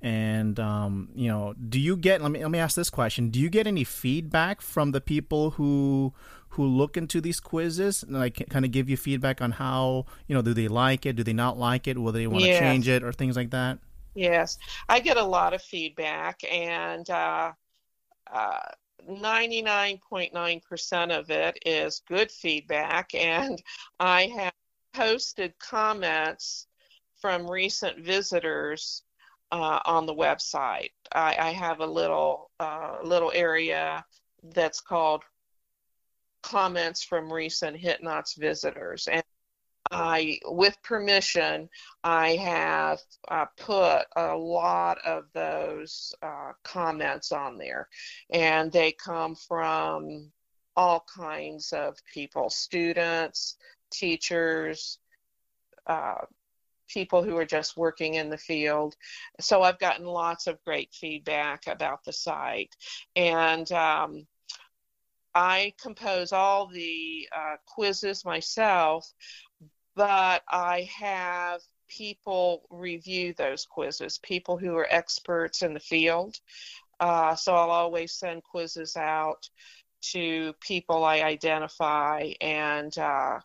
And 0.00 0.58
um, 0.60 1.08
you 1.14 1.28
know, 1.28 1.54
do 1.54 1.80
you 1.80 1.96
get? 1.96 2.20
Let 2.22 2.30
me 2.30 2.40
let 2.40 2.50
me 2.50 2.58
ask 2.58 2.76
this 2.76 2.90
question: 2.90 3.30
Do 3.30 3.40
you 3.40 3.48
get 3.48 3.66
any 3.66 3.84
feedback 3.84 4.60
from 4.60 4.92
the 4.92 5.00
people 5.00 5.52
who 5.52 6.12
who 6.50 6.64
look 6.66 6.96
into 6.96 7.20
these 7.20 7.40
quizzes? 7.40 8.02
And 8.02 8.12
like, 8.12 8.46
kind 8.50 8.64
of 8.64 8.70
give 8.70 8.90
you 8.90 8.96
feedback 8.96 9.40
on 9.40 9.52
how 9.52 10.06
you 10.26 10.34
know, 10.34 10.42
do 10.42 10.54
they 10.54 10.68
like 10.68 11.06
it? 11.06 11.16
Do 11.16 11.22
they 11.22 11.32
not 11.32 11.58
like 11.58 11.88
it? 11.88 11.98
Will 11.98 12.12
they 12.12 12.26
want 12.26 12.42
to 12.42 12.50
yes. 12.50 12.60
change 12.60 12.86
it 12.86 13.02
or 13.02 13.12
things 13.12 13.34
like 13.36 13.50
that? 13.50 13.78
Yes, 14.14 14.58
I 14.88 15.00
get 15.00 15.16
a 15.16 15.24
lot 15.24 15.54
of 15.54 15.62
feedback, 15.62 16.40
and 16.50 17.08
uh, 17.10 17.52
uh, 18.32 18.60
99.9% 19.08 21.18
of 21.18 21.30
it 21.30 21.58
is 21.66 22.02
good 22.08 22.30
feedback. 22.30 23.14
And 23.14 23.60
I 24.00 24.26
have 24.26 24.52
posted 24.94 25.58
comments 25.58 26.66
from 27.20 27.50
recent 27.50 27.98
visitors 27.98 29.02
uh, 29.50 29.80
on 29.84 30.06
the 30.06 30.14
website. 30.14 30.92
I, 31.12 31.36
I 31.38 31.50
have 31.50 31.80
a 31.80 31.86
little 31.86 32.50
uh, 32.60 32.98
little 33.02 33.32
area 33.34 34.04
that's 34.54 34.80
called 34.80 35.24
comments 36.42 37.02
from 37.02 37.32
recent 37.32 37.76
HitNots 37.76 38.36
visitors, 38.36 39.08
and 39.10 39.24
I, 39.90 40.38
with 40.46 40.76
permission, 40.82 41.68
I 42.02 42.36
have 42.36 42.98
uh, 43.28 43.46
put 43.56 44.04
a 44.16 44.34
lot 44.36 44.98
of 45.04 45.24
those 45.34 46.14
uh, 46.22 46.52
comments 46.62 47.32
on 47.32 47.58
there, 47.58 47.88
and 48.30 48.72
they 48.72 48.92
come 48.92 49.34
from 49.34 50.32
all 50.76 51.04
kinds 51.14 51.72
of 51.72 51.96
people 52.12 52.50
students, 52.50 53.56
teachers, 53.90 54.98
uh, 55.86 56.24
people 56.88 57.22
who 57.22 57.36
are 57.36 57.46
just 57.46 57.76
working 57.76 58.14
in 58.14 58.28
the 58.30 58.38
field. 58.38 58.94
So 59.40 59.62
I've 59.62 59.78
gotten 59.78 60.06
lots 60.06 60.46
of 60.46 60.62
great 60.64 60.92
feedback 60.92 61.66
about 61.66 62.04
the 62.04 62.12
site. 62.12 62.74
And 63.16 63.70
um, 63.72 64.26
I 65.34 65.74
compose 65.80 66.32
all 66.32 66.66
the 66.66 67.28
uh, 67.36 67.56
quizzes 67.66 68.24
myself, 68.24 69.10
but 69.96 70.42
I 70.48 70.88
have 70.96 71.60
people 71.88 72.62
review 72.70 73.34
those 73.34 73.66
quizzes, 73.66 74.18
people 74.18 74.56
who 74.56 74.76
are 74.76 74.88
experts 74.90 75.62
in 75.62 75.74
the 75.74 75.80
field. 75.80 76.36
Uh, 77.00 77.34
so 77.34 77.54
I'll 77.54 77.70
always 77.70 78.12
send 78.12 78.42
quizzes 78.44 78.96
out 78.96 79.48
to 80.12 80.52
people 80.60 81.04
I 81.04 81.22
identify, 81.22 82.32
and 82.40 82.96
uh, 82.98 83.40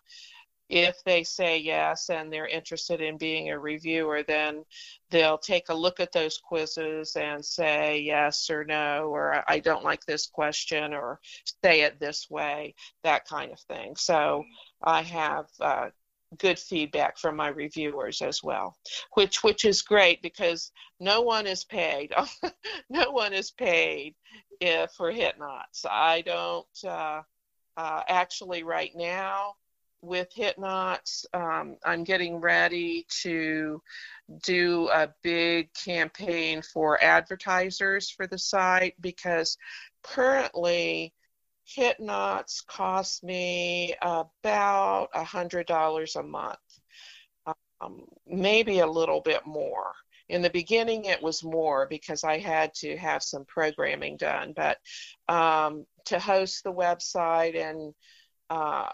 if 0.69 1.03
they 1.03 1.23
say 1.23 1.57
yes 1.57 2.09
and 2.09 2.31
they're 2.31 2.47
interested 2.47 3.01
in 3.01 3.17
being 3.17 3.49
a 3.49 3.57
reviewer, 3.57 4.23
then 4.27 4.63
they'll 5.09 5.37
take 5.37 5.69
a 5.69 5.73
look 5.73 5.99
at 5.99 6.11
those 6.11 6.37
quizzes 6.37 7.15
and 7.15 7.43
say 7.43 7.99
yes 7.99 8.49
or 8.51 8.63
no, 8.63 9.09
or 9.09 9.43
I 9.47 9.59
don't 9.59 9.83
like 9.83 10.05
this 10.05 10.27
question, 10.27 10.93
or 10.93 11.19
say 11.63 11.81
it 11.81 11.99
this 11.99 12.29
way, 12.29 12.75
that 13.03 13.25
kind 13.25 13.51
of 13.51 13.59
thing. 13.61 13.95
So 13.95 14.43
I 14.83 15.01
have 15.01 15.47
uh, 15.59 15.89
good 16.37 16.59
feedback 16.59 17.17
from 17.17 17.35
my 17.35 17.47
reviewers 17.47 18.21
as 18.21 18.43
well, 18.43 18.75
which 19.13 19.43
which 19.43 19.65
is 19.65 19.81
great 19.81 20.21
because 20.21 20.71
no 20.99 21.21
one 21.21 21.47
is 21.47 21.63
paid. 21.63 22.13
no 22.89 23.11
one 23.11 23.33
is 23.33 23.51
paid 23.51 24.15
if 24.61 24.91
for 24.91 25.11
HitNots. 25.11 25.85
I 25.89 26.21
don't 26.21 26.67
uh, 26.85 27.21
uh, 27.77 28.01
actually 28.07 28.63
right 28.63 28.91
now 28.95 29.55
with 30.01 30.33
HitNots. 30.35 31.25
Um, 31.33 31.77
I'm 31.83 32.03
getting 32.03 32.37
ready 32.37 33.05
to 33.21 33.81
do 34.43 34.89
a 34.89 35.09
big 35.23 35.73
campaign 35.73 36.61
for 36.61 37.03
advertisers 37.03 38.09
for 38.09 38.27
the 38.27 38.37
site 38.37 38.95
because 39.01 39.57
currently 40.03 41.13
HitNots 41.77 42.65
cost 42.65 43.23
me 43.23 43.95
about 44.01 45.09
a 45.13 45.23
hundred 45.23 45.67
dollars 45.67 46.15
a 46.15 46.23
month 46.23 46.57
um, 47.81 48.05
maybe 48.27 48.79
a 48.79 48.87
little 48.87 49.21
bit 49.21 49.45
more. 49.45 49.93
In 50.27 50.41
the 50.43 50.49
beginning 50.49 51.05
it 51.05 51.23
was 51.23 51.43
more 51.43 51.87
because 51.87 52.23
i 52.23 52.37
had 52.37 52.71
to 52.75 52.95
have 52.97 53.23
some 53.23 53.45
programming 53.45 54.15
done 54.15 54.53
but 54.55 54.77
um, 55.27 55.87
to 56.05 56.19
host 56.19 56.63
the 56.63 56.71
website 56.71 57.55
and 57.55 57.95
uh, 58.49 58.89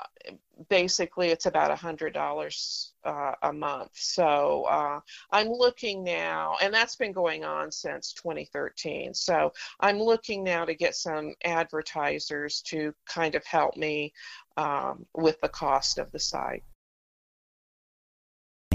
basically 0.69 1.29
it's 1.29 1.45
about 1.45 1.71
a 1.71 1.75
hundred 1.75 2.13
dollars 2.13 2.93
uh, 3.03 3.33
a 3.43 3.53
month. 3.53 3.91
So 3.93 4.63
uh, 4.69 4.99
i'm 5.31 5.49
looking 5.49 6.03
now 6.03 6.55
and 6.61 6.73
that's 6.73 6.95
been 6.95 7.11
going 7.11 7.43
on 7.43 7.71
since 7.71 8.13
2013 8.13 9.13
so 9.13 9.53
i'm 9.79 9.99
looking 9.99 10.43
now 10.43 10.65
to 10.65 10.73
get 10.73 10.95
some 10.95 11.33
advertisers 11.43 12.61
to 12.61 12.93
kind 13.07 13.35
of 13.35 13.45
help 13.45 13.75
me 13.75 14.13
um, 14.57 15.05
with 15.13 15.39
the 15.41 15.49
cost 15.49 15.97
of 15.97 16.11
the 16.11 16.19
site. 16.19 16.63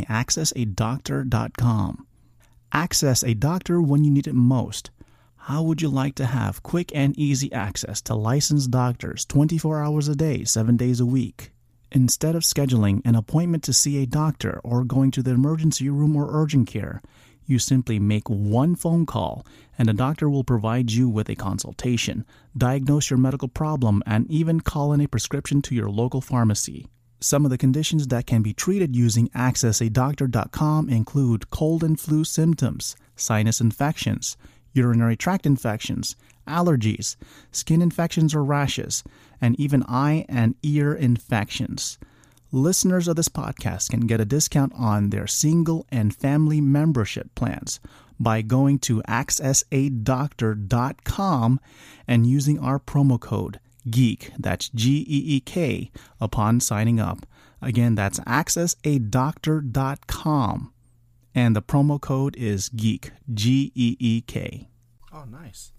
Access 0.08 0.52
a 0.52 0.66
accessadoctor.com 0.66 2.06
access 2.72 3.24
a 3.24 3.34
doctor 3.34 3.80
when 3.80 4.04
you 4.04 4.10
need 4.10 4.26
it 4.26 4.34
most 4.34 4.90
how 5.44 5.62
would 5.62 5.80
you 5.80 5.88
like 5.88 6.14
to 6.16 6.26
have 6.26 6.62
quick 6.62 6.94
and 6.94 7.18
easy 7.18 7.50
access 7.50 8.02
to 8.02 8.14
licensed 8.14 8.70
doctors 8.70 9.24
24 9.24 9.82
hours 9.82 10.06
a 10.06 10.14
day, 10.14 10.44
7 10.44 10.76
days 10.76 11.00
a 11.00 11.06
week? 11.06 11.50
Instead 11.90 12.36
of 12.36 12.42
scheduling 12.42 13.00
an 13.06 13.14
appointment 13.14 13.62
to 13.64 13.72
see 13.72 14.02
a 14.02 14.06
doctor 14.06 14.60
or 14.62 14.84
going 14.84 15.10
to 15.10 15.22
the 15.22 15.30
emergency 15.30 15.88
room 15.88 16.14
or 16.14 16.28
urgent 16.30 16.68
care, 16.68 17.00
you 17.46 17.58
simply 17.58 17.98
make 17.98 18.28
one 18.28 18.76
phone 18.76 19.06
call 19.06 19.46
and 19.78 19.88
a 19.88 19.94
doctor 19.94 20.28
will 20.28 20.44
provide 20.44 20.92
you 20.92 21.08
with 21.08 21.30
a 21.30 21.34
consultation, 21.34 22.26
diagnose 22.54 23.08
your 23.08 23.18
medical 23.18 23.48
problem, 23.48 24.02
and 24.04 24.30
even 24.30 24.60
call 24.60 24.92
in 24.92 25.00
a 25.00 25.08
prescription 25.08 25.62
to 25.62 25.74
your 25.74 25.88
local 25.88 26.20
pharmacy. 26.20 26.86
Some 27.18 27.46
of 27.46 27.50
the 27.50 27.58
conditions 27.58 28.08
that 28.08 28.26
can 28.26 28.42
be 28.42 28.52
treated 28.52 28.94
using 28.94 29.30
accessadoctor.com 29.30 30.90
include 30.90 31.48
cold 31.48 31.82
and 31.82 31.98
flu 31.98 32.24
symptoms, 32.24 32.94
sinus 33.16 33.60
infections, 33.60 34.36
urinary 34.72 35.16
tract 35.16 35.46
infections, 35.46 36.16
allergies, 36.46 37.16
skin 37.52 37.82
infections 37.82 38.34
or 38.34 38.42
rashes, 38.44 39.04
and 39.40 39.58
even 39.58 39.82
eye 39.84 40.26
and 40.28 40.54
ear 40.62 40.94
infections. 40.94 41.98
Listeners 42.52 43.06
of 43.06 43.14
this 43.16 43.28
podcast 43.28 43.90
can 43.90 44.06
get 44.06 44.20
a 44.20 44.24
discount 44.24 44.72
on 44.74 45.10
their 45.10 45.26
single 45.26 45.84
and 45.90 46.14
family 46.14 46.60
membership 46.60 47.34
plans 47.34 47.80
by 48.18 48.40
going 48.42 48.78
to 48.80 49.00
accessadoctor.com 49.02 51.60
and 52.08 52.26
using 52.26 52.58
our 52.58 52.80
promo 52.80 53.20
code 53.20 53.60
GEEK, 53.88 54.32
that's 54.38 54.68
G 54.70 55.06
E 55.08 55.36
E 55.36 55.40
K, 55.40 55.90
upon 56.20 56.60
signing 56.60 57.00
up. 57.00 57.24
Again, 57.62 57.94
that's 57.94 58.20
accessadoctor.com 58.20 60.72
and 61.34 61.54
the 61.54 61.62
promo 61.62 62.00
code 62.00 62.36
is 62.36 62.68
geek 62.70 63.12
g 63.32 63.72
e 63.74 63.96
e 63.98 64.20
k. 64.22 64.68
Oh 65.12 65.24
nice. 65.24 65.72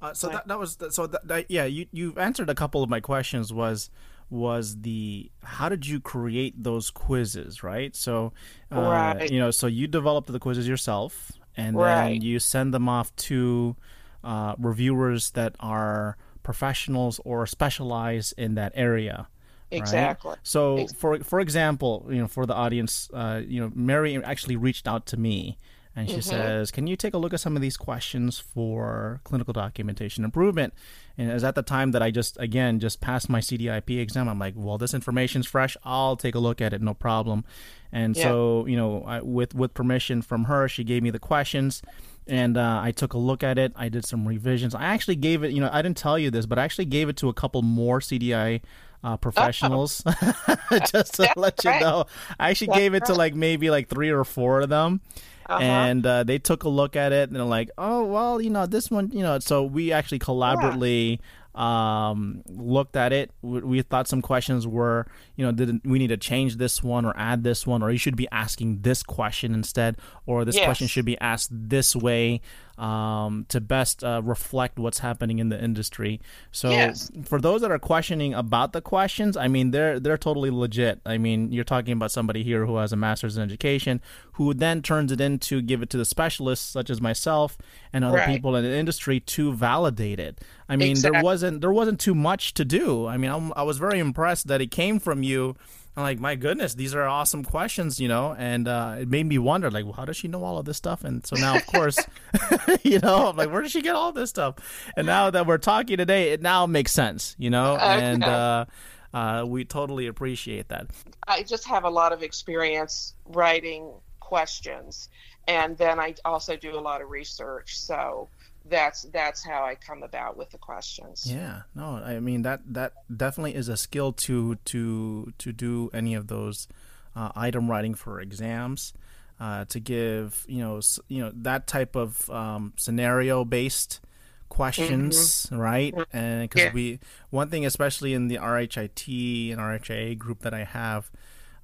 Uh, 0.00 0.14
so 0.14 0.28
that, 0.28 0.46
that 0.46 0.58
was 0.58 0.78
so 0.90 1.06
that, 1.08 1.26
that, 1.26 1.50
yeah 1.50 1.64
you 1.64 1.86
you've 1.92 2.18
answered 2.18 2.48
a 2.48 2.54
couple 2.54 2.82
of 2.82 2.90
my 2.90 3.00
questions 3.00 3.52
was 3.52 3.90
was 4.30 4.82
the 4.82 5.30
how 5.42 5.68
did 5.68 5.86
you 5.86 5.98
create 5.98 6.62
those 6.62 6.90
quizzes 6.90 7.62
right? 7.62 7.96
So 7.96 8.32
uh, 8.70 8.80
right. 8.80 9.30
you 9.30 9.40
know 9.40 9.50
so 9.50 9.66
you 9.66 9.86
developed 9.86 10.30
the 10.30 10.38
quizzes 10.38 10.68
yourself 10.68 11.32
and 11.56 11.76
right. 11.76 12.12
then 12.12 12.22
you 12.22 12.38
send 12.38 12.72
them 12.72 12.88
off 12.88 13.14
to 13.16 13.76
uh, 14.22 14.54
reviewers 14.58 15.32
that 15.32 15.56
are 15.58 16.16
professionals 16.42 17.20
or 17.24 17.46
specialize 17.46 18.32
in 18.32 18.54
that 18.54 18.72
area 18.74 19.28
Exactly. 19.70 20.30
Right? 20.30 20.38
So, 20.42 20.86
for 20.96 21.18
for 21.20 21.40
example, 21.40 22.06
you 22.08 22.18
know, 22.18 22.26
for 22.26 22.46
the 22.46 22.54
audience, 22.54 23.10
uh, 23.12 23.42
you 23.46 23.60
know, 23.60 23.70
Mary 23.74 24.22
actually 24.22 24.56
reached 24.56 24.88
out 24.88 25.06
to 25.06 25.16
me, 25.16 25.58
and 25.94 26.08
she 26.08 26.16
mm-hmm. 26.16 26.30
says, 26.30 26.70
"Can 26.70 26.86
you 26.86 26.96
take 26.96 27.14
a 27.14 27.18
look 27.18 27.34
at 27.34 27.40
some 27.40 27.54
of 27.56 27.62
these 27.62 27.76
questions 27.76 28.38
for 28.38 29.20
clinical 29.24 29.52
documentation 29.52 30.24
improvement?" 30.24 30.72
And 31.18 31.30
it 31.30 31.34
was 31.34 31.44
at 31.44 31.54
the 31.54 31.62
time 31.62 31.90
that 31.92 32.02
I 32.02 32.10
just 32.10 32.38
again 32.40 32.80
just 32.80 33.00
passed 33.00 33.28
my 33.28 33.40
CDIP 33.40 34.00
exam. 34.00 34.28
I'm 34.28 34.38
like, 34.38 34.54
"Well, 34.56 34.78
this 34.78 34.94
information's 34.94 35.46
fresh. 35.46 35.76
I'll 35.84 36.16
take 36.16 36.34
a 36.34 36.38
look 36.40 36.60
at 36.60 36.72
it, 36.72 36.80
no 36.80 36.94
problem." 36.94 37.44
And 37.92 38.16
yeah. 38.16 38.24
so, 38.24 38.66
you 38.66 38.76
know, 38.76 39.02
I, 39.04 39.20
with 39.20 39.54
with 39.54 39.74
permission 39.74 40.22
from 40.22 40.44
her, 40.44 40.68
she 40.68 40.84
gave 40.84 41.02
me 41.02 41.10
the 41.10 41.18
questions 41.18 41.82
and 42.28 42.58
uh, 42.58 42.80
I 42.82 42.92
took 42.92 43.14
a 43.14 43.18
look 43.18 43.42
at 43.42 43.58
it. 43.58 43.72
I 43.74 43.88
did 43.88 44.04
some 44.04 44.28
revisions. 44.28 44.74
I 44.74 44.84
actually 44.84 45.16
gave 45.16 45.42
it, 45.42 45.52
you 45.52 45.60
know, 45.60 45.70
I 45.72 45.80
didn't 45.80 45.96
tell 45.96 46.18
you 46.18 46.30
this, 46.30 46.44
but 46.44 46.58
I 46.58 46.64
actually 46.64 46.84
gave 46.84 47.08
it 47.08 47.16
to 47.18 47.28
a 47.28 47.32
couple 47.32 47.62
more 47.62 48.00
CDI 48.00 48.60
uh, 49.04 49.16
professionals 49.16 50.02
just 50.92 51.14
to 51.14 51.32
let 51.36 51.62
you 51.64 51.70
know. 51.80 52.06
I 52.38 52.50
actually 52.50 52.68
gave 52.68 52.94
it 52.94 53.06
to 53.06 53.14
like 53.14 53.34
maybe 53.34 53.70
like 53.70 53.88
three 53.88 54.10
or 54.10 54.24
four 54.24 54.60
of 54.60 54.68
them. 54.68 55.00
Uh-huh. 55.46 55.62
And 55.62 56.04
uh, 56.04 56.24
they 56.24 56.38
took 56.38 56.64
a 56.64 56.68
look 56.68 56.94
at 56.94 57.12
it 57.12 57.30
and 57.30 57.36
they're 57.36 57.42
like, 57.44 57.70
oh, 57.78 58.04
well, 58.04 58.38
you 58.38 58.50
know, 58.50 58.66
this 58.66 58.90
one, 58.90 59.10
you 59.12 59.22
know, 59.22 59.38
so 59.38 59.62
we 59.62 59.92
actually 59.92 60.18
collaboratively 60.18 61.20
um, 61.54 62.42
looked 62.46 62.96
at 62.96 63.12
it. 63.12 63.30
We, 63.40 63.60
we, 63.60 63.82
thought 63.82 64.08
some 64.08 64.20
questions 64.20 64.66
were, 64.66 65.06
you 65.36 65.44
know, 65.44 65.52
did 65.52 65.80
we 65.84 65.98
need 65.98 66.08
to 66.08 66.16
change 66.16 66.56
this 66.56 66.82
one 66.82 67.04
or 67.04 67.14
add 67.16 67.42
this 67.42 67.66
one, 67.66 67.82
or 67.82 67.90
you 67.90 67.98
should 67.98 68.14
be 68.14 68.28
asking 68.30 68.82
this 68.82 69.02
question 69.02 69.54
instead, 69.54 69.96
or 70.24 70.44
this 70.44 70.54
yes. 70.54 70.66
question 70.66 70.86
should 70.86 71.04
be 71.04 71.18
asked 71.18 71.48
this 71.50 71.96
way 71.96 72.42
um, 72.78 73.44
to 73.48 73.60
best 73.60 74.04
uh, 74.04 74.22
reflect 74.24 74.78
what's 74.78 75.00
happening 75.00 75.38
in 75.38 75.48
the 75.48 75.62
industry. 75.62 76.20
So 76.52 76.70
yes. 76.70 77.10
for 77.24 77.40
those 77.40 77.60
that 77.62 77.70
are 77.70 77.78
questioning 77.78 78.34
about 78.34 78.72
the 78.72 78.80
questions, 78.80 79.36
I 79.36 79.48
mean, 79.48 79.72
they're 79.72 79.98
they're 79.98 80.18
totally 80.18 80.50
legit. 80.50 81.00
I 81.04 81.18
mean, 81.18 81.52
you're 81.52 81.64
talking 81.64 81.92
about 81.92 82.12
somebody 82.12 82.42
here 82.42 82.66
who 82.66 82.76
has 82.76 82.92
a 82.92 82.96
master's 82.96 83.36
in 83.36 83.42
education, 83.42 84.00
who 84.32 84.54
then 84.54 84.82
turns 84.82 85.12
it 85.12 85.20
into 85.20 85.60
give 85.60 85.82
it 85.82 85.90
to 85.90 85.98
the 85.98 86.04
specialists 86.04 86.68
such 86.68 86.90
as 86.90 87.00
myself 87.00 87.58
and 87.92 88.04
other 88.04 88.18
right. 88.18 88.28
people 88.28 88.54
in 88.56 88.64
the 88.64 88.72
industry 88.72 89.20
to 89.20 89.52
validate 89.52 90.20
it. 90.20 90.40
I 90.68 90.76
mean, 90.76 90.90
exactly. 90.90 91.16
there 91.16 91.24
wasn't 91.24 91.60
there 91.60 91.72
wasn't 91.72 92.00
too 92.00 92.14
much 92.14 92.54
to 92.54 92.64
do. 92.64 93.06
I 93.06 93.16
mean, 93.16 93.30
I'm, 93.30 93.52
I 93.56 93.62
was 93.62 93.78
very 93.78 93.98
impressed 93.98 94.46
that 94.48 94.60
it 94.60 94.70
came 94.70 94.98
from 94.98 95.22
you 95.22 95.56
I'm 95.98 96.04
like, 96.04 96.20
my 96.20 96.36
goodness, 96.36 96.74
these 96.74 96.94
are 96.94 97.02
awesome 97.02 97.44
questions, 97.44 97.98
you 97.98 98.06
know, 98.06 98.32
and 98.38 98.68
uh, 98.68 98.98
it 99.00 99.08
made 99.08 99.26
me 99.26 99.36
wonder, 99.36 99.68
like, 99.68 99.84
well, 99.84 99.94
how 99.94 100.04
does 100.04 100.16
she 100.16 100.28
know 100.28 100.44
all 100.44 100.56
of 100.56 100.64
this 100.64 100.76
stuff? 100.76 101.02
And 101.02 101.26
so 101.26 101.34
now, 101.34 101.56
of 101.56 101.66
course, 101.66 101.98
you 102.84 103.00
know, 103.00 103.26
I'm 103.26 103.36
like, 103.36 103.50
where 103.50 103.62
does 103.62 103.72
she 103.72 103.82
get 103.82 103.96
all 103.96 104.12
this 104.12 104.30
stuff? 104.30 104.54
And 104.96 105.08
now 105.08 105.30
that 105.30 105.44
we're 105.44 105.58
talking 105.58 105.96
today, 105.96 106.30
it 106.30 106.40
now 106.40 106.66
makes 106.66 106.92
sense, 106.92 107.34
you 107.36 107.50
know, 107.50 107.74
okay. 107.74 107.84
and 107.84 108.22
uh, 108.22 108.66
uh, 109.12 109.44
we 109.44 109.64
totally 109.64 110.06
appreciate 110.06 110.68
that. 110.68 110.86
I 111.26 111.42
just 111.42 111.66
have 111.66 111.82
a 111.82 111.90
lot 111.90 112.12
of 112.12 112.22
experience 112.22 113.14
writing 113.26 113.90
questions, 114.20 115.08
and 115.48 115.76
then 115.78 115.98
I 115.98 116.14
also 116.24 116.54
do 116.54 116.78
a 116.78 116.80
lot 116.80 117.02
of 117.02 117.10
research, 117.10 117.76
so 117.76 118.28
that's 118.70 119.02
that's 119.12 119.44
how 119.44 119.64
I 119.64 119.74
come 119.74 120.02
about 120.02 120.36
with 120.36 120.50
the 120.50 120.58
questions. 120.58 121.24
Yeah, 121.26 121.62
no, 121.74 121.96
I 121.96 122.20
mean 122.20 122.42
that 122.42 122.60
that 122.72 122.92
definitely 123.14 123.54
is 123.54 123.68
a 123.68 123.76
skill 123.76 124.12
to 124.12 124.56
to 124.66 125.32
to 125.38 125.52
do 125.52 125.90
any 125.92 126.14
of 126.14 126.26
those 126.28 126.68
uh, 127.16 127.30
item 127.34 127.70
writing 127.70 127.94
for 127.94 128.20
exams. 128.20 128.92
Uh, 129.40 129.64
to 129.66 129.78
give 129.78 130.44
you 130.48 130.58
know 130.58 130.80
you 131.08 131.22
know 131.22 131.30
that 131.34 131.66
type 131.66 131.94
of 131.94 132.28
um, 132.30 132.72
scenario 132.76 133.44
based 133.44 134.00
questions, 134.48 135.46
right? 135.52 135.94
And 136.12 136.48
because 136.48 136.64
Yeah. 136.64 136.72
we, 136.72 136.98
one 137.30 137.48
thing, 137.48 137.64
especially 137.64 138.14
in 138.14 138.28
the 138.28 138.38
RHIT 138.38 139.52
and 139.52 139.60
RHIA 139.60 140.18
group 140.18 140.40
that 140.40 140.54
I 140.54 140.64
have, 140.64 141.10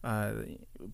uh, 0.05 0.33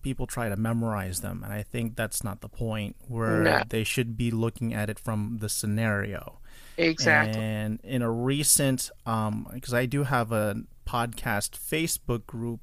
people 0.01 0.27
try 0.27 0.49
to 0.49 0.55
memorize 0.55 1.21
them, 1.21 1.41
and 1.43 1.51
I 1.53 1.63
think 1.63 1.95
that's 1.95 2.23
not 2.23 2.41
the 2.41 2.49
point. 2.49 2.95
Where 3.07 3.41
No. 3.43 3.63
they 3.67 3.83
should 3.83 4.17
be 4.17 4.31
looking 4.31 4.73
at 4.73 4.89
it 4.89 4.99
from 4.99 5.37
the 5.39 5.49
scenario. 5.49 6.39
Exactly. 6.77 7.41
And 7.41 7.79
in 7.83 8.01
a 8.01 8.09
recent, 8.11 8.89
um, 9.05 9.47
because 9.53 9.73
I 9.73 9.85
do 9.85 10.03
have 10.03 10.31
a 10.31 10.63
podcast 10.85 11.51
Facebook 11.59 12.25
group, 12.25 12.61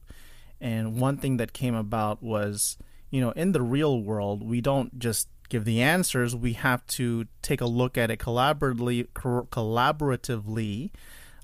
and 0.60 1.00
one 1.00 1.16
thing 1.18 1.36
that 1.36 1.52
came 1.52 1.74
about 1.74 2.22
was, 2.22 2.78
you 3.10 3.20
know, 3.20 3.30
in 3.32 3.52
the 3.52 3.62
real 3.62 4.02
world, 4.02 4.42
we 4.42 4.60
don't 4.60 4.98
just 4.98 5.28
give 5.48 5.64
the 5.64 5.80
answers. 5.80 6.34
We 6.36 6.54
have 6.54 6.86
to 6.88 7.26
take 7.42 7.60
a 7.60 7.66
look 7.66 7.96
at 7.96 8.10
it 8.10 8.18
collaboratively, 8.18 9.06
collaboratively, 9.14 10.90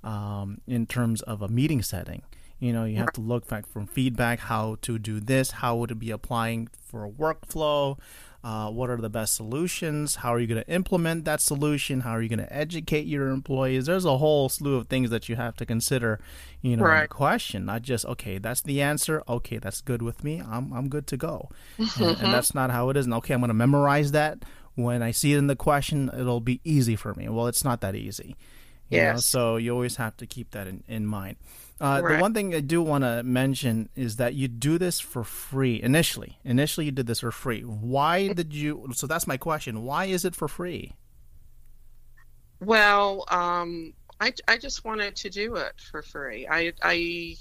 um, 0.02 0.60
in 0.66 0.86
terms 0.86 1.22
of 1.22 1.42
a 1.42 1.48
meeting 1.48 1.82
setting. 1.82 2.22
You 2.60 2.72
know, 2.72 2.84
you 2.84 2.96
have 2.96 3.12
to 3.14 3.20
look 3.20 3.46
back 3.48 3.66
from 3.66 3.86
feedback, 3.86 4.38
how 4.38 4.76
to 4.82 4.98
do 4.98 5.20
this, 5.20 5.50
how 5.50 5.76
would 5.76 5.90
it 5.90 5.98
be 5.98 6.10
applying 6.10 6.68
for 6.86 7.04
a 7.04 7.10
workflow, 7.10 7.98
uh, 8.42 8.70
what 8.70 8.88
are 8.90 8.96
the 8.96 9.10
best 9.10 9.34
solutions, 9.34 10.16
how 10.16 10.32
are 10.32 10.38
you 10.38 10.46
going 10.46 10.62
to 10.62 10.70
implement 10.70 11.24
that 11.24 11.40
solution, 11.40 12.00
how 12.00 12.12
are 12.12 12.22
you 12.22 12.28
going 12.28 12.38
to 12.38 12.50
educate 12.56 13.06
your 13.06 13.28
employees. 13.28 13.86
There's 13.86 14.04
a 14.04 14.18
whole 14.18 14.48
slew 14.48 14.76
of 14.76 14.86
things 14.88 15.10
that 15.10 15.28
you 15.28 15.36
have 15.36 15.56
to 15.56 15.66
consider, 15.66 16.20
you 16.62 16.76
know, 16.76 16.84
Right. 16.84 17.08
question, 17.08 17.64
not 17.66 17.82
just 17.82 18.04
okay, 18.06 18.38
that's 18.38 18.62
the 18.62 18.80
answer. 18.80 19.22
Okay, 19.28 19.58
that's 19.58 19.80
good 19.80 20.00
with 20.02 20.22
me. 20.24 20.40
I'm 20.40 20.72
I'm 20.72 20.88
good 20.88 21.06
to 21.08 21.16
go. 21.16 21.48
and, 21.78 21.88
and 22.20 22.32
that's 22.32 22.54
not 22.54 22.70
how 22.70 22.88
it 22.90 22.96
is. 22.96 23.04
And 23.06 23.14
okay, 23.14 23.34
I'm 23.34 23.40
going 23.40 23.48
to 23.48 23.54
memorize 23.54 24.12
that. 24.12 24.38
When 24.76 25.02
I 25.02 25.10
see 25.10 25.32
it 25.34 25.38
in 25.38 25.46
the 25.48 25.56
question, 25.56 26.10
it'll 26.18 26.40
be 26.40 26.60
easy 26.64 26.96
for 26.96 27.14
me. 27.14 27.28
Well, 27.28 27.46
it's 27.46 27.64
not 27.64 27.80
that 27.82 27.94
easy. 27.94 28.36
You 28.90 28.98
know, 28.98 29.04
Yes. 29.14 29.26
so 29.26 29.56
you 29.56 29.72
always 29.72 29.96
have 29.96 30.16
to 30.18 30.26
keep 30.26 30.50
that 30.50 30.66
in, 30.66 30.82
in 30.88 31.06
mind. 31.06 31.36
Uh, 31.84 32.00
The 32.00 32.16
one 32.18 32.32
thing 32.32 32.54
I 32.54 32.60
do 32.60 32.80
want 32.82 33.04
to 33.04 33.22
mention 33.22 33.88
is 33.94 34.16
that 34.16 34.34
you 34.34 34.48
do 34.48 34.78
this 34.78 35.00
for 35.00 35.22
free 35.22 35.82
initially. 35.82 36.38
Initially, 36.44 36.86
you 36.86 36.92
did 36.92 37.06
this 37.06 37.20
for 37.20 37.30
free. 37.30 37.60
Why 37.62 38.28
did 38.28 38.54
you? 38.54 38.88
So 38.94 39.06
that's 39.06 39.26
my 39.26 39.36
question. 39.36 39.82
Why 39.82 40.06
is 40.06 40.24
it 40.24 40.34
for 40.34 40.48
free? 40.48 40.94
Well, 42.60 43.24
um, 43.28 43.92
I, 44.20 44.32
I 44.48 44.56
just 44.56 44.84
wanted 44.84 45.16
to 45.16 45.30
do 45.30 45.56
it 45.56 45.74
for 45.90 46.02
free. 46.02 46.46
I 46.48 46.72
I 46.82 47.36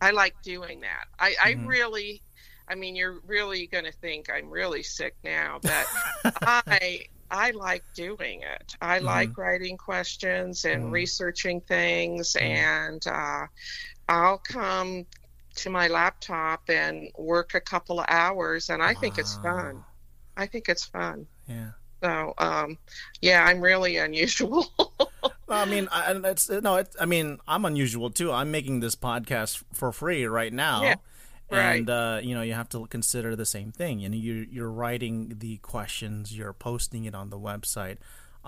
I 0.00 0.10
like 0.12 0.34
doing 0.42 0.80
that. 0.80 1.04
I, 1.18 1.34
I 1.42 1.52
Mhm. 1.54 1.66
really, 1.66 2.22
I 2.68 2.74
mean, 2.74 2.96
you're 2.96 3.20
really 3.26 3.66
going 3.66 3.84
to 3.84 3.92
think 3.92 4.30
I'm 4.30 4.48
really 4.50 4.82
sick 4.82 5.14
now, 5.24 5.58
but 5.62 5.86
I 6.42 7.06
I 7.30 7.50
like 7.52 7.84
doing 7.94 8.42
it. 8.42 8.74
I 8.80 8.98
like 8.98 9.36
writing 9.36 9.76
questions 9.76 10.64
and 10.64 10.84
Mhm. 10.86 10.90
researching 10.92 11.60
things, 11.62 12.34
Mhm. 12.34 12.42
and 12.42 13.06
uh, 13.06 13.46
I'll 14.08 14.38
come 14.38 15.06
to 15.56 15.70
my 15.70 15.88
laptop 15.88 16.68
and 16.68 17.10
work 17.16 17.54
a 17.54 17.60
couple 17.60 17.98
of 18.00 18.06
hours, 18.08 18.68
and 18.70 18.82
I 18.82 18.94
think 18.94 19.18
it's 19.18 19.36
fun. 19.38 19.84
I 20.36 20.46
think 20.46 20.68
it's 20.68 20.84
fun. 20.84 21.26
Yeah. 21.48 21.70
So, 22.02 22.34
um, 22.38 22.78
yeah, 23.22 23.42
I'm 23.44 23.60
really 23.60 23.96
unusual. 23.96 24.66
I 25.48 25.64
mean, 25.64 25.88
I, 25.90 26.12
it's 26.12 26.50
no, 26.50 26.76
it's, 26.76 26.94
I 27.00 27.06
mean, 27.06 27.38
I'm 27.48 27.64
unusual 27.64 28.10
too. 28.10 28.32
I'm 28.32 28.50
making 28.50 28.80
this 28.80 28.94
podcast 28.96 29.62
for 29.72 29.92
free 29.92 30.26
right 30.26 30.52
now. 30.52 30.82
Yeah, 30.82 30.94
right. 31.50 31.76
And 31.76 31.90
uh, 31.90 32.20
you 32.22 32.34
know, 32.34 32.42
you 32.42 32.54
have 32.54 32.68
to 32.70 32.86
consider 32.86 33.36
the 33.36 33.46
same 33.46 33.72
thing. 33.72 34.00
You 34.00 34.08
know, 34.08 34.16
you're 34.16 34.44
you're 34.44 34.70
writing 34.70 35.34
the 35.38 35.58
questions, 35.58 36.36
you're 36.36 36.52
posting 36.52 37.04
it 37.04 37.14
on 37.14 37.30
the 37.30 37.38
website. 37.38 37.98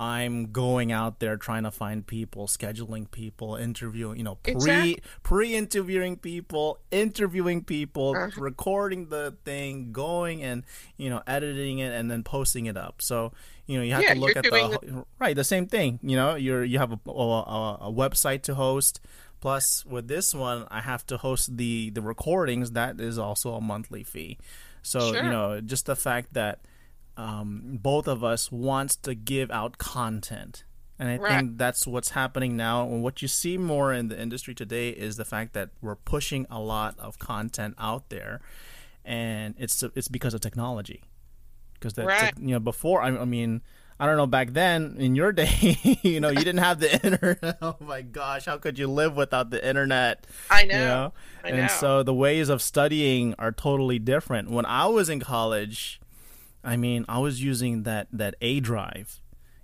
I'm 0.01 0.53
going 0.53 0.93
out 0.93 1.19
there 1.19 1.37
trying 1.37 1.65
to 1.65 1.73
find 1.73 2.07
people, 2.07 2.47
scheduling 2.47 3.11
people, 3.11 3.57
interviewing, 3.57 4.17
you 4.19 4.23
know, 4.23 4.37
pre 4.37 4.53
Exactly. 4.53 5.03
pre 5.25 5.55
interviewing 5.57 6.17
people, 6.17 6.79
interviewing 6.93 7.65
people, 7.65 8.15
Uh-huh. 8.17 8.31
recording 8.41 9.09
the 9.09 9.35
thing, 9.45 9.91
going 9.91 10.45
and 10.45 10.63
you 10.99 11.11
know, 11.11 11.21
editing 11.27 11.81
it 11.81 11.93
and 11.93 12.09
then 12.09 12.23
posting 12.23 12.67
it 12.67 12.77
up. 12.77 13.03
So 13.03 13.33
you 13.67 13.77
know, 13.77 13.83
you 13.83 13.93
have 13.93 14.03
Yeah, 14.03 14.15
to 14.15 14.21
look 14.21 14.37
at 14.37 14.45
the 14.45 14.51
whole- 14.63 15.07
right 15.19 15.35
the 15.35 15.43
same 15.45 15.67
thing. 15.67 15.99
You 16.03 16.15
know, 16.17 16.37
you're 16.37 16.63
you 16.65 16.79
have 16.79 16.93
a, 16.93 17.11
a, 17.11 17.79
a 17.89 17.93
website 17.93 18.43
to 18.43 18.55
host. 18.55 19.01
Plus, 19.41 19.85
with 19.87 20.09
this 20.09 20.35
one, 20.35 20.67
I 20.71 20.81
have 20.81 21.07
to 21.07 21.17
host 21.17 21.57
the 21.57 21.91
the 21.91 22.03
recordings. 22.03 22.73
That 22.73 23.01
is 23.01 23.19
also 23.19 23.55
a 23.55 23.61
monthly 23.61 24.03
fee. 24.05 24.39
So 24.83 25.13
Sure. 25.13 25.23
you 25.23 25.31
know, 25.31 25.61
just 25.61 25.87
the 25.87 25.97
fact 25.97 26.35
that 26.35 26.61
um, 27.17 27.79
both 27.83 28.07
of 28.09 28.23
us 28.25 28.51
wants 28.53 28.97
to 28.97 29.15
give 29.15 29.51
out 29.51 29.79
content. 29.79 30.65
And 31.01 31.09
I 31.09 31.19
Right. 31.19 31.29
think 31.29 31.59
that's 31.59 31.87
what's 31.87 32.11
happening 32.11 32.57
now. 32.57 32.83
And 32.83 33.03
what 33.05 33.23
you 33.23 33.29
see 33.29 33.57
more 33.57 33.93
in 33.93 34.09
the 34.09 34.21
industry 34.21 34.55
today 34.55 34.89
is 34.91 35.17
the 35.17 35.25
fact 35.25 35.53
that 35.55 35.71
we're 35.81 35.95
pushing 35.95 36.45
a 36.51 36.59
lot 36.59 36.99
of 36.99 37.19
content 37.21 37.75
out 37.79 38.09
there, 38.09 38.41
and 39.05 39.55
it's 39.59 39.83
it's 39.95 40.09
because 40.09 40.35
of 40.35 40.41
technology. 40.41 41.03
Because 41.75 41.95
that 41.95 42.07
Right. 42.07 42.35
you 42.41 42.49
know 42.55 42.59
before 42.61 43.01
I, 43.03 43.09
I 43.17 43.25
mean 43.25 43.63
I 44.01 44.07
don't 44.07 44.17
know 44.17 44.27
back 44.27 44.53
then 44.53 44.97
in 44.99 45.15
your 45.17 45.33
day 45.43 45.99
you 46.03 46.21
know 46.21 46.29
you 46.29 46.37
didn't 46.39 46.59
have 46.59 46.79
the 46.81 46.93
internet. 47.05 47.59
Oh 47.61 47.77
my 47.81 48.03
gosh, 48.03 48.45
how 48.47 48.57
could 48.59 48.79
you 48.79 48.87
live 48.89 49.17
without 49.17 49.51
the 49.51 49.67
internet? 49.67 50.27
I 50.51 50.65
know. 50.65 50.75
you 50.75 50.85
know 50.85 51.13
I 51.45 51.49
and 51.49 51.59
know. 51.63 51.67
so 51.69 52.03
the 52.03 52.15
ways 52.15 52.49
of 52.49 52.61
studying 52.63 53.35
are 53.39 53.53
totally 53.53 53.99
different 53.99 54.51
when 54.51 54.67
i 54.67 54.87
was 54.87 55.09
in 55.09 55.19
college 55.21 56.01
i 56.65 56.77
mean 56.77 57.05
i 57.09 57.19
was 57.19 57.41
using 57.43 57.85
that 57.85 58.09
that 58.13 58.35
a 58.41 58.59
drive 58.61 59.21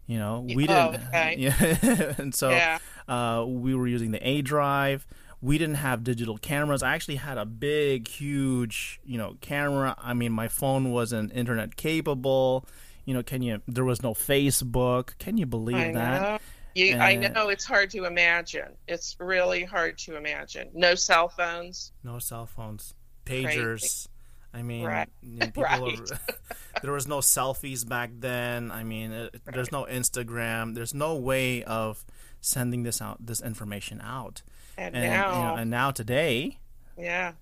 you 0.06 0.16
know 0.18 0.40
we 0.40 0.66
Oh, 0.68 0.92
didn't 0.92 1.08
okay. 1.08 1.34
yeah 1.38 2.14
and 2.18 2.34
so 2.34 2.50
Yeah. 2.50 2.78
uh, 3.08 3.44
we 3.46 3.74
were 3.74 3.88
using 3.88 4.12
the 4.12 4.26
a 4.26 4.40
drive 4.40 5.06
we 5.42 5.58
didn't 5.58 5.74
have 5.76 6.04
digital 6.04 6.38
cameras 6.38 6.82
i 6.82 6.94
actually 6.94 7.16
had 7.16 7.36
a 7.38 7.44
big 7.44 8.06
huge 8.08 9.00
you 9.04 9.18
know 9.18 9.36
camera 9.40 9.94
i 9.98 10.14
mean 10.14 10.32
my 10.32 10.46
phone 10.48 10.90
wasn't 10.92 11.32
internet 11.34 11.76
capable 11.76 12.64
you 13.04 13.14
know 13.14 13.22
can 13.22 13.42
you 13.42 13.60
there 13.68 13.84
was 13.84 14.02
no 14.02 14.14
facebook 14.14 15.16
can 15.18 15.36
you 15.36 15.46
believe 15.46 15.76
I 15.76 15.92
that 15.92 16.22
know. 16.22 16.38
You, 16.76 16.96
I 16.96 17.14
know 17.14 17.50
it's 17.50 17.64
hard 17.64 17.90
to 17.90 18.04
imagine. 18.04 18.72
It's 18.88 19.14
really 19.20 19.62
hard 19.62 19.96
to 19.98 20.16
imagine. 20.16 20.70
No 20.74 20.96
cell 20.96 21.28
phones. 21.28 21.92
No 22.02 22.18
cell 22.18 22.46
phones, 22.46 22.94
pagers. 23.24 24.08
I 24.52 24.62
mean, 24.62 24.84
Right. 24.84 25.08
you 25.22 25.38
know, 25.38 25.46
people 25.46 25.62
Right. 25.62 26.00
are- 26.00 26.18
there 26.82 26.90
was 26.90 27.06
no 27.06 27.18
selfies 27.18 27.88
back 27.88 28.10
then. 28.18 28.72
I 28.72 28.82
mean, 28.82 29.12
it, 29.12 29.40
there's 29.44 29.70
no 29.70 29.84
Instagram. 29.84 30.74
There's 30.74 30.94
no 30.94 31.14
way 31.14 31.62
of 31.62 32.04
sending 32.40 32.82
this 32.82 33.00
out, 33.00 33.24
this 33.24 33.40
information 33.40 34.00
out. 34.00 34.42
And, 34.76 34.96
And 34.96 35.04
now, 35.04 35.28
you 35.32 35.44
know, 35.44 35.54
and 35.62 35.70
now 35.70 35.92
today, 35.92 36.58
yeah, 36.98 37.34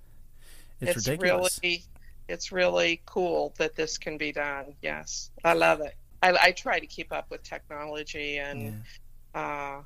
it's, 0.79 1.09
ridiculous. 1.09 1.59
really, 1.63 1.85
it's 2.29 2.53
really 2.53 3.03
cool 3.07 3.55
that 3.59 3.75
this 3.75 3.99
can 3.99 4.17
be 4.19 4.33
done. 4.33 4.75
Yes, 4.83 5.31
I 5.45 5.53
love 5.55 5.81
it. 5.81 5.95
I, 6.23 6.37
I 6.41 6.53
try 6.53 6.79
to 6.79 6.87
keep 6.87 7.13
up 7.13 7.27
with 7.31 7.43
technology, 7.43 8.35
yeah. 8.37 8.51
and 8.51 8.83
uh, 9.35 9.81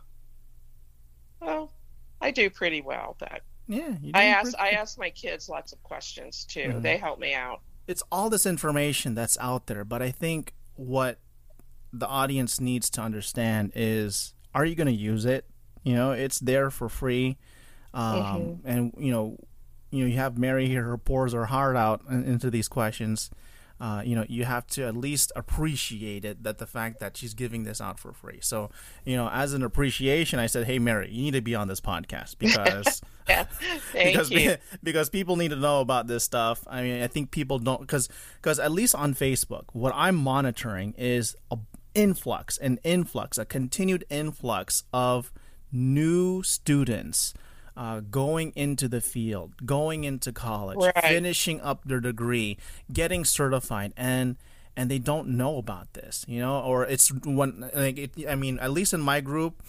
well, 1.41 1.73
I 2.21 2.31
do 2.31 2.51
pretty 2.51 2.81
well. 2.81 3.17
But 3.19 3.43
yeah, 3.67 3.95
I 4.15 4.25
ask, 4.25 4.57
pretty 4.57 4.59
I 4.59 4.81
ask 4.81 4.99
my 4.99 5.11
kids 5.11 5.49
lots 5.49 5.73
of 5.73 5.83
questions 5.83 6.45
too. 6.45 6.69
Mhm. 6.69 6.83
They 6.83 6.97
help 6.97 7.19
me 7.19 7.35
out. 7.35 7.61
it's 7.87 8.03
all 8.11 8.29
this 8.31 8.47
information 8.47 9.15
that's 9.15 9.39
out 9.39 9.67
there, 9.69 9.85
but 9.85 10.03
I 10.03 10.11
think 10.11 10.53
what 10.75 11.19
the 11.93 12.07
audience 12.07 12.61
needs 12.61 12.91
to 12.91 13.01
understand 13.01 13.73
is 13.75 14.35
are 14.55 14.65
you 14.65 14.75
going 14.75 14.89
to 14.89 14.93
use 14.93 15.25
it? 15.25 15.45
You 15.85 15.95
know, 15.95 16.11
it's 16.13 16.39
there 16.41 16.71
for 16.71 16.89
free. 16.89 17.39
Um, 17.95 18.03
Mm-hmm. 18.23 18.69
and 18.69 18.95
you 18.99 19.13
know, 19.13 19.39
you 19.97 20.05
know, 20.05 20.11
you 20.11 20.19
have 20.19 20.39
Mary 20.39 20.69
here 20.69 20.85
who 20.85 20.97
pours 20.97 21.33
her 21.33 21.47
heart 21.47 21.77
out 21.77 22.03
into 22.09 22.51
these 22.51 22.69
questions. 22.69 23.31
Uh, 23.79 24.03
you 24.05 24.17
know, 24.17 24.25
you 24.27 24.45
have 24.45 24.67
to 24.67 24.85
at 24.85 24.97
least 24.97 25.31
appreciate 25.37 26.25
it 26.25 26.43
that 26.43 26.57
the 26.57 26.67
fact 26.67 26.99
that 26.99 27.15
she's 27.15 27.35
giving 27.35 27.65
this 27.65 27.79
out 27.79 27.99
for 27.99 28.11
free. 28.11 28.39
So, 28.41 28.71
you 29.05 29.17
know, 29.17 29.29
as 29.29 29.53
an 29.53 29.63
appreciation, 29.63 30.39
I 30.39 30.47
said, 30.47 30.67
"Hey, 30.67 30.79
Mary, 30.79 31.11
you 31.11 31.23
need 31.23 31.35
to 31.35 31.43
be 31.43 31.55
on 31.55 31.69
this 31.69 31.81
podcast 31.81 32.39
because 32.39 33.03
Yeah, 33.29 33.45
because 33.93 34.31
you. 34.31 34.57
because 34.83 35.11
people 35.11 35.37
need 35.37 35.51
to 35.51 35.57
know 35.57 35.81
about 35.81 36.07
this 36.07 36.25
stuff. 36.25 36.67
I 36.67 36.83
mean, 36.83 37.03
I 37.03 37.07
think 37.07 37.31
people 37.31 37.59
don't 37.59 37.81
because 37.81 38.09
because 38.41 38.59
at 38.59 38.73
least 38.73 38.95
on 38.95 39.15
Facebook, 39.15 39.65
what 39.73 39.93
I'm 39.95 40.17
monitoring 40.17 40.95
is 40.97 41.37
a 41.51 41.59
influx, 41.95 42.57
an 42.59 42.79
influx, 42.85 43.37
a 43.37 43.45
continued 43.45 44.05
influx 44.09 44.85
of 44.93 45.33
new 45.73 46.43
students. 46.43 47.35
Uh, 47.77 48.01
going 48.01 48.53
into 48.57 48.89
the 48.89 49.03
field, 49.03 49.53
going 49.67 50.05
into 50.05 50.33
college, 50.33 50.79
Right. 50.79 51.05
finishing 51.05 51.61
up 51.61 51.85
their 51.85 52.01
degree, 52.01 52.57
getting 52.91 53.23
certified, 53.25 53.93
and 53.97 54.37
and 54.79 54.91
they 54.91 54.99
don't 54.99 55.29
know 55.29 55.59
about 55.59 55.93
this, 55.93 56.25
you 56.27 56.41
know, 56.41 56.61
or 56.61 56.85
it's 56.85 57.09
one. 57.13 57.71
Like 57.75 57.99
it, 57.99 58.11
I 58.29 58.35
mean, 58.35 58.59
at 58.61 58.71
least 58.71 58.95
in 58.95 59.01
my 59.01 59.21
group, 59.21 59.63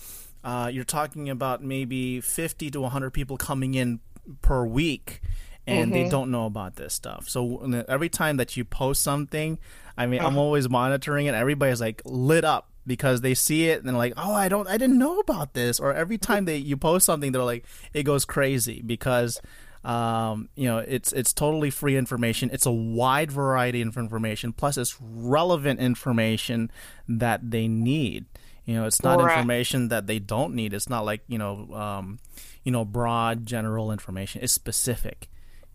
uh, 0.44 0.70
you're 0.72 0.86
talking 0.86 1.30
about 1.30 1.62
maybe 1.62 2.22
50 2.22 2.72
to 2.72 2.80
100 2.82 3.12
people 3.12 3.36
coming 3.38 3.74
in 3.76 4.00
per 4.42 4.66
week 4.66 5.22
and 5.66 5.94
they 5.94 6.08
don't 6.10 6.32
know 6.32 6.46
about 6.46 6.76
this 6.78 6.94
stuff 6.94 7.28
so 7.28 7.60
every 7.90 8.08
time 8.08 8.38
that 8.38 8.56
you 8.56 8.64
post 8.64 9.04
something 9.04 9.58
i 9.98 10.06
mean 10.06 10.22
i'm 10.22 10.38
always 10.38 10.70
monitoring 10.70 11.26
it 11.28 11.34
everybody's 11.36 11.82
like 11.82 12.02
lit 12.06 12.46
up 12.46 12.70
because 12.88 13.22
they 13.22 13.34
see 13.36 13.68
it 13.70 13.80
and 13.80 13.88
they're 13.90 13.96
like, 13.96 14.14
"Oh, 14.18 14.34
I 14.34 14.48
don't, 14.50 14.68
I 14.68 14.78
didn't 14.78 14.98
know 14.98 15.20
about 15.20 15.54
this." 15.54 15.80
Or 15.80 15.94
every 15.94 16.18
time 16.18 16.46
they 16.46 16.58
you 16.58 16.78
post 16.78 17.06
something, 17.06 17.32
they're 17.34 17.44
like, 17.44 17.66
it 17.94 18.04
goes 18.04 18.26
crazy 18.26 18.82
because 18.86 19.40
um, 19.84 20.50
you 20.56 20.66
know 20.66 20.80
it's 20.80 21.14
it's 21.14 21.34
totally 21.34 21.70
free 21.70 21.96
information. 21.98 22.50
It's 22.52 22.66
a 22.66 22.72
wide 22.72 23.32
variety 23.32 23.82
of 23.82 23.96
information, 23.98 24.54
plus 24.54 24.78
it's 24.78 24.98
relevant 25.02 25.80
information 25.80 26.72
that 27.08 27.52
they 27.52 27.68
need. 27.68 28.26
You 28.66 28.76
know, 28.76 28.86
it's 28.86 29.02
not 29.02 29.20
Right. 29.20 29.38
information 29.38 29.88
that 29.90 30.08
they 30.08 30.20
don't 30.20 30.54
need. 30.54 30.74
It's 30.74 30.90
not 30.90 31.06
like 31.06 31.22
you 31.28 31.38
know, 31.38 31.74
um, 31.74 32.20
you 32.64 32.72
know, 32.72 32.84
broad 32.84 33.46
general 33.46 33.92
information. 33.92 34.42
It's 34.44 34.52
specific. 34.54 35.30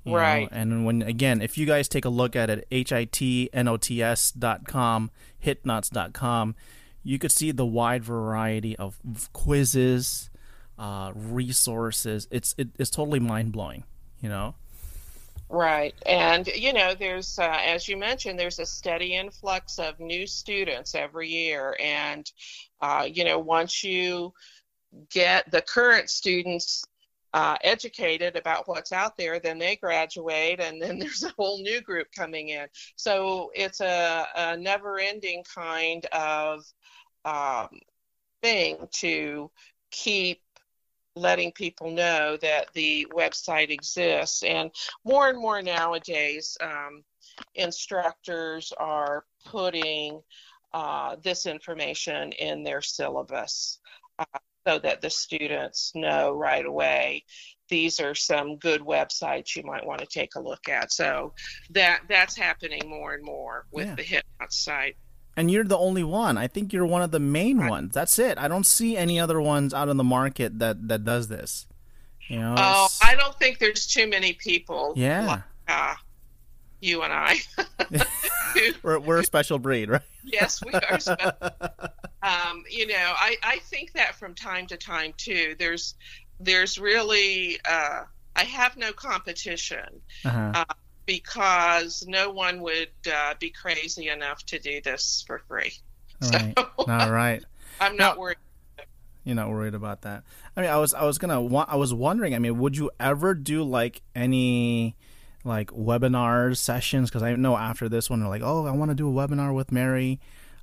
you 0.04 0.12
know? 0.12 0.18
Right. 0.18 0.48
And 0.52 0.84
when 0.84 1.00
again, 1.00 1.40
if 1.40 1.56
you 1.56 1.64
guys 1.64 1.88
take 1.88 2.04
a 2.04 2.10
look 2.10 2.34
at 2.36 2.50
it, 2.50 2.66
hitnots 5.42 5.88
dot 5.90 6.12
you 7.02 7.18
could 7.18 7.32
see 7.32 7.52
the 7.52 7.66
wide 7.66 8.04
variety 8.04 8.76
of 8.76 8.98
quizzes, 9.32 10.30
uh, 10.78 11.12
resources. 11.14 12.28
It's 12.30 12.54
it, 12.58 12.68
it's 12.78 12.90
totally 12.90 13.20
mind 13.20 13.52
blowing. 13.52 13.84
You 14.20 14.28
know. 14.28 14.54
Right. 15.48 15.94
And, 16.06 16.46
you 16.46 16.72
know, 16.72 16.94
there's, 16.94 17.38
uh, 17.38 17.58
as 17.66 17.86
you 17.86 17.98
mentioned, 17.98 18.38
there's 18.38 18.58
a 18.58 18.64
steady 18.64 19.16
influx 19.16 19.78
of 19.78 20.00
new 20.00 20.26
students 20.26 20.94
every 20.94 21.28
year. 21.28 21.76
And, 21.78 22.30
uh, 22.80 23.06
you 23.12 23.24
know, 23.24 23.38
once 23.38 23.84
you 23.84 24.32
get 25.10 25.50
the 25.50 25.60
current 25.60 26.08
students 26.08 26.84
uh, 27.34 27.56
educated 27.62 28.36
about 28.36 28.68
what's 28.68 28.92
out 28.92 29.16
there, 29.16 29.40
then 29.40 29.58
they 29.58 29.76
graduate, 29.76 30.60
and 30.60 30.80
then 30.80 30.98
there's 30.98 31.22
a 31.22 31.32
whole 31.38 31.60
new 31.62 31.80
group 31.80 32.08
coming 32.14 32.48
in. 32.48 32.66
So 32.96 33.50
it's 33.54 33.80
a, 33.80 34.26
a 34.36 34.56
never 34.56 34.98
ending 34.98 35.44
kind 35.54 36.04
of 36.06 36.64
um, 37.24 37.68
thing 38.42 38.76
to 38.92 39.50
keep 39.90 40.42
letting 41.14 41.52
people 41.52 41.90
know 41.90 42.38
that 42.38 42.72
the 42.72 43.06
website 43.14 43.70
exists. 43.70 44.42
And 44.42 44.70
more 45.04 45.28
and 45.28 45.38
more 45.38 45.60
nowadays, 45.62 46.56
um, 46.60 47.04
instructors 47.54 48.72
are 48.78 49.24
putting 49.44 50.22
uh, 50.72 51.16
this 51.22 51.44
information 51.44 52.32
in 52.32 52.62
their 52.62 52.80
syllabus 52.80 53.78
uh, 54.18 54.38
so 54.66 54.78
that 54.78 55.00
the 55.00 55.10
students 55.10 55.92
know 55.94 56.32
right 56.32 56.64
away 56.66 57.24
these 57.68 58.00
are 58.00 58.14
some 58.14 58.56
good 58.58 58.82
websites 58.82 59.56
you 59.56 59.62
might 59.62 59.86
want 59.86 59.98
to 60.00 60.06
take 60.06 60.34
a 60.34 60.40
look 60.40 60.68
at. 60.68 60.92
So 60.92 61.32
that 61.70 62.02
that's 62.06 62.36
happening 62.36 62.82
more 62.86 63.14
and 63.14 63.24
more 63.24 63.64
with 63.72 63.86
Yeah. 63.86 63.94
the 63.94 64.02
HitNot 64.02 64.50
site. 64.52 64.96
And 65.38 65.50
you're 65.50 65.64
the 65.64 65.78
only 65.78 66.04
one. 66.04 66.36
I 66.36 66.48
think 66.48 66.74
you're 66.74 66.84
one 66.84 67.00
of 67.00 67.12
the 67.12 67.18
main 67.20 67.56
Right. 67.56 67.70
ones. 67.70 67.94
That's 67.94 68.18
it. 68.18 68.36
I 68.36 68.46
don't 68.46 68.66
see 68.66 68.94
any 68.98 69.18
other 69.18 69.40
ones 69.40 69.72
out 69.72 69.88
in 69.88 69.96
the 69.96 70.04
market 70.04 70.58
that 70.58 70.86
that 70.88 71.04
does 71.04 71.28
this. 71.28 71.66
You 72.28 72.40
know. 72.40 72.54
Oh, 72.58 72.88
I 73.02 73.14
don't 73.14 73.38
think 73.38 73.58
there's 73.58 73.86
too 73.86 74.06
many 74.06 74.34
people. 74.34 74.92
Yeah. 74.94 75.24
like, 75.26 75.42
uh, 75.68 75.94
you 76.82 77.02
and 77.02 77.12
I. 77.12 77.36
we're, 78.82 78.98
we're 78.98 79.18
a 79.20 79.24
special 79.24 79.58
breed, 79.58 79.88
right? 79.88 80.02
yes, 80.24 80.62
we 80.64 80.72
are. 80.72 80.98
um, 82.22 82.64
you 82.68 82.86
know, 82.86 83.12
I, 83.16 83.36
I 83.42 83.58
think 83.64 83.92
that 83.92 84.14
from 84.16 84.34
time 84.34 84.66
to 84.66 84.76
time 84.76 85.14
too. 85.16 85.54
There's 85.58 85.94
there's 86.40 86.78
really 86.78 87.58
uh, 87.68 88.02
I 88.36 88.42
have 88.44 88.76
no 88.76 88.92
competition 88.92 90.00
Uh-huh. 90.24 90.64
because 91.06 92.04
no 92.06 92.30
one 92.30 92.60
would 92.60 92.88
uh, 93.12 93.34
be 93.38 93.50
crazy 93.50 94.08
enough 94.08 94.44
to 94.46 94.58
do 94.58 94.80
this 94.82 95.24
for 95.26 95.38
free. 95.48 95.72
Right. 96.22 96.56
So 96.78 96.84
All 96.88 97.10
right. 97.12 97.42
I'm 97.80 97.96
not 97.96 98.16
Now- 98.16 98.20
worried. 98.20 98.36
You're 99.24 99.36
not 99.36 99.50
worried 99.50 99.74
about 99.74 100.02
that. 100.02 100.24
I 100.56 100.60
mean, 100.62 100.70
I 100.70 100.78
was 100.78 100.94
I 100.94 101.04
was 101.04 101.18
gonna 101.18 101.46
I 101.64 101.76
was 101.76 101.94
wondering. 101.94 102.34
I 102.34 102.40
mean, 102.40 102.58
would 102.58 102.76
you 102.76 102.90
ever 102.98 103.34
do 103.34 103.62
like 103.62 104.02
any 104.16 104.96
like 105.44 105.70
webinars 105.70 106.58
sessions? 106.58 107.10
Because 107.10 107.22
I 107.22 107.34
know 107.34 107.56
after 107.56 107.88
this 107.88 108.08
one, 108.08 108.20
they're 108.20 108.28
like, 108.28 108.42
oh, 108.42 108.66
I 108.66 108.72
want 108.72 108.90
to 108.90 108.94
do 108.94 109.08
a 109.08 109.12
webinar 109.12 109.54
with 109.54 109.72
Mary. 109.72 110.20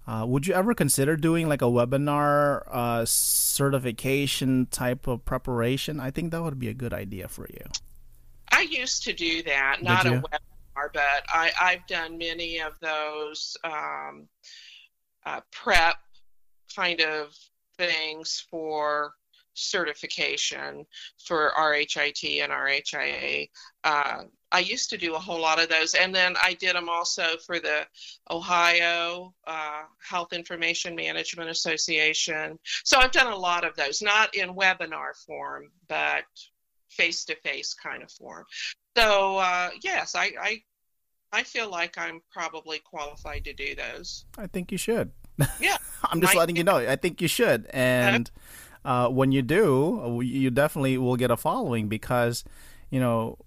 Uh, 0.07 0.25
would 0.25 0.47
you 0.47 0.53
ever 0.55 0.73
consider 0.73 1.15
doing 1.15 1.47
like 1.47 1.61
a 1.61 1.65
webinar 1.65 2.63
uh, 2.71 3.05
certification 3.05 4.65
type 4.71 5.07
of 5.07 5.23
preparation? 5.23 5.99
I 5.99 6.09
think 6.09 6.31
that 6.31 6.41
would 6.41 6.57
be 6.57 6.67
a 6.67 6.73
good 6.73 6.93
idea 6.93 7.27
for 7.27 7.47
you. 7.47 7.65
I 8.51 8.61
used 8.61 9.03
to 9.03 9.13
do 9.13 9.43
that, 9.43 9.83
not 9.83 10.07
a 10.07 10.11
webinar, 10.11 10.89
but 10.93 11.23
I, 11.27 11.51
I've 11.61 11.85
done 11.85 12.17
many 12.17 12.59
of 12.59 12.73
those 12.79 13.55
um, 13.63 14.27
uh, 15.25 15.41
prep 15.51 15.97
kind 16.75 17.01
of 17.01 17.35
things 17.77 18.45
for 18.49 19.13
certification 19.53 20.85
for 21.23 21.51
RHIT 21.55 22.43
and 22.43 22.51
RHIA. 22.51 23.49
Uh, 23.83 24.23
I 24.51 24.59
used 24.59 24.89
to 24.89 24.97
do 24.97 25.15
a 25.15 25.19
whole 25.19 25.39
lot 25.39 25.61
of 25.61 25.69
those, 25.69 25.93
and 25.93 26.13
then 26.13 26.35
I 26.41 26.53
did 26.53 26.75
them 26.75 26.89
also 26.89 27.37
for 27.45 27.59
the 27.59 27.85
Ohio 28.31 29.33
uh, 29.45 29.83
Health 30.07 30.33
Information 30.33 30.95
Management 30.95 31.49
Association. 31.49 32.57
So 32.83 32.99
I've 32.99 33.11
done 33.11 33.31
a 33.31 33.37
lot 33.37 33.63
of 33.63 33.75
those, 33.75 34.01
not 34.01 34.33
in 34.35 34.55
webinar 34.55 35.15
form, 35.25 35.65
but 35.87 36.23
face 36.89 37.25
to 37.25 37.35
face 37.37 37.73
kind 37.73 38.01
of 38.01 38.11
form. 38.11 38.45
So 38.97 39.37
uh, 39.37 39.69
yes, 39.83 40.15
I, 40.15 40.31
I 40.41 40.61
I 41.31 41.43
feel 41.43 41.69
like 41.69 41.97
I'm 41.97 42.21
probably 42.31 42.79
qualified 42.79 43.45
to 43.45 43.53
do 43.53 43.75
those. 43.75 44.25
I 44.37 44.47
think 44.47 44.71
you 44.71 44.77
should. 44.77 45.11
Yeah, 45.59 45.77
I'm 46.03 46.21
just 46.21 46.35
letting 46.35 46.55
you 46.55 46.63
know. 46.63 46.77
I 46.77 46.95
think 46.95 47.21
you 47.21 47.27
should. 47.27 47.67
And 47.69 48.29
uh, 48.83 49.09
when 49.09 49.31
you 49.31 49.41
do, 49.41 50.21
you 50.23 50.49
definitely 50.49 50.97
will 50.97 51.17
get 51.17 51.31
a 51.31 51.37
following 51.37 51.87
because, 51.87 52.43
you 52.89 52.99
know, 52.99 53.37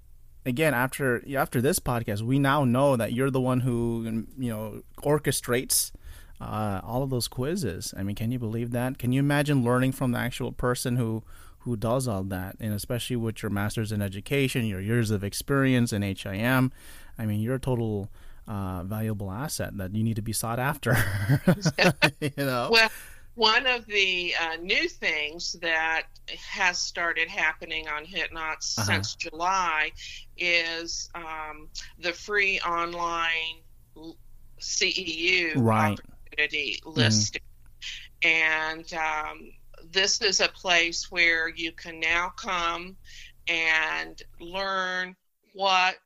again 0.44 0.74
after 0.74 1.22
after 1.36 1.60
this 1.60 1.78
podcast, 1.78 2.22
we 2.22 2.38
now 2.38 2.64
know 2.64 2.96
that 2.96 3.12
you're 3.12 3.30
the 3.30 3.40
one 3.40 3.60
who 3.60 4.24
you 4.38 4.50
know 4.50 4.82
orchestrates 4.98 5.92
uh, 6.40 6.80
all 6.82 7.02
of 7.02 7.10
those 7.10 7.28
quizzes. 7.28 7.94
I 7.96 8.02
mean, 8.02 8.16
can 8.16 8.32
you 8.32 8.38
believe 8.38 8.72
that? 8.72 8.98
Can 8.98 9.12
you 9.12 9.20
imagine 9.20 9.62
learning 9.64 9.92
from 9.92 10.12
the 10.12 10.18
actual 10.18 10.52
person 10.52 10.96
who 10.96 11.22
who 11.60 11.76
does 11.76 12.08
all 12.08 12.24
that, 12.24 12.56
and 12.58 12.74
especially 12.74 13.16
with 13.16 13.42
your 13.42 13.50
master's 13.50 13.92
in 13.92 14.02
education, 14.02 14.66
your 14.66 14.80
years 14.80 15.10
of 15.10 15.22
experience 15.22 15.92
in 15.92 16.02
HIM? 16.02 16.72
I 17.18 17.26
mean, 17.26 17.40
you're 17.40 17.56
a 17.56 17.60
total 17.60 18.08
uh, 18.48 18.82
valuable 18.82 19.30
asset 19.30 19.76
that 19.76 19.94
you 19.94 20.02
need 20.02 20.16
to 20.16 20.22
be 20.22 20.32
sought 20.32 20.58
after. 20.58 20.96
you 22.20 22.30
know. 22.36 22.68
Well, 22.72 22.90
one 23.34 23.66
of 23.66 23.86
the 23.86 24.34
uh, 24.40 24.56
new 24.56 24.88
things 24.88 25.56
that 25.62 26.02
has 26.50 26.78
started 26.78 27.28
happening 27.28 27.88
on 27.88 28.04
HitNots 28.04 28.78
Uh-huh. 28.78 28.84
since 28.84 29.14
July 29.16 29.92
is 30.36 31.08
um, 31.14 31.68
the 31.98 32.12
free 32.12 32.60
online 32.60 33.62
CEU 34.60 35.56
Right. 35.62 35.98
opportunity 35.98 36.78
listing. 36.84 37.40
And 38.22 38.92
um, 38.94 39.50
this 39.90 40.20
is 40.20 40.40
a 40.40 40.48
place 40.48 41.10
where 41.10 41.48
you 41.48 41.72
can 41.72 41.98
now 41.98 42.32
come 42.36 42.96
and 43.48 44.20
learn 44.40 45.16
what 45.54 45.96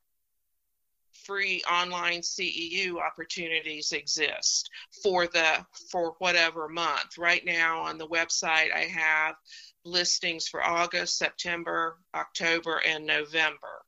free 1.27 1.61
online 1.69 2.21
CEU 2.21 2.95
opportunities 3.05 3.91
exist 3.91 4.69
for 5.03 5.27
the 5.27 5.65
for 5.91 6.15
whatever 6.19 6.67
month. 6.69 7.17
Right 7.17 7.45
now 7.45 7.81
on 7.81 7.97
the 7.97 8.07
website 8.07 8.73
I 8.73 8.89
have 8.91 9.35
listings 9.83 10.47
for 10.47 10.63
August, 10.63 11.17
September, 11.17 11.97
October 12.15 12.81
and 12.85 13.05
November. 13.05 13.83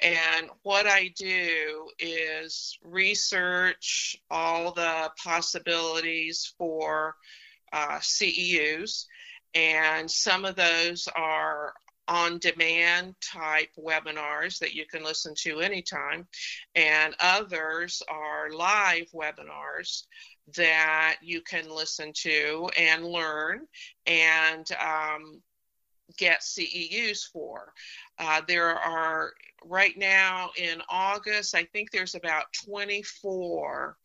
And 0.00 0.48
what 0.62 0.86
I 0.86 1.12
do 1.16 1.88
is 1.98 2.78
research 2.82 4.16
all 4.30 4.72
the 4.72 5.10
possibilities 5.22 6.54
for 6.56 7.16
uh, 7.72 7.98
CEUs, 7.98 9.04
and 9.54 10.10
some 10.10 10.44
of 10.44 10.56
those 10.56 11.06
are 11.14 11.74
on 12.08 12.38
demand 12.38 13.14
type 13.20 13.70
webinars 13.78 14.58
that 14.58 14.74
you 14.74 14.84
can 14.86 15.04
listen 15.04 15.34
to 15.38 15.60
anytime, 15.60 16.26
and 16.74 17.14
others 17.20 18.02
are 18.08 18.50
live 18.50 19.06
webinars 19.14 20.04
that 20.56 21.16
you 21.22 21.40
can 21.42 21.68
listen 21.68 22.12
to 22.12 22.68
and 22.76 23.04
learn 23.04 23.60
and 24.06 24.66
um, 24.72 25.40
get 26.16 26.40
CEUs 26.40 27.30
for. 27.32 27.72
Uh, 28.18 28.40
there 28.48 28.76
are 28.76 29.32
right 29.64 29.96
now 29.96 30.50
in 30.56 30.82
August, 30.88 31.54
I 31.54 31.64
think 31.64 31.90
there's 31.90 32.14
about 32.14 32.46
24 32.66 33.96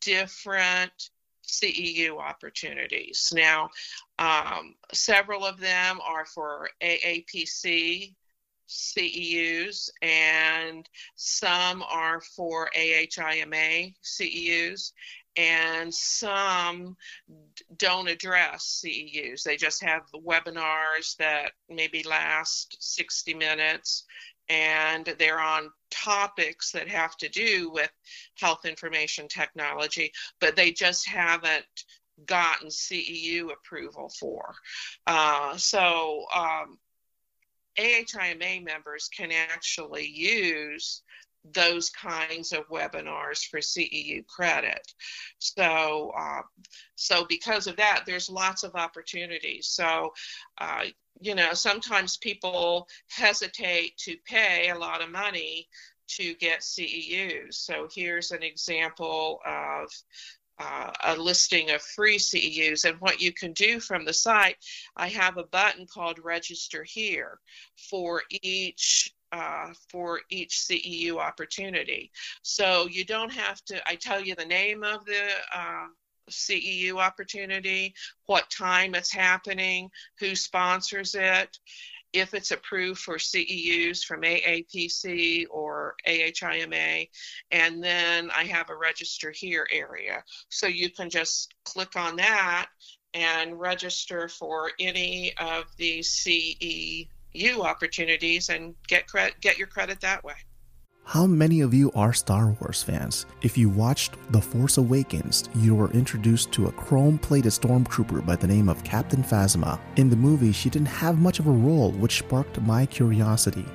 different 0.00 1.10
CEU 1.46 2.18
opportunities. 2.18 3.32
Now, 3.34 3.70
um, 4.18 4.74
several 4.92 5.44
of 5.44 5.58
them 5.58 6.00
are 6.06 6.24
for 6.24 6.68
AAPC 6.82 8.14
CEUs, 8.68 9.90
and 10.00 10.88
some 11.14 11.82
are 11.82 12.20
for 12.20 12.70
AHIMA 12.76 13.94
CEUs, 14.02 14.92
and 15.36 15.94
some 15.94 16.96
don't 17.76 18.08
address 18.08 18.82
CEUs. 18.84 19.42
They 19.42 19.56
just 19.56 19.82
have 19.82 20.02
the 20.10 20.20
webinars 20.20 21.16
that 21.16 21.52
maybe 21.68 22.02
last 22.02 22.76
60 22.80 23.34
minutes 23.34 24.04
and 24.52 25.14
they're 25.18 25.40
on 25.40 25.70
topics 25.90 26.72
that 26.72 26.86
have 26.86 27.16
to 27.16 27.28
do 27.30 27.70
with 27.72 27.90
health 28.38 28.66
information 28.66 29.26
technology, 29.26 30.12
but 30.40 30.56
they 30.56 30.70
just 30.70 31.08
haven't 31.08 31.64
gotten 32.26 32.68
CEU 32.68 33.50
approval 33.50 34.10
for. 34.20 34.54
Uh, 35.06 35.56
so 35.56 36.26
um, 36.34 36.78
AHIMA 37.78 38.62
members 38.62 39.08
can 39.08 39.32
actually 39.32 40.06
use 40.06 41.00
those 41.44 41.90
kinds 41.90 42.52
of 42.52 42.68
webinars 42.68 43.44
for 43.48 43.58
CEU 43.58 44.26
credit. 44.26 44.92
So, 45.38 46.12
uh, 46.16 46.42
so 46.94 47.24
because 47.28 47.66
of 47.66 47.76
that, 47.76 48.04
there's 48.06 48.30
lots 48.30 48.62
of 48.62 48.74
opportunities. 48.74 49.66
So, 49.68 50.12
uh, 50.58 50.84
you 51.20 51.34
know, 51.34 51.52
sometimes 51.54 52.16
people 52.16 52.88
hesitate 53.08 53.96
to 53.98 54.16
pay 54.24 54.70
a 54.70 54.78
lot 54.78 55.02
of 55.02 55.10
money 55.10 55.68
to 56.08 56.34
get 56.34 56.60
CEUs. 56.60 57.54
So 57.54 57.88
here's 57.92 58.32
an 58.32 58.42
example 58.42 59.40
of 59.46 59.88
uh, 60.58 60.92
a 61.04 61.16
listing 61.16 61.70
of 61.70 61.82
free 61.82 62.18
CEUs. 62.18 62.84
And 62.84 63.00
what 63.00 63.20
you 63.20 63.32
can 63.32 63.52
do 63.52 63.80
from 63.80 64.04
the 64.04 64.12
site, 64.12 64.56
I 64.96 65.08
have 65.08 65.38
a 65.38 65.44
button 65.44 65.86
called 65.86 66.18
Register 66.22 66.84
Here 66.84 67.38
for 67.90 68.22
each 68.30 69.12
uh, 69.32 69.68
for 69.90 70.20
each 70.30 70.58
CEU 70.58 71.16
opportunity. 71.16 72.10
So 72.42 72.86
you 72.90 73.04
don't 73.04 73.32
have 73.32 73.64
to, 73.64 73.80
I 73.88 73.96
tell 73.96 74.20
you 74.20 74.34
the 74.34 74.44
name 74.44 74.84
of 74.84 75.04
the 75.04 75.28
uh, 75.54 75.86
CEU 76.30 76.98
opportunity, 76.98 77.94
what 78.26 78.50
time 78.50 78.94
it's 78.94 79.12
happening, 79.12 79.90
who 80.18 80.36
sponsors 80.36 81.14
it, 81.14 81.58
if 82.12 82.34
it's 82.34 82.50
approved 82.50 83.00
for 83.00 83.16
CEUs 83.16 84.04
from 84.04 84.20
AAPC 84.20 85.46
or 85.50 85.94
AHIMA, 86.06 87.08
and 87.50 87.82
then 87.82 88.30
I 88.36 88.44
have 88.44 88.68
a 88.68 88.76
register 88.76 89.30
here 89.30 89.66
area. 89.72 90.22
So 90.50 90.66
you 90.66 90.90
can 90.90 91.08
just 91.08 91.54
click 91.64 91.96
on 91.96 92.16
that 92.16 92.68
and 93.14 93.58
register 93.58 94.28
for 94.28 94.72
any 94.78 95.32
of 95.38 95.64
the 95.78 96.00
CEU 97.34 97.64
opportunities 97.64 98.48
and 98.48 98.74
get 98.86 99.06
credit, 99.06 99.40
get 99.40 99.58
your 99.58 99.66
credit 99.66 100.00
that 100.00 100.22
way. 100.24 100.34
How 101.04 101.26
many 101.26 101.60
of 101.62 101.74
you 101.74 101.90
are 101.96 102.12
Star 102.12 102.56
Wars 102.60 102.82
fans? 102.82 103.26
If 103.42 103.58
you 103.58 103.68
watched 103.68 104.14
The 104.30 104.40
Force 104.40 104.78
Awakens, 104.78 105.48
you 105.56 105.74
were 105.74 105.90
introduced 105.90 106.52
to 106.52 106.68
a 106.68 106.72
chrome 106.72 107.18
plated 107.18 107.52
stormtrooper 107.52 108.24
by 108.24 108.36
the 108.36 108.46
name 108.46 108.68
of 108.68 108.84
Captain 108.84 109.22
Phasma. 109.22 109.80
In 109.96 110.08
the 110.08 110.16
movie, 110.16 110.52
she 110.52 110.70
didn't 110.70 110.86
have 110.86 111.18
much 111.18 111.40
of 111.40 111.48
a 111.48 111.50
role, 111.50 111.90
which 111.92 112.18
sparked 112.18 112.60
my 112.62 112.86
curiosity. 112.86 113.66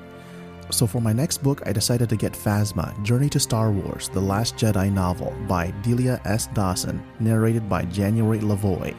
So, 0.70 0.86
for 0.86 1.00
my 1.00 1.12
next 1.12 1.42
book, 1.42 1.62
I 1.66 1.72
decided 1.72 2.08
to 2.08 2.16
get 2.16 2.32
Phasma 2.32 3.00
Journey 3.02 3.28
to 3.30 3.40
Star 3.40 3.70
Wars 3.70 4.08
The 4.08 4.20
Last 4.20 4.56
Jedi 4.56 4.90
novel 4.92 5.34
by 5.46 5.72
Delilah 5.82 6.20
S. 6.24 6.46
Dawson, 6.48 7.02
narrated 7.20 7.68
by 7.68 7.84
January 7.84 8.38
Lavoie. 8.38 8.96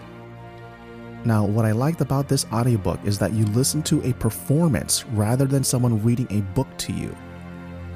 Now, 1.25 1.45
what 1.45 1.65
I 1.65 1.71
liked 1.71 2.01
about 2.01 2.27
this 2.27 2.45
audiobook 2.51 2.99
is 3.03 3.19
that 3.19 3.33
you 3.33 3.45
listen 3.47 3.83
to 3.83 4.01
a 4.07 4.13
performance 4.13 5.05
rather 5.07 5.45
than 5.45 5.63
someone 5.63 6.01
reading 6.03 6.27
a 6.29 6.41
book 6.53 6.67
to 6.77 6.93
you 6.93 7.15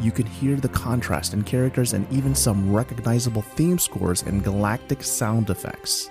you 0.04 0.12
can 0.12 0.26
hear 0.26 0.58
the 0.58 0.70
contrast 0.70 1.34
in 1.34 1.44
characters 1.44 1.94
and 1.94 2.12
even 2.12 2.36
some 2.36 2.74
recognizable 2.74 3.42
theme 3.42 3.80
scores 3.80 4.24
and 4.24 4.44
galactic 4.44 5.02
sound 5.02 5.50
effects. 5.50 6.10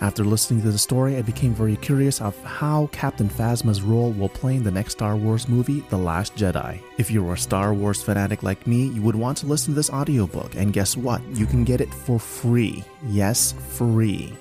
After 0.00 0.24
listening 0.24 0.62
to 0.62 0.70
the 0.70 0.78
story, 0.78 1.16
I 1.16 1.22
became 1.22 1.54
very 1.54 1.76
curious 1.76 2.20
of 2.20 2.36
how 2.42 2.88
Captain 2.92 3.28
Phasma's 3.28 3.80
role 3.80 4.10
will 4.12 4.28
play 4.28 4.56
in 4.56 4.64
the 4.64 4.70
next 4.70 4.94
Star 4.94 5.16
Wars 5.16 5.48
movie, 5.48 5.80
The 5.88 5.96
Last 5.96 6.34
Jedi. 6.34 6.80
If 6.98 7.10
you're 7.10 7.34
a 7.34 7.38
Star 7.38 7.72
Wars 7.72 8.02
fanatic 8.02 8.42
like 8.42 8.66
me, 8.66 8.88
you 8.88 9.02
would 9.02 9.14
want 9.14 9.38
to 9.38 9.46
listen 9.46 9.72
to 9.72 9.76
this 9.76 9.90
audiobook, 9.90 10.56
and 10.56 10.72
guess 10.72 10.96
what? 10.96 11.22
You 11.34 11.46
can 11.46 11.64
get 11.64 11.80
it 11.80 11.92
for 11.92 12.18
free. 12.18 12.84
Yes, 13.06 13.54
free. 13.70 14.34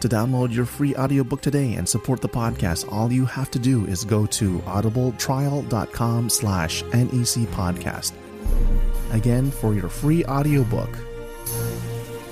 To 0.00 0.08
download 0.08 0.52
your 0.52 0.66
free 0.66 0.94
audiobook 0.94 1.40
today 1.40 1.74
and 1.74 1.88
support 1.88 2.20
the 2.20 2.28
podcast, 2.28 2.90
all 2.92 3.10
you 3.10 3.24
have 3.24 3.50
to 3.52 3.58
do 3.58 3.86
is 3.86 4.04
go 4.04 4.26
to 4.26 4.58
audibletrial.com 4.60 6.28
slash 6.28 6.82
NEC 6.84 7.48
podcast. 7.54 8.12
Again, 9.12 9.50
for 9.50 9.74
your 9.74 9.88
free 9.88 10.24
audiobook, 10.26 10.90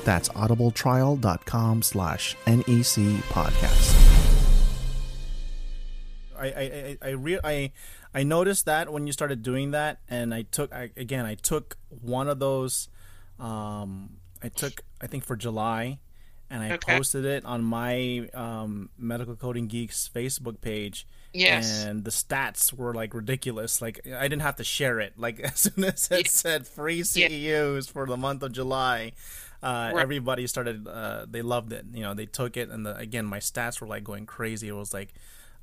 that's 0.05 0.29
audibletrial.com 0.31 1.83
slash 1.83 2.37
NEC 2.47 3.23
podcast. 3.33 4.01
I 6.39 6.47
I 6.47 6.99
I 7.01 7.11
re- 7.11 7.41
I 7.43 7.73
I 8.13 8.23
noticed 8.25 8.67
that 8.67 8.93
when 8.93 9.07
you 9.07 9.13
started 9.15 9.43
doing 9.43 9.71
that, 9.71 10.01
and 10.09 10.35
I 10.35 10.43
took 10.43 10.73
I, 10.75 10.91
again 10.97 11.25
I 11.25 11.37
took 11.37 11.79
one 11.89 12.29
of 12.29 12.39
those. 12.39 12.89
Um, 13.39 14.19
I 14.43 14.49
took 14.51 14.83
I 15.01 15.07
think 15.07 15.25
for 15.25 15.37
July, 15.37 16.01
and 16.51 16.63
I 16.63 16.73
okay. 16.73 16.97
posted 16.97 17.25
it 17.25 17.45
on 17.45 17.65
my 17.65 18.29
um, 18.35 18.91
Medical 18.99 19.37
Coding 19.37 19.67
Geeks 19.67 20.11
Facebook 20.15 20.61
page. 20.61 21.07
Yes. 21.33 21.85
And 21.85 22.05
the 22.05 22.11
stats 22.11 22.73
were 22.73 22.95
like 22.95 23.13
ridiculous. 23.13 23.83
Like 23.83 24.07
I 24.07 24.23
didn't 24.29 24.43
have 24.43 24.57
to 24.57 24.65
share 24.65 25.01
it. 25.01 25.15
Like 25.17 25.41
as 25.45 25.59
soon 25.59 25.85
as 25.85 26.09
it 26.11 26.27
yeah. 26.27 26.31
said 26.31 26.67
free 26.67 27.01
CEUs 27.01 27.87
yeah. 27.87 27.93
for 27.93 28.07
the 28.07 28.17
month 28.17 28.43
of 28.43 28.53
July, 28.53 29.13
uh, 29.63 29.93
right. 29.95 30.03
everybody 30.03 30.47
started. 30.47 30.87
Uh, 30.87 31.27
they 31.29 31.43
loved 31.43 31.73
it. 31.73 31.87
You 31.93 32.03
know, 32.03 32.15
they 32.15 32.27
took 32.27 32.57
it, 32.57 32.69
and 32.69 32.87
the, 32.87 32.97
again, 32.97 33.25
my 33.25 33.39
stats 33.39 33.81
were 33.81 33.87
like 33.87 34.05
going 34.05 34.27
crazy. 34.27 34.69
It 34.69 34.77
was 34.77 34.95
like. 34.95 35.15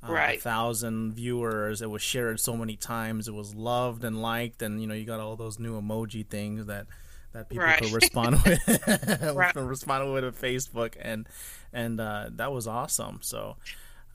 Uh, 0.04 0.12
right. 0.12 0.38
a 0.38 0.40
thousand 0.40 1.12
viewers. 1.12 1.80
It 1.80 1.88
was 1.88 2.02
shared 2.02 2.40
so 2.40 2.56
many 2.56 2.74
times. 2.74 3.28
It 3.28 3.34
was 3.34 3.54
loved 3.54 4.02
and 4.02 4.20
liked, 4.20 4.60
and 4.60 4.80
you 4.80 4.88
know 4.88 4.94
you 4.94 5.04
got 5.04 5.20
all 5.20 5.36
those 5.36 5.60
new 5.60 5.80
emoji 5.80 6.26
things 6.26 6.66
that 6.66 6.88
that 7.32 7.48
people 7.48 7.64
right. 7.66 7.78
could 7.80 7.92
respond 7.92 8.42
with, 8.44 9.34
right. 9.34 9.54
respond 9.56 10.12
with 10.12 10.24
on 10.24 10.32
Facebook, 10.32 10.94
and 11.00 11.28
and 11.72 12.00
uh, 12.00 12.30
that 12.32 12.52
was 12.52 12.66
awesome. 12.66 13.20
So 13.22 13.56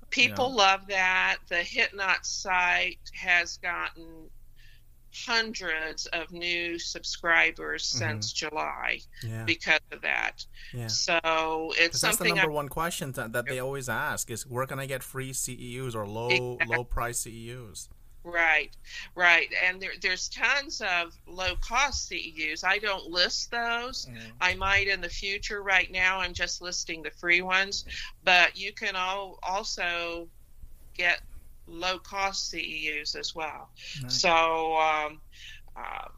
people 0.09 0.45
you 0.45 0.51
know. 0.51 0.57
love 0.57 0.88
that. 0.88 1.38
The 1.49 1.55
HitNot 1.55 2.26
site 2.26 2.99
has 3.13 3.57
gotten 3.57 4.30
hundreds 5.26 6.05
of 6.07 6.32
new 6.32 6.78
subscribers 6.78 7.84
mm-hmm. 7.84 7.97
since 7.97 8.32
July 8.32 8.99
yeah. 9.24 9.43
because 9.45 9.80
of 9.91 10.01
that. 10.01 10.45
Yeah. 10.74 10.88
So 10.88 11.74
it's 11.78 11.99
something. 11.99 12.18
That's 12.18 12.18
the 12.18 12.36
number 12.36 12.51
I, 12.51 12.55
one 12.55 12.70
question 12.70 13.11
that, 13.13 13.34
that 13.34 13.45
they 13.47 13.59
always 13.59 13.89
ask 13.89 14.30
is 14.30 14.45
where 14.45 14.65
can 14.65 14.80
I 14.80 14.86
get 14.86 15.03
free 15.03 15.32
CEUs 15.32 15.95
or 15.95 16.07
low 16.07 16.53
exactly. 16.53 16.78
low 16.78 16.84
price 16.84 17.24
CEUs? 17.24 17.89
Right, 18.28 18.75
right. 19.15 19.47
And 19.65 19.82
there, 19.82 19.91
there's 20.01 20.28
tons 20.28 20.82
of 20.82 21.17
low 21.25 21.55
cost 21.61 22.11
CEUs. 22.11 22.65
I 22.65 22.78
don't 22.78 23.05
list 23.05 23.51
those. 23.51 24.05
Mm-hmm. 24.05 24.17
I 24.41 24.53
might 24.55 24.88
in 24.89 24.99
the 24.99 25.09
future. 25.09 25.63
Right 25.63 25.89
now, 25.89 26.19
I'm 26.19 26.34
just 26.34 26.61
listing 26.61 27.01
the 27.01 27.11
free 27.11 27.41
ones. 27.41 27.86
But 28.25 28.57
you 28.57 28.73
can 28.73 28.97
all 28.97 29.39
also 29.41 30.28
get 30.93 31.21
low 31.67 31.99
cost 31.99 32.53
CEUs 32.53 33.15
as 33.15 33.34
well. 33.34 33.69
Nice. 34.01 34.21
So, 34.21 34.78
um, 34.78 35.21
uh, 35.75 36.09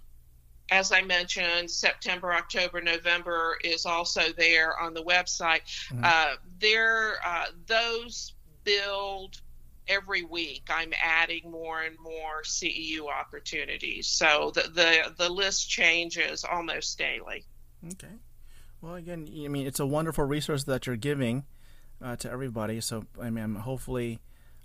as 0.72 0.92
I 0.92 1.02
mentioned, 1.02 1.70
September, 1.70 2.34
October, 2.34 2.82
November 2.82 3.58
is 3.64 3.86
also 3.86 4.32
there 4.36 4.80
on 4.80 4.96
the 4.96 5.04
website. 5.04 5.62
Mm-hmm. 5.92 6.02
Uh, 6.04 6.36
there, 6.60 7.18
uh, 7.24 7.46
those 7.68 8.34
build 8.64 9.42
every 9.90 10.24
week 10.24 10.70
I'm 10.70 10.94
adding 11.04 11.52
more 11.52 11.82
and 11.82 11.98
more 12.00 12.44
CEU 12.44 13.10
opportunities. 13.10 14.08
So 14.08 14.52
the 14.56 14.62
the, 14.74 15.14
the 15.18 15.30
list 15.30 15.70
changes 15.70 16.46
almost 16.46 16.98
daily. 16.98 17.44
Okay. 17.94 18.14
Well, 18.82 18.96
again, 18.96 19.28
I 19.44 19.48
mean, 19.50 19.68
it's 19.68 19.80
a 19.80 19.86
wonderful 19.86 20.24
resource 20.24 20.64
that 20.66 20.88
you're 20.88 20.96
giving 20.96 21.44
uh, 22.02 22.16
to 22.18 22.32
everybody. 22.32 22.80
So, 22.80 23.06
I 23.22 23.30
mean, 23.30 23.56
hopefully, 23.56 24.20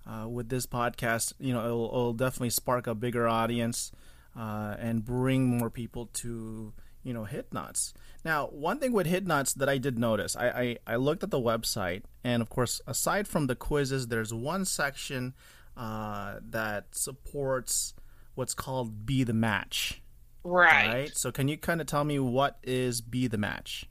uh, 0.06 0.28
with 0.28 0.48
this 0.48 0.66
podcast, 0.66 1.32
you 1.40 1.52
know, 1.52 1.64
it'll, 1.64 1.86
it'll 1.86 2.12
definitely 2.12 2.50
spark 2.50 2.86
a 2.86 2.94
bigger 2.94 3.26
audience 3.26 3.90
uh, 4.38 4.76
and 4.78 5.04
bring 5.04 5.46
more 5.46 5.70
people 5.70 6.06
to 6.14 6.72
you 7.04 7.12
know 7.12 7.26
HitNots. 7.30 7.92
Now, 8.24 8.46
one 8.46 8.80
thing 8.80 8.92
with 8.92 9.06
HitNots 9.06 9.54
that 9.54 9.68
I 9.68 9.78
did 9.78 9.98
notice, 9.98 10.34
I, 10.34 10.48
I, 10.48 10.94
I 10.94 10.96
looked 10.96 11.22
at 11.22 11.30
the 11.30 11.40
website, 11.40 12.02
and 12.24 12.42
of 12.42 12.48
course, 12.48 12.80
aside 12.86 13.28
from 13.28 13.46
the 13.46 13.54
quizzes, 13.54 14.08
there's 14.08 14.32
one 14.32 14.64
section 14.64 15.34
uh, 15.76 16.36
that 16.50 16.86
supports 16.92 17.94
what's 18.34 18.54
called 18.54 19.06
Be 19.06 19.22
the 19.22 19.34
Match. 19.34 20.00
Right. 20.42 20.88
Right. 20.88 21.16
So, 21.16 21.30
can 21.30 21.48
you 21.48 21.56
kind 21.56 21.80
of 21.80 21.86
tell 21.86 22.04
me 22.04 22.18
what 22.18 22.58
is 22.62 23.00
Be 23.00 23.28
the 23.28 23.38
Match? 23.38 23.86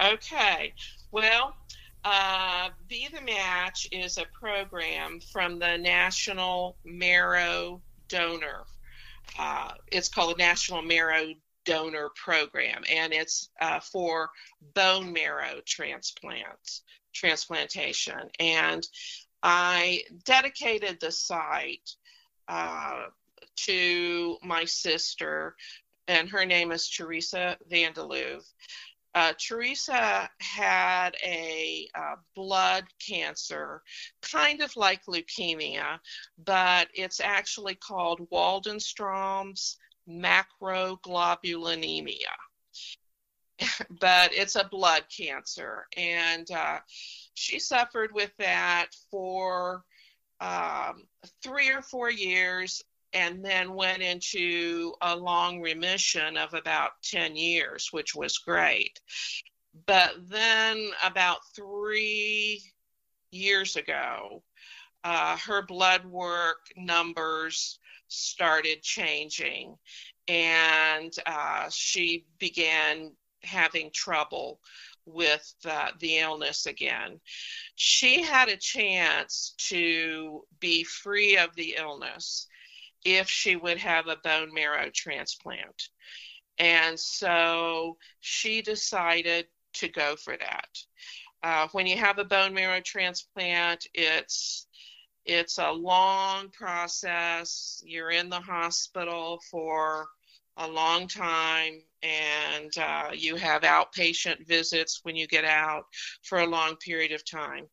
Okay. 0.00 0.74
Well, 1.10 1.56
uh, 2.04 2.68
Be 2.88 3.08
the 3.12 3.22
Match 3.22 3.88
is 3.90 4.18
a 4.18 4.26
program 4.38 5.20
from 5.32 5.58
the 5.58 5.76
National 5.78 6.76
Marrow 6.84 7.80
Donor. 8.08 8.64
Uh, 9.38 9.72
it's 9.90 10.08
called 10.08 10.36
the 10.36 10.38
National 10.38 10.82
Marrow 10.82 11.32
donor 11.66 12.10
program, 12.14 12.82
and 12.90 13.12
it's 13.12 13.50
uh, 13.60 13.80
for 13.80 14.30
bone 14.74 15.12
marrow 15.12 15.60
transplants, 15.66 16.82
transplantation. 17.12 18.30
And 18.40 18.86
I 19.42 20.02
dedicated 20.24 20.98
the 21.00 21.12
site 21.12 21.90
uh, 22.48 23.06
to 23.56 24.36
my 24.42 24.64
sister, 24.64 25.56
and 26.08 26.28
her 26.30 26.46
name 26.46 26.72
is 26.72 26.88
Teresa 26.88 27.58
Vandeloove. 27.70 28.44
Uh, 29.14 29.32
Teresa 29.40 30.28
had 30.40 31.16
a 31.24 31.88
uh, 31.94 32.16
blood 32.34 32.84
cancer, 32.98 33.82
kind 34.20 34.60
of 34.60 34.76
like 34.76 35.06
leukemia, 35.06 35.98
but 36.44 36.88
it's 36.92 37.18
actually 37.18 37.74
called 37.76 38.28
Waldenstrom's 38.30 39.78
macroglobulinemia. 40.08 42.34
but 44.00 44.32
it's 44.34 44.56
a 44.56 44.68
blood 44.70 45.04
cancer, 45.14 45.86
and 45.96 46.50
uh, 46.50 46.78
she 47.34 47.58
suffered 47.58 48.10
with 48.12 48.30
that 48.38 48.88
for 49.10 49.82
um, 50.40 51.04
three 51.42 51.70
or 51.70 51.80
four 51.80 52.10
years 52.10 52.82
and 53.12 53.42
then 53.42 53.72
went 53.72 54.02
into 54.02 54.92
a 55.00 55.16
long 55.16 55.62
remission 55.62 56.36
of 56.36 56.52
about 56.52 56.90
10 57.02 57.34
years, 57.34 57.88
which 57.90 58.14
was 58.14 58.38
great. 58.38 59.00
But 59.86 60.14
then, 60.28 60.90
about 61.02 61.38
three 61.54 62.62
years 63.30 63.76
ago, 63.76 64.42
uh, 65.04 65.36
her 65.38 65.62
blood 65.62 66.04
work 66.04 66.58
numbers 66.76 67.78
started 68.08 68.82
changing, 68.82 69.76
and 70.28 71.12
uh, 71.26 71.68
she 71.70 72.26
began 72.38 73.12
having 73.42 73.90
trouble 73.92 74.60
with 75.06 75.54
uh, 75.64 75.90
the 76.00 76.18
illness 76.18 76.66
again. 76.66 77.20
She 77.76 78.22
had 78.22 78.48
a 78.48 78.56
chance 78.56 79.54
to 79.68 80.44
be 80.58 80.82
free 80.82 81.36
of 81.36 81.54
the 81.54 81.76
illness 81.78 82.48
if 83.04 83.28
she 83.28 83.54
would 83.54 83.78
have 83.78 84.08
a 84.08 84.16
bone 84.16 84.52
marrow 84.52 84.90
transplant. 84.92 85.90
And 86.58 86.98
so 86.98 87.98
she 88.20 88.62
decided 88.62 89.46
to 89.74 89.88
go 89.88 90.16
for 90.16 90.36
that. 90.36 90.68
Uh, 91.42 91.68
when 91.72 91.86
you 91.86 91.96
have 91.96 92.18
a 92.18 92.24
bone 92.24 92.54
marrow 92.54 92.80
transplant, 92.80 93.86
it's 93.94 94.65
it's 95.26 95.58
a 95.58 95.70
long 95.70 96.48
process. 96.50 97.82
You're 97.84 98.12
in 98.12 98.28
the 98.30 98.40
hospital 98.40 99.40
for 99.50 100.06
a 100.56 100.68
long 100.68 101.06
time, 101.08 101.82
and 102.02 102.70
uh, 102.78 103.10
you 103.12 103.36
have 103.36 103.62
outpatient 103.62 104.46
visits 104.46 105.00
when 105.02 105.16
you 105.16 105.26
get 105.26 105.44
out 105.44 105.84
for 106.22 106.38
a 106.38 106.46
long 106.46 106.76
period 106.76 107.12
of 107.12 107.24
time. 107.24 107.66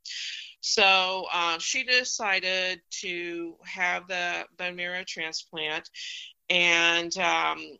So 0.60 1.26
uh, 1.32 1.60
she 1.60 1.84
decided 1.84 2.82
to 3.02 3.56
have 3.66 4.08
the 4.08 4.46
bone 4.58 4.76
marrow 4.76 5.04
transplant, 5.08 5.90
and 6.50 7.16
um, 7.18 7.78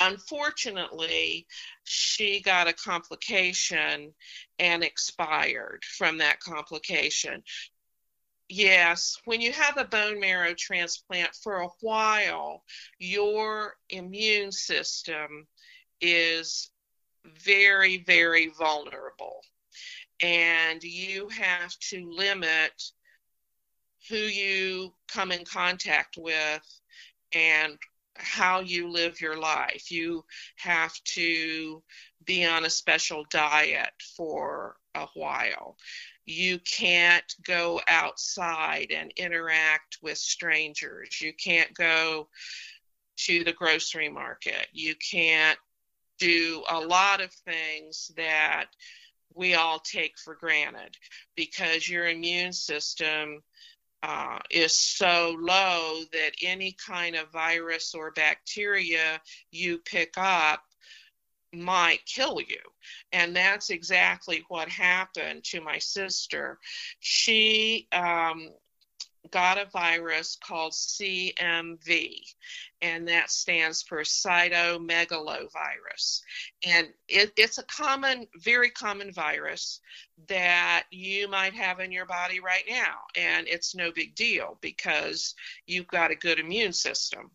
unfortunately, 0.00 1.46
she 1.84 2.40
got 2.40 2.68
a 2.68 2.72
complication 2.72 4.12
and 4.58 4.84
expired 4.84 5.84
from 5.84 6.18
that 6.18 6.40
complication. 6.40 7.42
Yes, 8.48 9.18
when 9.26 9.42
you 9.42 9.52
have 9.52 9.76
a 9.76 9.84
bone 9.84 10.18
marrow 10.18 10.54
transplant 10.54 11.34
for 11.34 11.58
a 11.58 11.68
while, 11.80 12.62
your 12.98 13.76
immune 13.90 14.52
system 14.52 15.46
is 16.00 16.70
very, 17.24 17.98
very 18.04 18.48
vulnerable 18.58 19.42
and 20.20 20.82
you 20.82 21.28
have 21.28 21.76
to 21.78 22.10
limit 22.10 22.72
who 24.08 24.16
you 24.16 24.94
come 25.08 25.30
in 25.30 25.44
contact 25.44 26.16
with 26.16 26.80
and 27.32 27.76
how 28.16 28.60
you 28.60 28.88
live 28.88 29.20
your 29.20 29.38
life. 29.38 29.90
You 29.90 30.24
have 30.56 30.94
to 31.04 31.82
be 32.24 32.44
on 32.44 32.64
a 32.64 32.70
special 32.70 33.24
diet 33.30 33.92
for 34.16 34.76
a 34.94 35.06
while. 35.14 35.76
You 36.28 36.58
can't 36.58 37.34
go 37.42 37.80
outside 37.88 38.88
and 38.94 39.10
interact 39.16 39.96
with 40.02 40.18
strangers. 40.18 41.22
You 41.22 41.32
can't 41.32 41.72
go 41.72 42.28
to 43.20 43.44
the 43.44 43.54
grocery 43.54 44.10
market. 44.10 44.66
You 44.70 44.94
can't 44.96 45.58
do 46.18 46.64
a 46.68 46.80
lot 46.80 47.22
of 47.22 47.32
things 47.32 48.10
that 48.18 48.66
we 49.32 49.54
all 49.54 49.78
take 49.78 50.18
for 50.18 50.34
granted 50.34 50.98
because 51.34 51.88
your 51.88 52.06
immune 52.06 52.52
system 52.52 53.42
uh, 54.02 54.38
is 54.50 54.78
so 54.78 55.34
low 55.40 56.02
that 56.12 56.32
any 56.42 56.76
kind 56.86 57.16
of 57.16 57.32
virus 57.32 57.94
or 57.94 58.10
bacteria 58.10 59.18
you 59.50 59.78
pick 59.78 60.12
up 60.18 60.60
might 61.52 62.04
kill 62.06 62.40
you. 62.40 62.60
And 63.12 63.34
that's 63.34 63.70
exactly 63.70 64.44
what 64.48 64.68
happened 64.68 65.44
to 65.44 65.60
my 65.60 65.78
sister. 65.78 66.58
She 67.00 67.88
um, 67.92 68.50
got 69.30 69.58
a 69.58 69.66
virus 69.66 70.36
called 70.42 70.72
CMV, 70.72 72.22
and 72.80 73.08
that 73.08 73.30
stands 73.30 73.82
for 73.82 74.02
cytomegalovirus. 74.02 76.22
And 76.66 76.88
it, 77.08 77.32
it's 77.36 77.58
a 77.58 77.64
common, 77.64 78.26
very 78.36 78.70
common 78.70 79.12
virus 79.12 79.80
that 80.28 80.84
you 80.90 81.28
might 81.28 81.54
have 81.54 81.80
in 81.80 81.92
your 81.92 82.06
body 82.06 82.40
right 82.40 82.64
now. 82.68 83.00
And 83.16 83.46
it's 83.48 83.74
no 83.74 83.92
big 83.92 84.14
deal 84.14 84.58
because 84.60 85.34
you've 85.66 85.88
got 85.88 86.10
a 86.10 86.16
good 86.16 86.38
immune 86.38 86.72
system. 86.72 87.30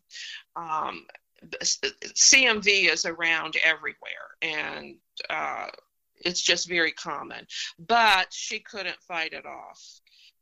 Um, 0.56 1.06
CMV 1.50 2.90
is 2.90 3.04
around 3.04 3.56
everywhere, 3.64 4.36
and 4.42 4.96
uh, 5.30 5.68
it's 6.16 6.40
just 6.40 6.68
very 6.68 6.92
common. 6.92 7.46
But 7.78 8.32
she 8.32 8.60
couldn't 8.60 9.00
fight 9.02 9.32
it 9.32 9.46
off 9.46 10.00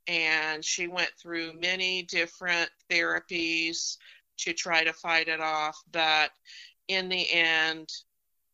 and 0.09 0.65
she 0.65 0.89
went 0.89 1.11
through 1.21 1.59
many 1.61 2.03
different 2.03 2.71
therapies 2.91 3.97
to 4.39 4.53
try 4.53 4.83
to 4.83 4.93
fight 4.93 5.29
it 5.29 5.41
off 5.41 5.81
but 5.93 6.31
in 6.89 7.09
the 7.09 7.31
end 7.31 7.89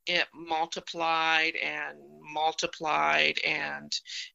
it 0.08 0.26
multiplied 0.34 1.54
and 1.56 1.98
multiplied 2.32 3.38
and 3.46 3.92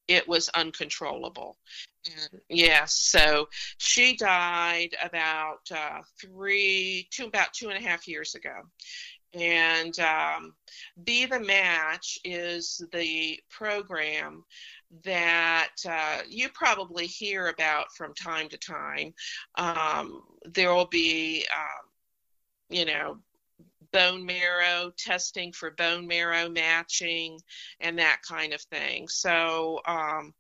it 0.07 0.27
was 0.27 0.49
uncontrollable. 0.49 1.57
And 2.05 2.41
yes 2.49 2.93
so 2.95 3.47
she 3.77 4.15
died 4.15 4.95
about 5.03 5.61
uh, 5.71 6.01
three 6.21 7.07
two 7.11 7.25
about 7.25 7.53
two 7.53 7.69
and 7.69 7.83
a 7.83 7.87
half 7.87 8.07
years 8.07 8.35
ago. 8.35 8.61
And 9.33 9.97
um, 9.99 10.53
be 11.03 11.25
the 11.25 11.39
match 11.39 12.19
is 12.23 12.85
the 12.91 13.39
program 13.49 14.43
that 15.03 15.75
uh, 15.89 16.19
you 16.27 16.49
probably 16.49 17.07
hear 17.07 17.47
about 17.47 17.91
from 17.95 18.13
time 18.13 18.47
to 18.49 18.57
time. 18.57 19.13
Um, 19.55 20.21
there 20.45 20.73
will 20.73 20.85
be, 20.87 21.45
um, 21.51 21.89
you 22.69 22.85
know, 22.85 23.17
bone 23.93 24.25
marrow 24.25 24.91
testing 24.97 25.53
for 25.53 25.71
bone 25.71 26.07
marrow 26.07 26.49
matching 26.49 27.39
and 27.79 27.99
that 27.99 28.17
kind 28.27 28.51
of 28.51 28.61
thing. 28.63 29.07
So 29.07 29.79
um, 29.85 30.33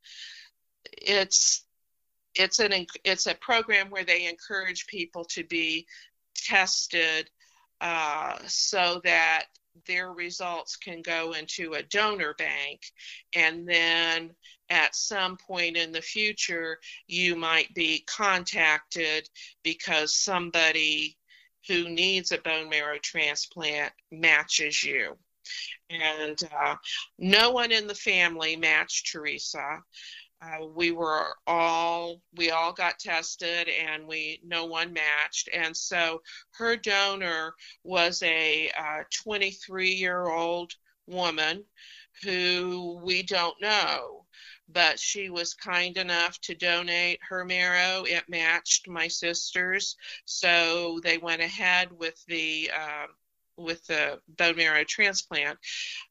it's 0.91 1.63
it's 2.35 2.59
an 2.59 2.73
it's 3.03 3.27
a 3.27 3.35
program 3.35 3.89
where 3.89 4.03
they 4.03 4.27
encourage 4.27 4.87
people 4.87 5.23
to 5.25 5.43
be 5.45 5.85
tested 6.35 7.29
uh, 7.79 8.37
so 8.47 8.99
that 9.03 9.45
their 9.87 10.11
results 10.11 10.75
can 10.75 11.01
go 11.01 11.33
into 11.33 11.73
a 11.73 11.83
donor 11.83 12.35
bank 12.37 12.81
and 13.35 13.67
then 13.67 14.31
at 14.69 14.95
some 14.95 15.35
point 15.35 15.75
in 15.75 15.91
the 15.91 16.01
future 16.01 16.79
you 17.07 17.35
might 17.35 17.73
be 17.73 18.03
contacted 18.07 19.27
because 19.63 20.15
somebody 20.15 21.17
who 21.67 21.89
needs 21.89 22.31
a 22.31 22.37
bone 22.39 22.69
marrow 22.69 22.97
transplant 22.99 23.91
matches 24.11 24.83
you. 24.83 25.17
And 25.89 26.41
uh, 26.57 26.75
no 27.17 27.51
one 27.51 27.71
in 27.71 27.87
the 27.87 27.95
family 27.95 28.55
matched 28.55 29.11
teresa. 29.11 29.79
Uh, 30.41 30.65
we 30.75 30.91
were 30.91 31.27
all 31.47 32.21
we 32.35 32.51
all 32.51 32.73
got 32.73 32.99
tested 32.99 33.69
and 33.69 34.05
we 34.05 34.41
no 34.45 34.65
one 34.65 34.91
matched. 34.91 35.49
And 35.53 35.75
so 35.75 36.21
her 36.51 36.75
donor 36.75 37.53
was 37.83 38.21
a 38.23 38.71
23 39.23 39.91
uh, 39.91 39.95
year 39.95 40.27
old 40.27 40.73
woman 41.07 41.63
who 42.23 42.99
we 43.03 43.23
don't 43.23 43.59
know 43.61 44.22
but 44.69 44.99
she 44.99 45.29
was 45.29 45.53
kind 45.53 45.97
enough 45.97 46.39
to 46.41 46.55
donate 46.55 47.19
her 47.27 47.43
marrow 47.45 48.03
it 48.07 48.23
matched 48.29 48.87
my 48.87 49.07
sister's 49.07 49.95
so 50.25 50.99
they 51.03 51.17
went 51.17 51.41
ahead 51.41 51.89
with 51.97 52.23
the 52.27 52.69
uh, 52.73 53.07
with 53.57 53.85
the 53.87 54.19
bone 54.37 54.55
marrow 54.55 54.83
transplant. 54.83 55.57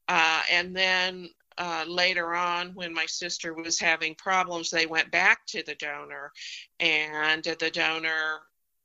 Uh, 0.07 0.41
and 0.51 0.75
then 0.75 1.29
uh, 1.57 1.85
later 1.87 2.33
on, 2.33 2.73
when 2.73 2.93
my 2.93 3.05
sister 3.05 3.53
was 3.53 3.79
having 3.79 4.15
problems, 4.15 4.69
they 4.69 4.85
went 4.85 5.11
back 5.11 5.45
to 5.47 5.63
the 5.63 5.75
donor, 5.75 6.31
and 6.79 7.43
the 7.43 7.71
donor 7.71 8.39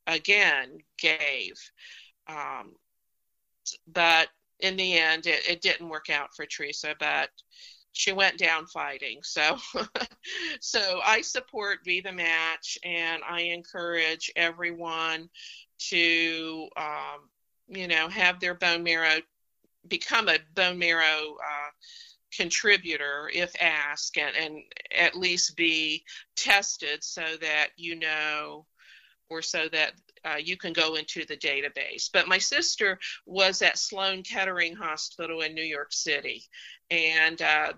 again 0.07 0.79
gave. 0.99 1.55
Um, 2.27 2.75
but 3.87 4.29
in 4.61 4.77
the 4.77 4.99
end, 4.99 5.27
it, 5.27 5.49
it 5.49 5.63
didn't 5.63 5.89
work 5.89 6.11
out 6.11 6.35
for 6.35 6.45
Teresa, 6.45 6.95
but 6.99 7.31
she 7.99 8.13
went 8.13 8.39
down 8.39 8.65
fighting. 8.65 9.19
So, 9.25 9.59
so 10.61 11.01
I 11.05 11.21
support 11.21 11.83
Be 11.83 12.01
the 12.01 12.13
Match, 12.13 12.79
and 12.85 13.25
I 13.29 13.41
encourage 13.41 14.31
everyone 14.37 15.29
to, 15.91 16.69
um, 16.77 17.29
you 17.67 17.89
know, 17.89 18.09
have 18.09 18.39
their 18.39 18.55
bone 18.55 18.85
marrow 18.85 19.19
become 19.89 20.29
a 20.29 20.39
bone 20.55 20.79
marrow 20.79 21.37
uh, 21.43 21.71
contributor 22.33 23.29
if 23.35 23.53
asked, 23.61 24.17
and, 24.17 24.37
and 24.37 24.63
at 24.97 25.17
least 25.17 25.57
be 25.57 26.05
tested 26.37 27.03
so 27.03 27.25
that 27.41 27.71
you 27.77 27.97
know, 27.97 28.65
or 29.29 29.43
so 29.43 29.69
that 29.73 29.95
uh, 30.25 30.37
you 30.37 30.57
can 30.57 30.73
go 30.73 30.95
into 30.95 31.25
the 31.25 31.37
database. 31.37 32.09
But 32.13 32.29
my 32.29 32.39
sister 32.39 32.99
was 33.27 33.63
at 33.63 33.79
Sloan 33.79 34.23
Kettering 34.23 34.75
Hospital 34.75 35.43
in 35.43 35.55
New 35.55 35.63
York 35.63 35.93
City, 35.93 36.43
and 36.91 37.41
uh, 37.41 37.73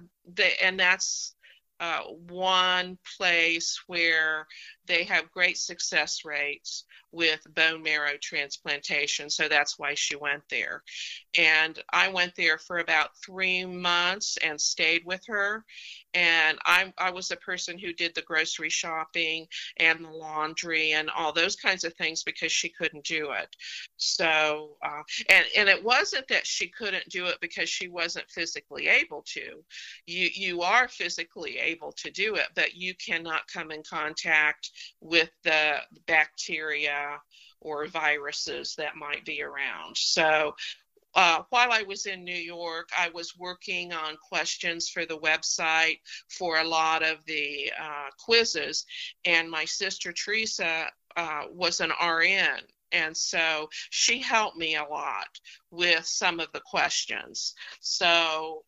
and 0.62 0.78
that's 0.78 1.34
uh, 1.80 2.02
one 2.28 2.98
place 3.16 3.80
where 3.86 4.46
they 4.86 5.04
have 5.04 5.30
great 5.30 5.56
success 5.56 6.24
rates 6.24 6.84
with 7.12 7.40
bone 7.54 7.82
marrow 7.82 8.16
transplantation. 8.20 9.30
So 9.30 9.48
that's 9.48 9.78
why 9.78 9.94
she 9.94 10.16
went 10.16 10.42
there. 10.48 10.82
And 11.36 11.78
I 11.92 12.08
went 12.08 12.34
there 12.36 12.58
for 12.58 12.78
about 12.78 13.16
three 13.24 13.64
months 13.64 14.38
and 14.42 14.60
stayed 14.60 15.04
with 15.04 15.24
her. 15.26 15.64
And 16.14 16.58
I, 16.64 16.92
I 16.98 17.10
was 17.10 17.28
the 17.28 17.36
person 17.36 17.78
who 17.78 17.92
did 17.92 18.14
the 18.14 18.22
grocery 18.22 18.68
shopping 18.68 19.46
and 19.76 20.04
the 20.04 20.10
laundry 20.10 20.92
and 20.92 21.08
all 21.10 21.32
those 21.32 21.56
kinds 21.56 21.84
of 21.84 21.94
things 21.94 22.24
because 22.24 22.50
she 22.50 22.68
couldn't 22.68 23.04
do 23.04 23.30
it. 23.32 23.54
So, 23.96 24.76
uh, 24.84 25.02
and, 25.28 25.44
and 25.56 25.68
it 25.68 25.82
wasn't 25.82 26.26
that 26.28 26.46
she 26.46 26.68
couldn't 26.68 27.08
do 27.08 27.26
it 27.26 27.38
because 27.40 27.68
she 27.68 27.88
wasn't 27.88 28.30
physically 28.30 28.88
able 28.88 29.22
to. 29.26 29.62
You, 30.06 30.28
you 30.34 30.62
are 30.62 30.88
physically 30.88 31.58
able 31.58 31.92
to 31.92 32.10
do 32.10 32.34
it, 32.34 32.48
but 32.54 32.74
you 32.74 32.94
cannot 32.94 33.46
come 33.52 33.70
in 33.70 33.82
contact 33.88 34.70
with 35.00 35.30
the 35.44 35.76
bacteria 36.06 36.99
or 37.60 37.86
viruses 37.86 38.74
that 38.76 38.96
might 38.96 39.24
be 39.24 39.42
around. 39.42 39.96
So 39.96 40.54
uh, 41.14 41.42
while 41.50 41.72
I 41.72 41.82
was 41.82 42.06
in 42.06 42.24
New 42.24 42.32
York, 42.32 42.88
I 42.96 43.08
was 43.08 43.36
working 43.36 43.92
on 43.92 44.16
questions 44.16 44.88
for 44.88 45.04
the 45.06 45.18
website 45.18 45.98
for 46.28 46.58
a 46.58 46.64
lot 46.64 47.02
of 47.02 47.24
the 47.26 47.72
uh, 47.80 48.10
quizzes, 48.18 48.86
and 49.24 49.50
my 49.50 49.64
sister 49.64 50.12
Teresa 50.12 50.86
uh, 51.16 51.42
was 51.50 51.80
an 51.80 51.90
RN. 52.02 52.60
And 52.92 53.16
so 53.16 53.68
she 53.90 54.20
helped 54.20 54.56
me 54.56 54.76
a 54.76 54.84
lot 54.84 55.28
with 55.70 56.04
some 56.06 56.40
of 56.40 56.50
the 56.52 56.60
questions. 56.60 57.54
So 57.80 58.64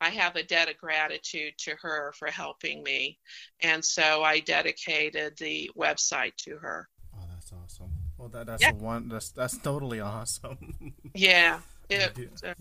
I 0.00 0.10
have 0.10 0.36
a 0.36 0.42
debt 0.42 0.70
of 0.70 0.78
gratitude 0.78 1.54
to 1.58 1.76
her 1.82 2.12
for 2.18 2.28
helping 2.28 2.82
me. 2.82 3.18
And 3.60 3.84
so 3.84 4.22
I 4.22 4.40
dedicated 4.40 5.36
the 5.38 5.70
website 5.76 6.36
to 6.38 6.56
her. 6.56 6.88
Oh, 7.14 7.24
that's 7.32 7.52
awesome. 7.52 7.90
Well, 8.16 8.28
that, 8.28 8.46
that's 8.46 8.62
yeah. 8.62 8.72
one. 8.72 9.08
That's 9.08 9.30
that's 9.30 9.58
totally 9.58 10.00
awesome. 10.00 10.94
yeah. 11.14 11.60
It, 11.88 12.16
yeah. 12.42 12.54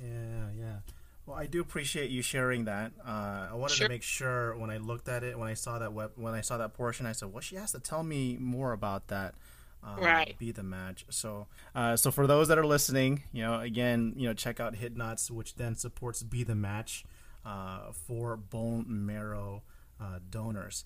Yeah. 0.57 0.77
Well, 1.25 1.37
I 1.37 1.45
do 1.45 1.61
appreciate 1.61 2.09
you 2.09 2.23
sharing 2.23 2.65
that. 2.65 2.91
Uh, 3.05 3.47
I 3.51 3.53
wanted 3.53 3.75
sure. 3.75 3.87
to 3.87 3.93
make 3.93 4.01
sure 4.01 4.57
when 4.57 4.71
I 4.71 4.77
looked 4.77 5.07
at 5.07 5.23
it, 5.23 5.37
when 5.37 5.47
I 5.47 5.53
saw 5.53 5.77
that 5.77 5.93
web, 5.93 6.11
when 6.15 6.33
I 6.33 6.41
saw 6.41 6.57
that 6.57 6.73
portion, 6.73 7.05
I 7.05 7.11
said, 7.11 7.31
"Well, 7.31 7.41
she 7.41 7.55
has 7.55 7.71
to 7.73 7.79
tell 7.79 8.03
me 8.03 8.37
more 8.39 8.73
about 8.73 9.07
that." 9.09 9.35
Uh, 9.83 9.95
right. 10.01 10.35
Be 10.39 10.51
the 10.51 10.63
match. 10.63 11.05
So, 11.09 11.47
uh, 11.75 11.95
so 11.95 12.11
for 12.11 12.27
those 12.27 12.47
that 12.47 12.57
are 12.57 12.65
listening, 12.65 13.23
you 13.31 13.43
know, 13.43 13.59
again, 13.59 14.13
you 14.17 14.27
know, 14.27 14.33
check 14.33 14.59
out 14.59 14.73
HitNots, 14.73 15.31
which 15.31 15.55
then 15.55 15.75
supports 15.75 16.23
Be 16.23 16.43
the 16.43 16.55
Match 16.55 17.05
uh, 17.49 17.91
for 17.91 18.37
bone 18.37 18.85
marrow 18.87 19.63
uh, 19.99 20.19
donors. 20.29 20.85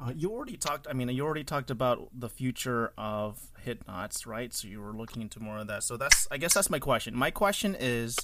Uh, 0.00 0.12
you 0.16 0.30
already 0.30 0.56
talked. 0.56 0.86
I 0.88 0.92
mean, 0.92 1.08
you 1.08 1.24
already 1.24 1.44
talked 1.44 1.70
about 1.70 2.08
the 2.14 2.28
future 2.28 2.92
of 2.96 3.48
HitNots, 3.66 4.26
right? 4.26 4.54
So 4.54 4.68
you 4.68 4.80
were 4.80 4.92
looking 4.92 5.22
into 5.22 5.40
more 5.40 5.58
of 5.58 5.66
that. 5.66 5.82
So 5.82 5.96
that's, 5.96 6.26
I 6.30 6.38
guess, 6.38 6.54
that's 6.54 6.70
my 6.70 6.78
question. 6.78 7.14
My 7.14 7.30
question 7.30 7.76
is, 7.78 8.16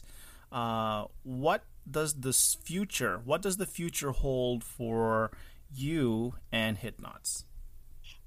uh, 0.52 1.06
what 1.24 1.64
does 1.90 2.14
this 2.14 2.54
future? 2.54 3.20
What 3.24 3.42
does 3.42 3.56
the 3.56 3.66
future 3.66 4.12
hold 4.12 4.62
for 4.62 5.32
you 5.74 6.36
and 6.52 6.78
HitNots? 6.78 7.44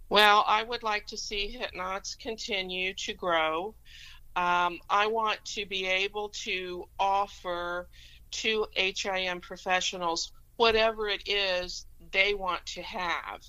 Well, 0.10 0.44
I 0.46 0.64
would 0.64 0.84
like 0.84 1.08
to 1.08 1.18
see 1.18 1.58
HitNots 1.60 2.20
continue 2.20 2.94
to 2.96 3.14
grow. 3.14 3.74
Um, 4.36 4.80
I 4.90 5.08
want 5.08 5.44
to 5.46 5.66
be 5.66 5.88
able 5.88 6.30
to 6.46 6.88
offer 7.00 7.88
to 8.32 8.66
HIM 8.76 9.42
professionals 9.42 10.32
whatever 10.58 11.08
it 11.08 11.28
is 11.28 11.86
they 12.12 12.34
want 12.34 12.66
to 12.66 12.82
have, 12.82 13.42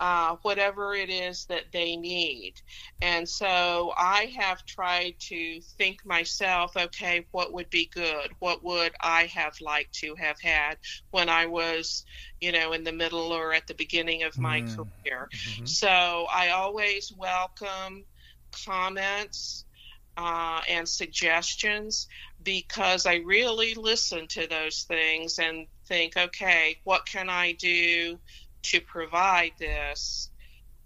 uh, 0.00 0.36
whatever 0.42 0.94
it 0.94 1.10
is 1.10 1.44
that 1.46 1.64
they 1.72 1.96
need. 1.96 2.54
And 3.02 3.28
so 3.28 3.92
I 3.96 4.32
have 4.36 4.64
tried 4.64 5.14
to 5.20 5.60
think 5.78 6.04
myself, 6.04 6.76
okay, 6.76 7.26
what 7.32 7.52
would 7.52 7.70
be 7.70 7.90
good? 7.92 8.30
What 8.38 8.64
would 8.64 8.92
I 9.00 9.24
have 9.26 9.60
liked 9.60 9.94
to 9.96 10.14
have 10.16 10.40
had 10.40 10.78
when 11.10 11.28
I 11.28 11.46
was, 11.46 12.04
you 12.40 12.52
know, 12.52 12.72
in 12.72 12.84
the 12.84 12.92
middle 12.92 13.32
or 13.32 13.52
at 13.52 13.66
the 13.66 13.74
beginning 13.74 14.22
of 14.22 14.38
my 14.38 14.62
mm. 14.62 14.76
career? 14.76 15.28
Mm-hmm. 15.32 15.66
So 15.66 16.26
I 16.32 16.50
always 16.50 17.12
welcome 17.16 18.04
comments 18.64 19.64
uh, 20.16 20.60
and 20.68 20.88
suggestions 20.88 22.08
because 22.42 23.06
I 23.06 23.16
really 23.16 23.74
listen 23.74 24.26
to 24.28 24.46
those 24.46 24.84
things 24.84 25.38
and 25.38 25.66
think, 25.86 26.16
okay, 26.16 26.78
what 26.84 27.06
can 27.06 27.28
I 27.28 27.52
do 27.52 28.18
to 28.62 28.80
provide 28.80 29.52
this 29.58 30.30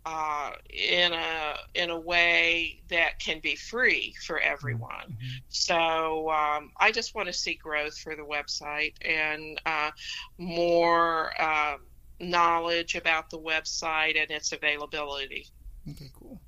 uh, 0.06 0.52
in 0.70 1.12
a 1.12 1.54
in 1.74 1.90
a 1.90 1.98
way 1.98 2.80
that 2.88 3.18
can 3.18 3.40
be 3.40 3.56
free 3.56 4.14
for 4.24 4.38
everyone? 4.38 5.10
Mm-hmm. 5.10 5.36
So 5.48 6.30
um, 6.30 6.70
I 6.78 6.92
just 6.92 7.14
want 7.14 7.26
to 7.26 7.32
see 7.32 7.54
growth 7.54 7.98
for 7.98 8.16
the 8.16 8.22
website 8.22 8.94
and 9.02 9.60
uh, 9.66 9.90
more 10.38 11.32
uh, 11.38 11.76
knowledge 12.20 12.94
about 12.94 13.30
the 13.30 13.38
website 13.38 14.20
and 14.20 14.30
its 14.30 14.52
availability. 14.52 15.46
Okay, 15.90 16.10
cool. 16.18 16.40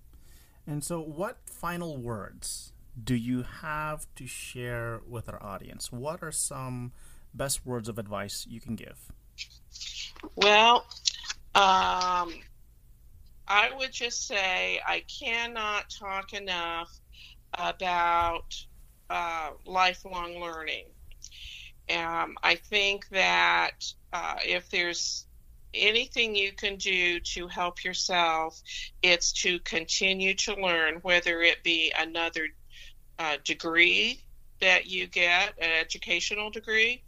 And 0.67 0.85
so, 0.85 1.01
what 1.01 1.39
final 1.61 1.99
words 1.99 2.73
do 3.05 3.15
you 3.15 3.43
have 3.43 4.07
to 4.17 4.27
share 4.27 5.01
with 5.07 5.29
our 5.29 5.43
audience? 5.43 5.93
What 5.93 6.23
are 6.23 6.33
some 6.33 6.93
best 7.35 7.67
words 7.67 7.89
of 7.89 7.99
advice 7.99 8.47
you 8.49 8.61
can 8.61 8.77
give? 8.77 9.13
Well, 10.37 10.87
um, 11.55 12.33
I 13.47 13.71
would 13.77 13.93
just 13.93 14.27
say 14.27 14.81
I 14.87 15.05
cannot 15.21 15.91
talk 15.91 16.33
enough 16.33 16.91
about 17.55 18.55
uh, 19.11 19.51
lifelong 19.67 20.41
learning. 20.41 20.87
Um, 21.95 22.39
I 22.43 22.55
think 22.55 23.07
that 23.11 23.85
uh, 24.15 24.37
if 24.43 24.71
there's 24.71 25.27
anything 25.75 26.35
you 26.35 26.53
can 26.53 26.77
do 26.77 27.21
to 27.21 27.49
help 27.49 27.85
yourself, 27.85 28.61
it's 29.03 29.33
to 29.33 29.59
continue 29.61 30.35
to 30.35 30.55
learn, 30.55 30.97
whether 31.03 31.41
it 31.43 31.63
be 31.63 31.93
another 31.97 32.49
uh, 33.19 33.37
degree 33.45 34.23
that 34.61 34.87
you 34.87 35.07
get, 35.07 35.55
an 35.59 35.71
educational 35.81 36.51
degree, 36.51 37.03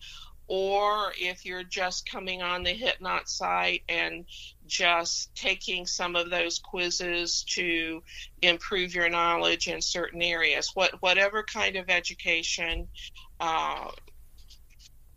or 0.49 1.13
if 1.19 1.45
you're 1.47 1.63
just 1.63 2.09
coming 2.11 2.43
on 2.43 2.63
the 2.63 2.75
HitNot 2.75 3.29
site 3.29 3.83
and 3.89 4.25
just 4.67 5.35
taking 5.35 5.87
some 5.87 6.17
of 6.17 6.31
those 6.31 6.59
quizzes 6.59 7.45
to 7.45 8.03
improve 8.43 8.95
your 8.95 9.09
knowledge 9.09 9.69
in 9.69 9.81
certain 9.81 10.23
areas. 10.23 10.71
What 10.75 11.01
whatever 11.01 11.43
kind 11.43 11.77
of 11.77 11.89
education 11.89 12.89
uh, 13.41 13.91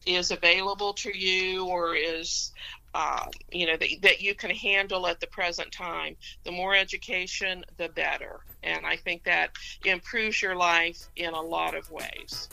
is 0.05 0.31
available 0.31 0.93
to 0.93 1.17
you 1.17 1.65
or 1.65 1.95
is 1.95 2.51
uh, 2.95 3.25
you 3.51 3.67
know 3.67 3.75
that, 3.75 3.89
that 4.01 4.21
you 4.21 4.33
can 4.33 4.49
handle 4.49 5.05
at 5.05 5.19
the 5.19 5.27
present 5.27 5.69
time 5.71 6.15
the 6.45 6.51
more 6.51 6.73
education 6.73 7.63
the 7.77 7.89
better 7.89 8.39
and 8.63 8.85
i 8.85 8.95
think 8.95 9.23
that 9.23 9.51
improves 9.83 10.41
your 10.41 10.55
life 10.55 11.09
in 11.17 11.33
a 11.33 11.41
lot 11.41 11.75
of 11.75 11.91
ways 11.91 12.49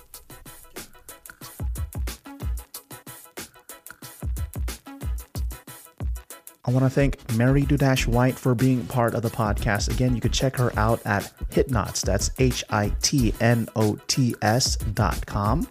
I 6.64 6.70
want 6.70 6.84
to 6.84 6.90
thank 6.90 7.18
Mary 7.36 7.62
Dudash 7.62 8.06
White 8.06 8.36
for 8.36 8.54
being 8.54 8.86
part 8.86 9.14
of 9.14 9.22
the 9.22 9.28
podcast. 9.28 9.92
Again, 9.92 10.14
you 10.14 10.20
could 10.20 10.32
check 10.32 10.56
her 10.56 10.72
out 10.78 11.00
at 11.04 11.32
Hitnots. 11.50 12.02
That's 12.02 12.30
H 12.38 12.62
I 12.70 12.92
T 13.02 13.34
N 13.40 13.68
O 13.74 13.98
T 14.06 14.36
S 14.42 14.76
dot 14.76 15.26
com. 15.26 15.66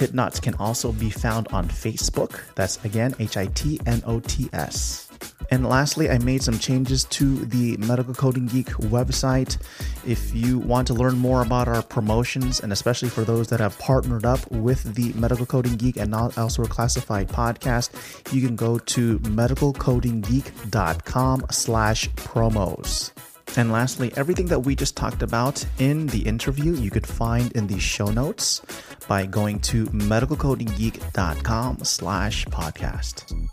Hitnots 0.00 0.40
can 0.40 0.54
also 0.54 0.92
be 0.92 1.10
found 1.10 1.48
on 1.48 1.68
Facebook. 1.68 2.40
That's 2.54 2.82
again 2.86 3.14
H 3.18 3.36
I 3.36 3.48
T 3.48 3.78
N 3.84 4.02
O 4.06 4.20
T 4.20 4.48
S. 4.54 5.10
And 5.50 5.68
lastly, 5.68 6.08
I 6.08 6.16
made 6.16 6.42
some 6.42 6.58
changes 6.58 7.04
to 7.04 7.44
the 7.44 7.76
Medical 7.76 8.14
Coding 8.14 8.46
Geek 8.46 8.68
website. 8.68 9.58
If 10.06 10.34
you 10.34 10.58
want 10.58 10.86
to 10.86 10.94
learn 10.94 11.18
more 11.18 11.42
about 11.42 11.68
our 11.68 11.82
promotions, 11.82 12.60
and 12.60 12.72
especially 12.72 13.10
for 13.10 13.24
those 13.24 13.48
that 13.48 13.60
have 13.60 13.78
partnered 13.78 14.24
up 14.24 14.50
with 14.50 14.94
the 14.94 15.12
Medical 15.12 15.44
Coding 15.44 15.76
Geek 15.76 15.98
and 15.98 16.10
Not 16.10 16.38
Elsewhere 16.38 16.68
Classified 16.68 17.28
podcast, 17.28 18.32
you 18.32 18.40
can 18.46 18.56
go 18.56 18.78
to 18.78 19.18
medicalcodinggeek.com 19.18 21.46
slash 21.50 22.08
promos. 22.10 23.12
And 23.56 23.72
lastly, 23.72 24.12
everything 24.16 24.46
that 24.46 24.60
we 24.60 24.76
just 24.76 24.96
talked 24.96 25.22
about 25.22 25.66
in 25.78 26.06
the 26.06 26.20
interview, 26.20 26.74
you 26.74 26.90
could 26.90 27.06
find 27.06 27.50
in 27.52 27.66
the 27.66 27.80
show 27.80 28.06
notes 28.06 28.62
by 29.08 29.26
going 29.26 29.60
to 29.60 29.86
medicalcodinggeek.com 29.86 31.78
slash 31.84 32.44
podcast. 32.46 33.48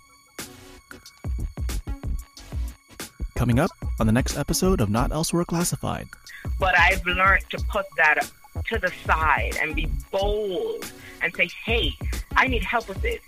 Coming 3.36 3.60
up 3.60 3.72
on 4.00 4.08
the 4.08 4.14
next 4.14 4.38
episode 4.38 4.82
of 4.82 4.90
Not 4.90 5.12
Elsewhere 5.12 5.46
Classified. 5.46 6.08
But 6.60 6.78
I've 6.78 7.06
learned 7.06 7.44
to 7.52 7.60
put 7.70 7.86
that 7.98 8.28
to 8.66 8.80
the 8.80 8.92
side 9.06 9.58
and 9.62 9.76
be 9.76 9.88
bold 10.12 10.92
and 11.22 11.36
say, 11.36 11.50
hey, 11.66 11.94
I 12.36 12.48
need 12.48 12.64
help 12.64 12.90
with 12.90 13.02
this. 13.02 13.20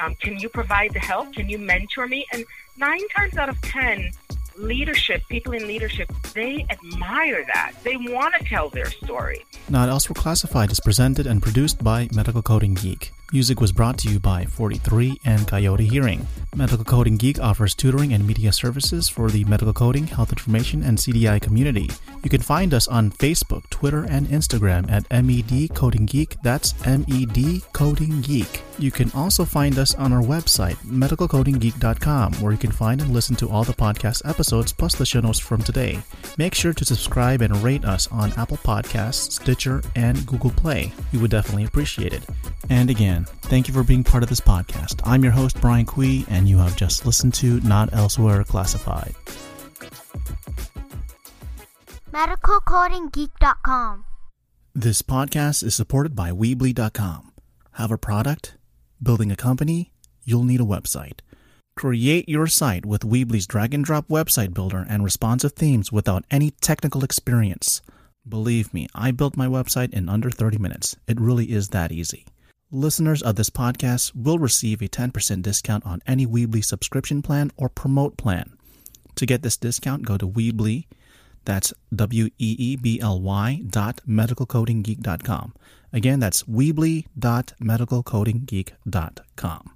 Um, 0.00 0.14
can 0.16 0.38
you 0.38 0.48
provide 0.48 0.92
the 0.92 1.00
help? 1.00 1.32
Can 1.32 1.48
you 1.48 1.58
mentor 1.58 2.06
me? 2.06 2.26
And 2.32 2.44
nine 2.76 3.00
times 3.16 3.36
out 3.36 3.48
of 3.48 3.60
10, 3.62 4.10
leadership, 4.58 5.22
people 5.28 5.52
in 5.52 5.66
leadership, 5.66 6.10
they 6.34 6.66
admire 6.70 7.44
that. 7.46 7.72
They 7.84 7.96
want 7.96 8.34
to 8.38 8.44
tell 8.44 8.68
their 8.68 8.90
story. 8.90 9.44
Not 9.68 9.88
Elsewhere 9.88 10.14
Classified 10.14 10.70
is 10.70 10.80
presented 10.80 11.26
and 11.26 11.42
produced 11.42 11.82
by 11.82 12.08
Medical 12.12 12.42
Coding 12.42 12.74
Geek. 12.74 13.12
Music 13.32 13.60
was 13.60 13.72
brought 13.72 13.98
to 13.98 14.08
you 14.08 14.20
by 14.20 14.44
43 14.44 15.20
and 15.24 15.48
Coyote 15.48 15.84
Hearing. 15.84 16.28
Medical 16.54 16.84
Coding 16.84 17.16
Geek 17.16 17.40
offers 17.40 17.74
tutoring 17.74 18.12
and 18.12 18.24
media 18.24 18.52
services 18.52 19.08
for 19.08 19.30
the 19.30 19.44
medical 19.44 19.72
coding, 19.72 20.06
health 20.06 20.30
information, 20.30 20.84
and 20.84 20.96
CDI 20.96 21.42
community. 21.42 21.90
You 22.22 22.30
can 22.30 22.40
find 22.40 22.72
us 22.72 22.86
on 22.86 23.10
Facebook, 23.10 23.68
Twitter, 23.68 24.04
and 24.04 24.28
Instagram 24.28 24.90
at 24.90 25.10
MED 25.10 25.74
Coding 25.74 26.06
Geek. 26.06 26.36
That's 26.42 26.72
MED 26.86 27.62
Coding 27.72 28.20
Geek. 28.20 28.62
You 28.78 28.90
can 28.90 29.10
also 29.12 29.44
find 29.44 29.78
us 29.78 29.94
on 29.94 30.12
our 30.12 30.22
website, 30.22 30.76
medicalcodinggeek.com, 30.86 32.34
where 32.34 32.52
you 32.52 32.58
can 32.58 32.72
find 32.72 33.00
and 33.00 33.12
listen 33.12 33.36
to 33.36 33.48
all 33.48 33.64
the 33.64 33.72
podcast 33.72 34.28
episodes 34.28 34.72
plus 34.72 34.94
the 34.94 35.06
show 35.06 35.20
notes 35.20 35.38
from 35.38 35.62
today. 35.62 35.98
Make 36.38 36.54
sure 36.54 36.72
to 36.72 36.84
subscribe 36.84 37.42
and 37.42 37.56
rate 37.62 37.84
us 37.84 38.06
on 38.12 38.32
Apple 38.34 38.58
Podcasts, 38.58 39.32
Stitcher, 39.32 39.82
and 39.94 40.26
Google 40.26 40.50
Play. 40.50 40.92
We 41.12 41.18
would 41.18 41.30
definitely 41.30 41.64
appreciate 41.64 42.12
it. 42.12 42.22
And 42.68 42.90
again, 42.90 43.15
thank 43.24 43.68
you 43.68 43.74
for 43.74 43.82
being 43.82 44.04
part 44.04 44.22
of 44.22 44.28
this 44.28 44.40
podcast. 44.40 45.00
I'm 45.04 45.22
your 45.22 45.32
host, 45.32 45.60
Brian 45.60 45.86
Cui, 45.86 46.24
and 46.28 46.48
you 46.48 46.58
have 46.58 46.76
just 46.76 47.06
listened 47.06 47.34
to 47.34 47.60
Not 47.60 47.92
Elsewhere 47.92 48.44
Classified. 48.44 49.14
medicalcodinggeek.com. 52.12 54.04
This 54.74 55.02
podcast 55.02 55.62
is 55.62 55.74
supported 55.74 56.14
by 56.14 56.30
Weebly.com. 56.30 57.32
Have 57.72 57.90
a 57.90 57.98
product? 57.98 58.56
Building 59.02 59.30
a 59.30 59.36
company? 59.36 59.92
You'll 60.24 60.44
need 60.44 60.60
a 60.60 60.64
website. 60.64 61.20
Create 61.76 62.26
your 62.28 62.46
site 62.46 62.86
with 62.86 63.02
Weebly's 63.04 63.46
drag 63.46 63.74
and 63.74 63.84
drop 63.84 64.08
website 64.08 64.54
builder 64.54 64.86
and 64.88 65.04
responsive 65.04 65.52
themes 65.52 65.92
without 65.92 66.24
any 66.30 66.50
technical 66.50 67.04
experience. 67.04 67.82
Believe 68.26 68.72
me, 68.72 68.88
I 68.94 69.10
built 69.10 69.36
my 69.36 69.46
website 69.46 69.92
in 69.92 70.08
under 70.08 70.30
30 70.30 70.58
minutes. 70.58 70.96
It 71.06 71.20
really 71.20 71.52
is 71.52 71.68
that 71.68 71.92
easy. 71.92 72.24
Listeners 72.72 73.22
of 73.22 73.36
this 73.36 73.48
podcast 73.48 74.12
will 74.16 74.40
receive 74.40 74.82
a 74.82 74.88
10% 74.88 75.40
discount 75.42 75.86
on 75.86 76.02
any 76.04 76.26
Weebly 76.26 76.64
subscription 76.64 77.22
plan 77.22 77.52
or 77.56 77.68
promote 77.68 78.16
plan. 78.16 78.56
To 79.14 79.24
get 79.24 79.42
this 79.42 79.56
discount, 79.56 80.04
go 80.04 80.18
to 80.18 80.26
Weebly, 80.28 80.86
that's 81.44 81.72
W 81.94 82.24
E 82.26 82.56
E 82.58 82.74
B 82.76 83.00
L 83.00 83.20
Y 83.20 83.62
dot 83.68 84.00
medicalcodinggeek.com. 84.06 85.54
Again, 85.92 86.18
that's 86.18 86.42
Weebly 86.42 87.06
dot 87.16 87.52
medicalcodinggeek.com. 87.62 89.70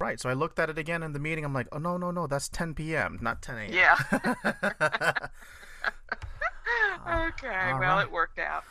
Right, 0.00 0.20
so 0.20 0.28
I 0.28 0.32
looked 0.32 0.58
at 0.58 0.70
it 0.70 0.76
again 0.76 1.04
in 1.04 1.12
the 1.12 1.20
meeting. 1.20 1.44
I'm 1.44 1.54
like, 1.54 1.68
oh, 1.70 1.78
no, 1.78 1.96
no, 1.96 2.10
no, 2.10 2.26
that's 2.26 2.48
10 2.48 2.74
p.m., 2.74 3.20
not 3.22 3.42
10 3.42 3.58
a.m. 3.58 3.72
Yeah. 3.72 3.96
Uh, 7.06 7.28
okay, 7.28 7.70
All 7.72 7.78
well, 7.78 7.96
right. 7.96 8.06
it 8.06 8.10
worked 8.10 8.38
out. 8.38 8.64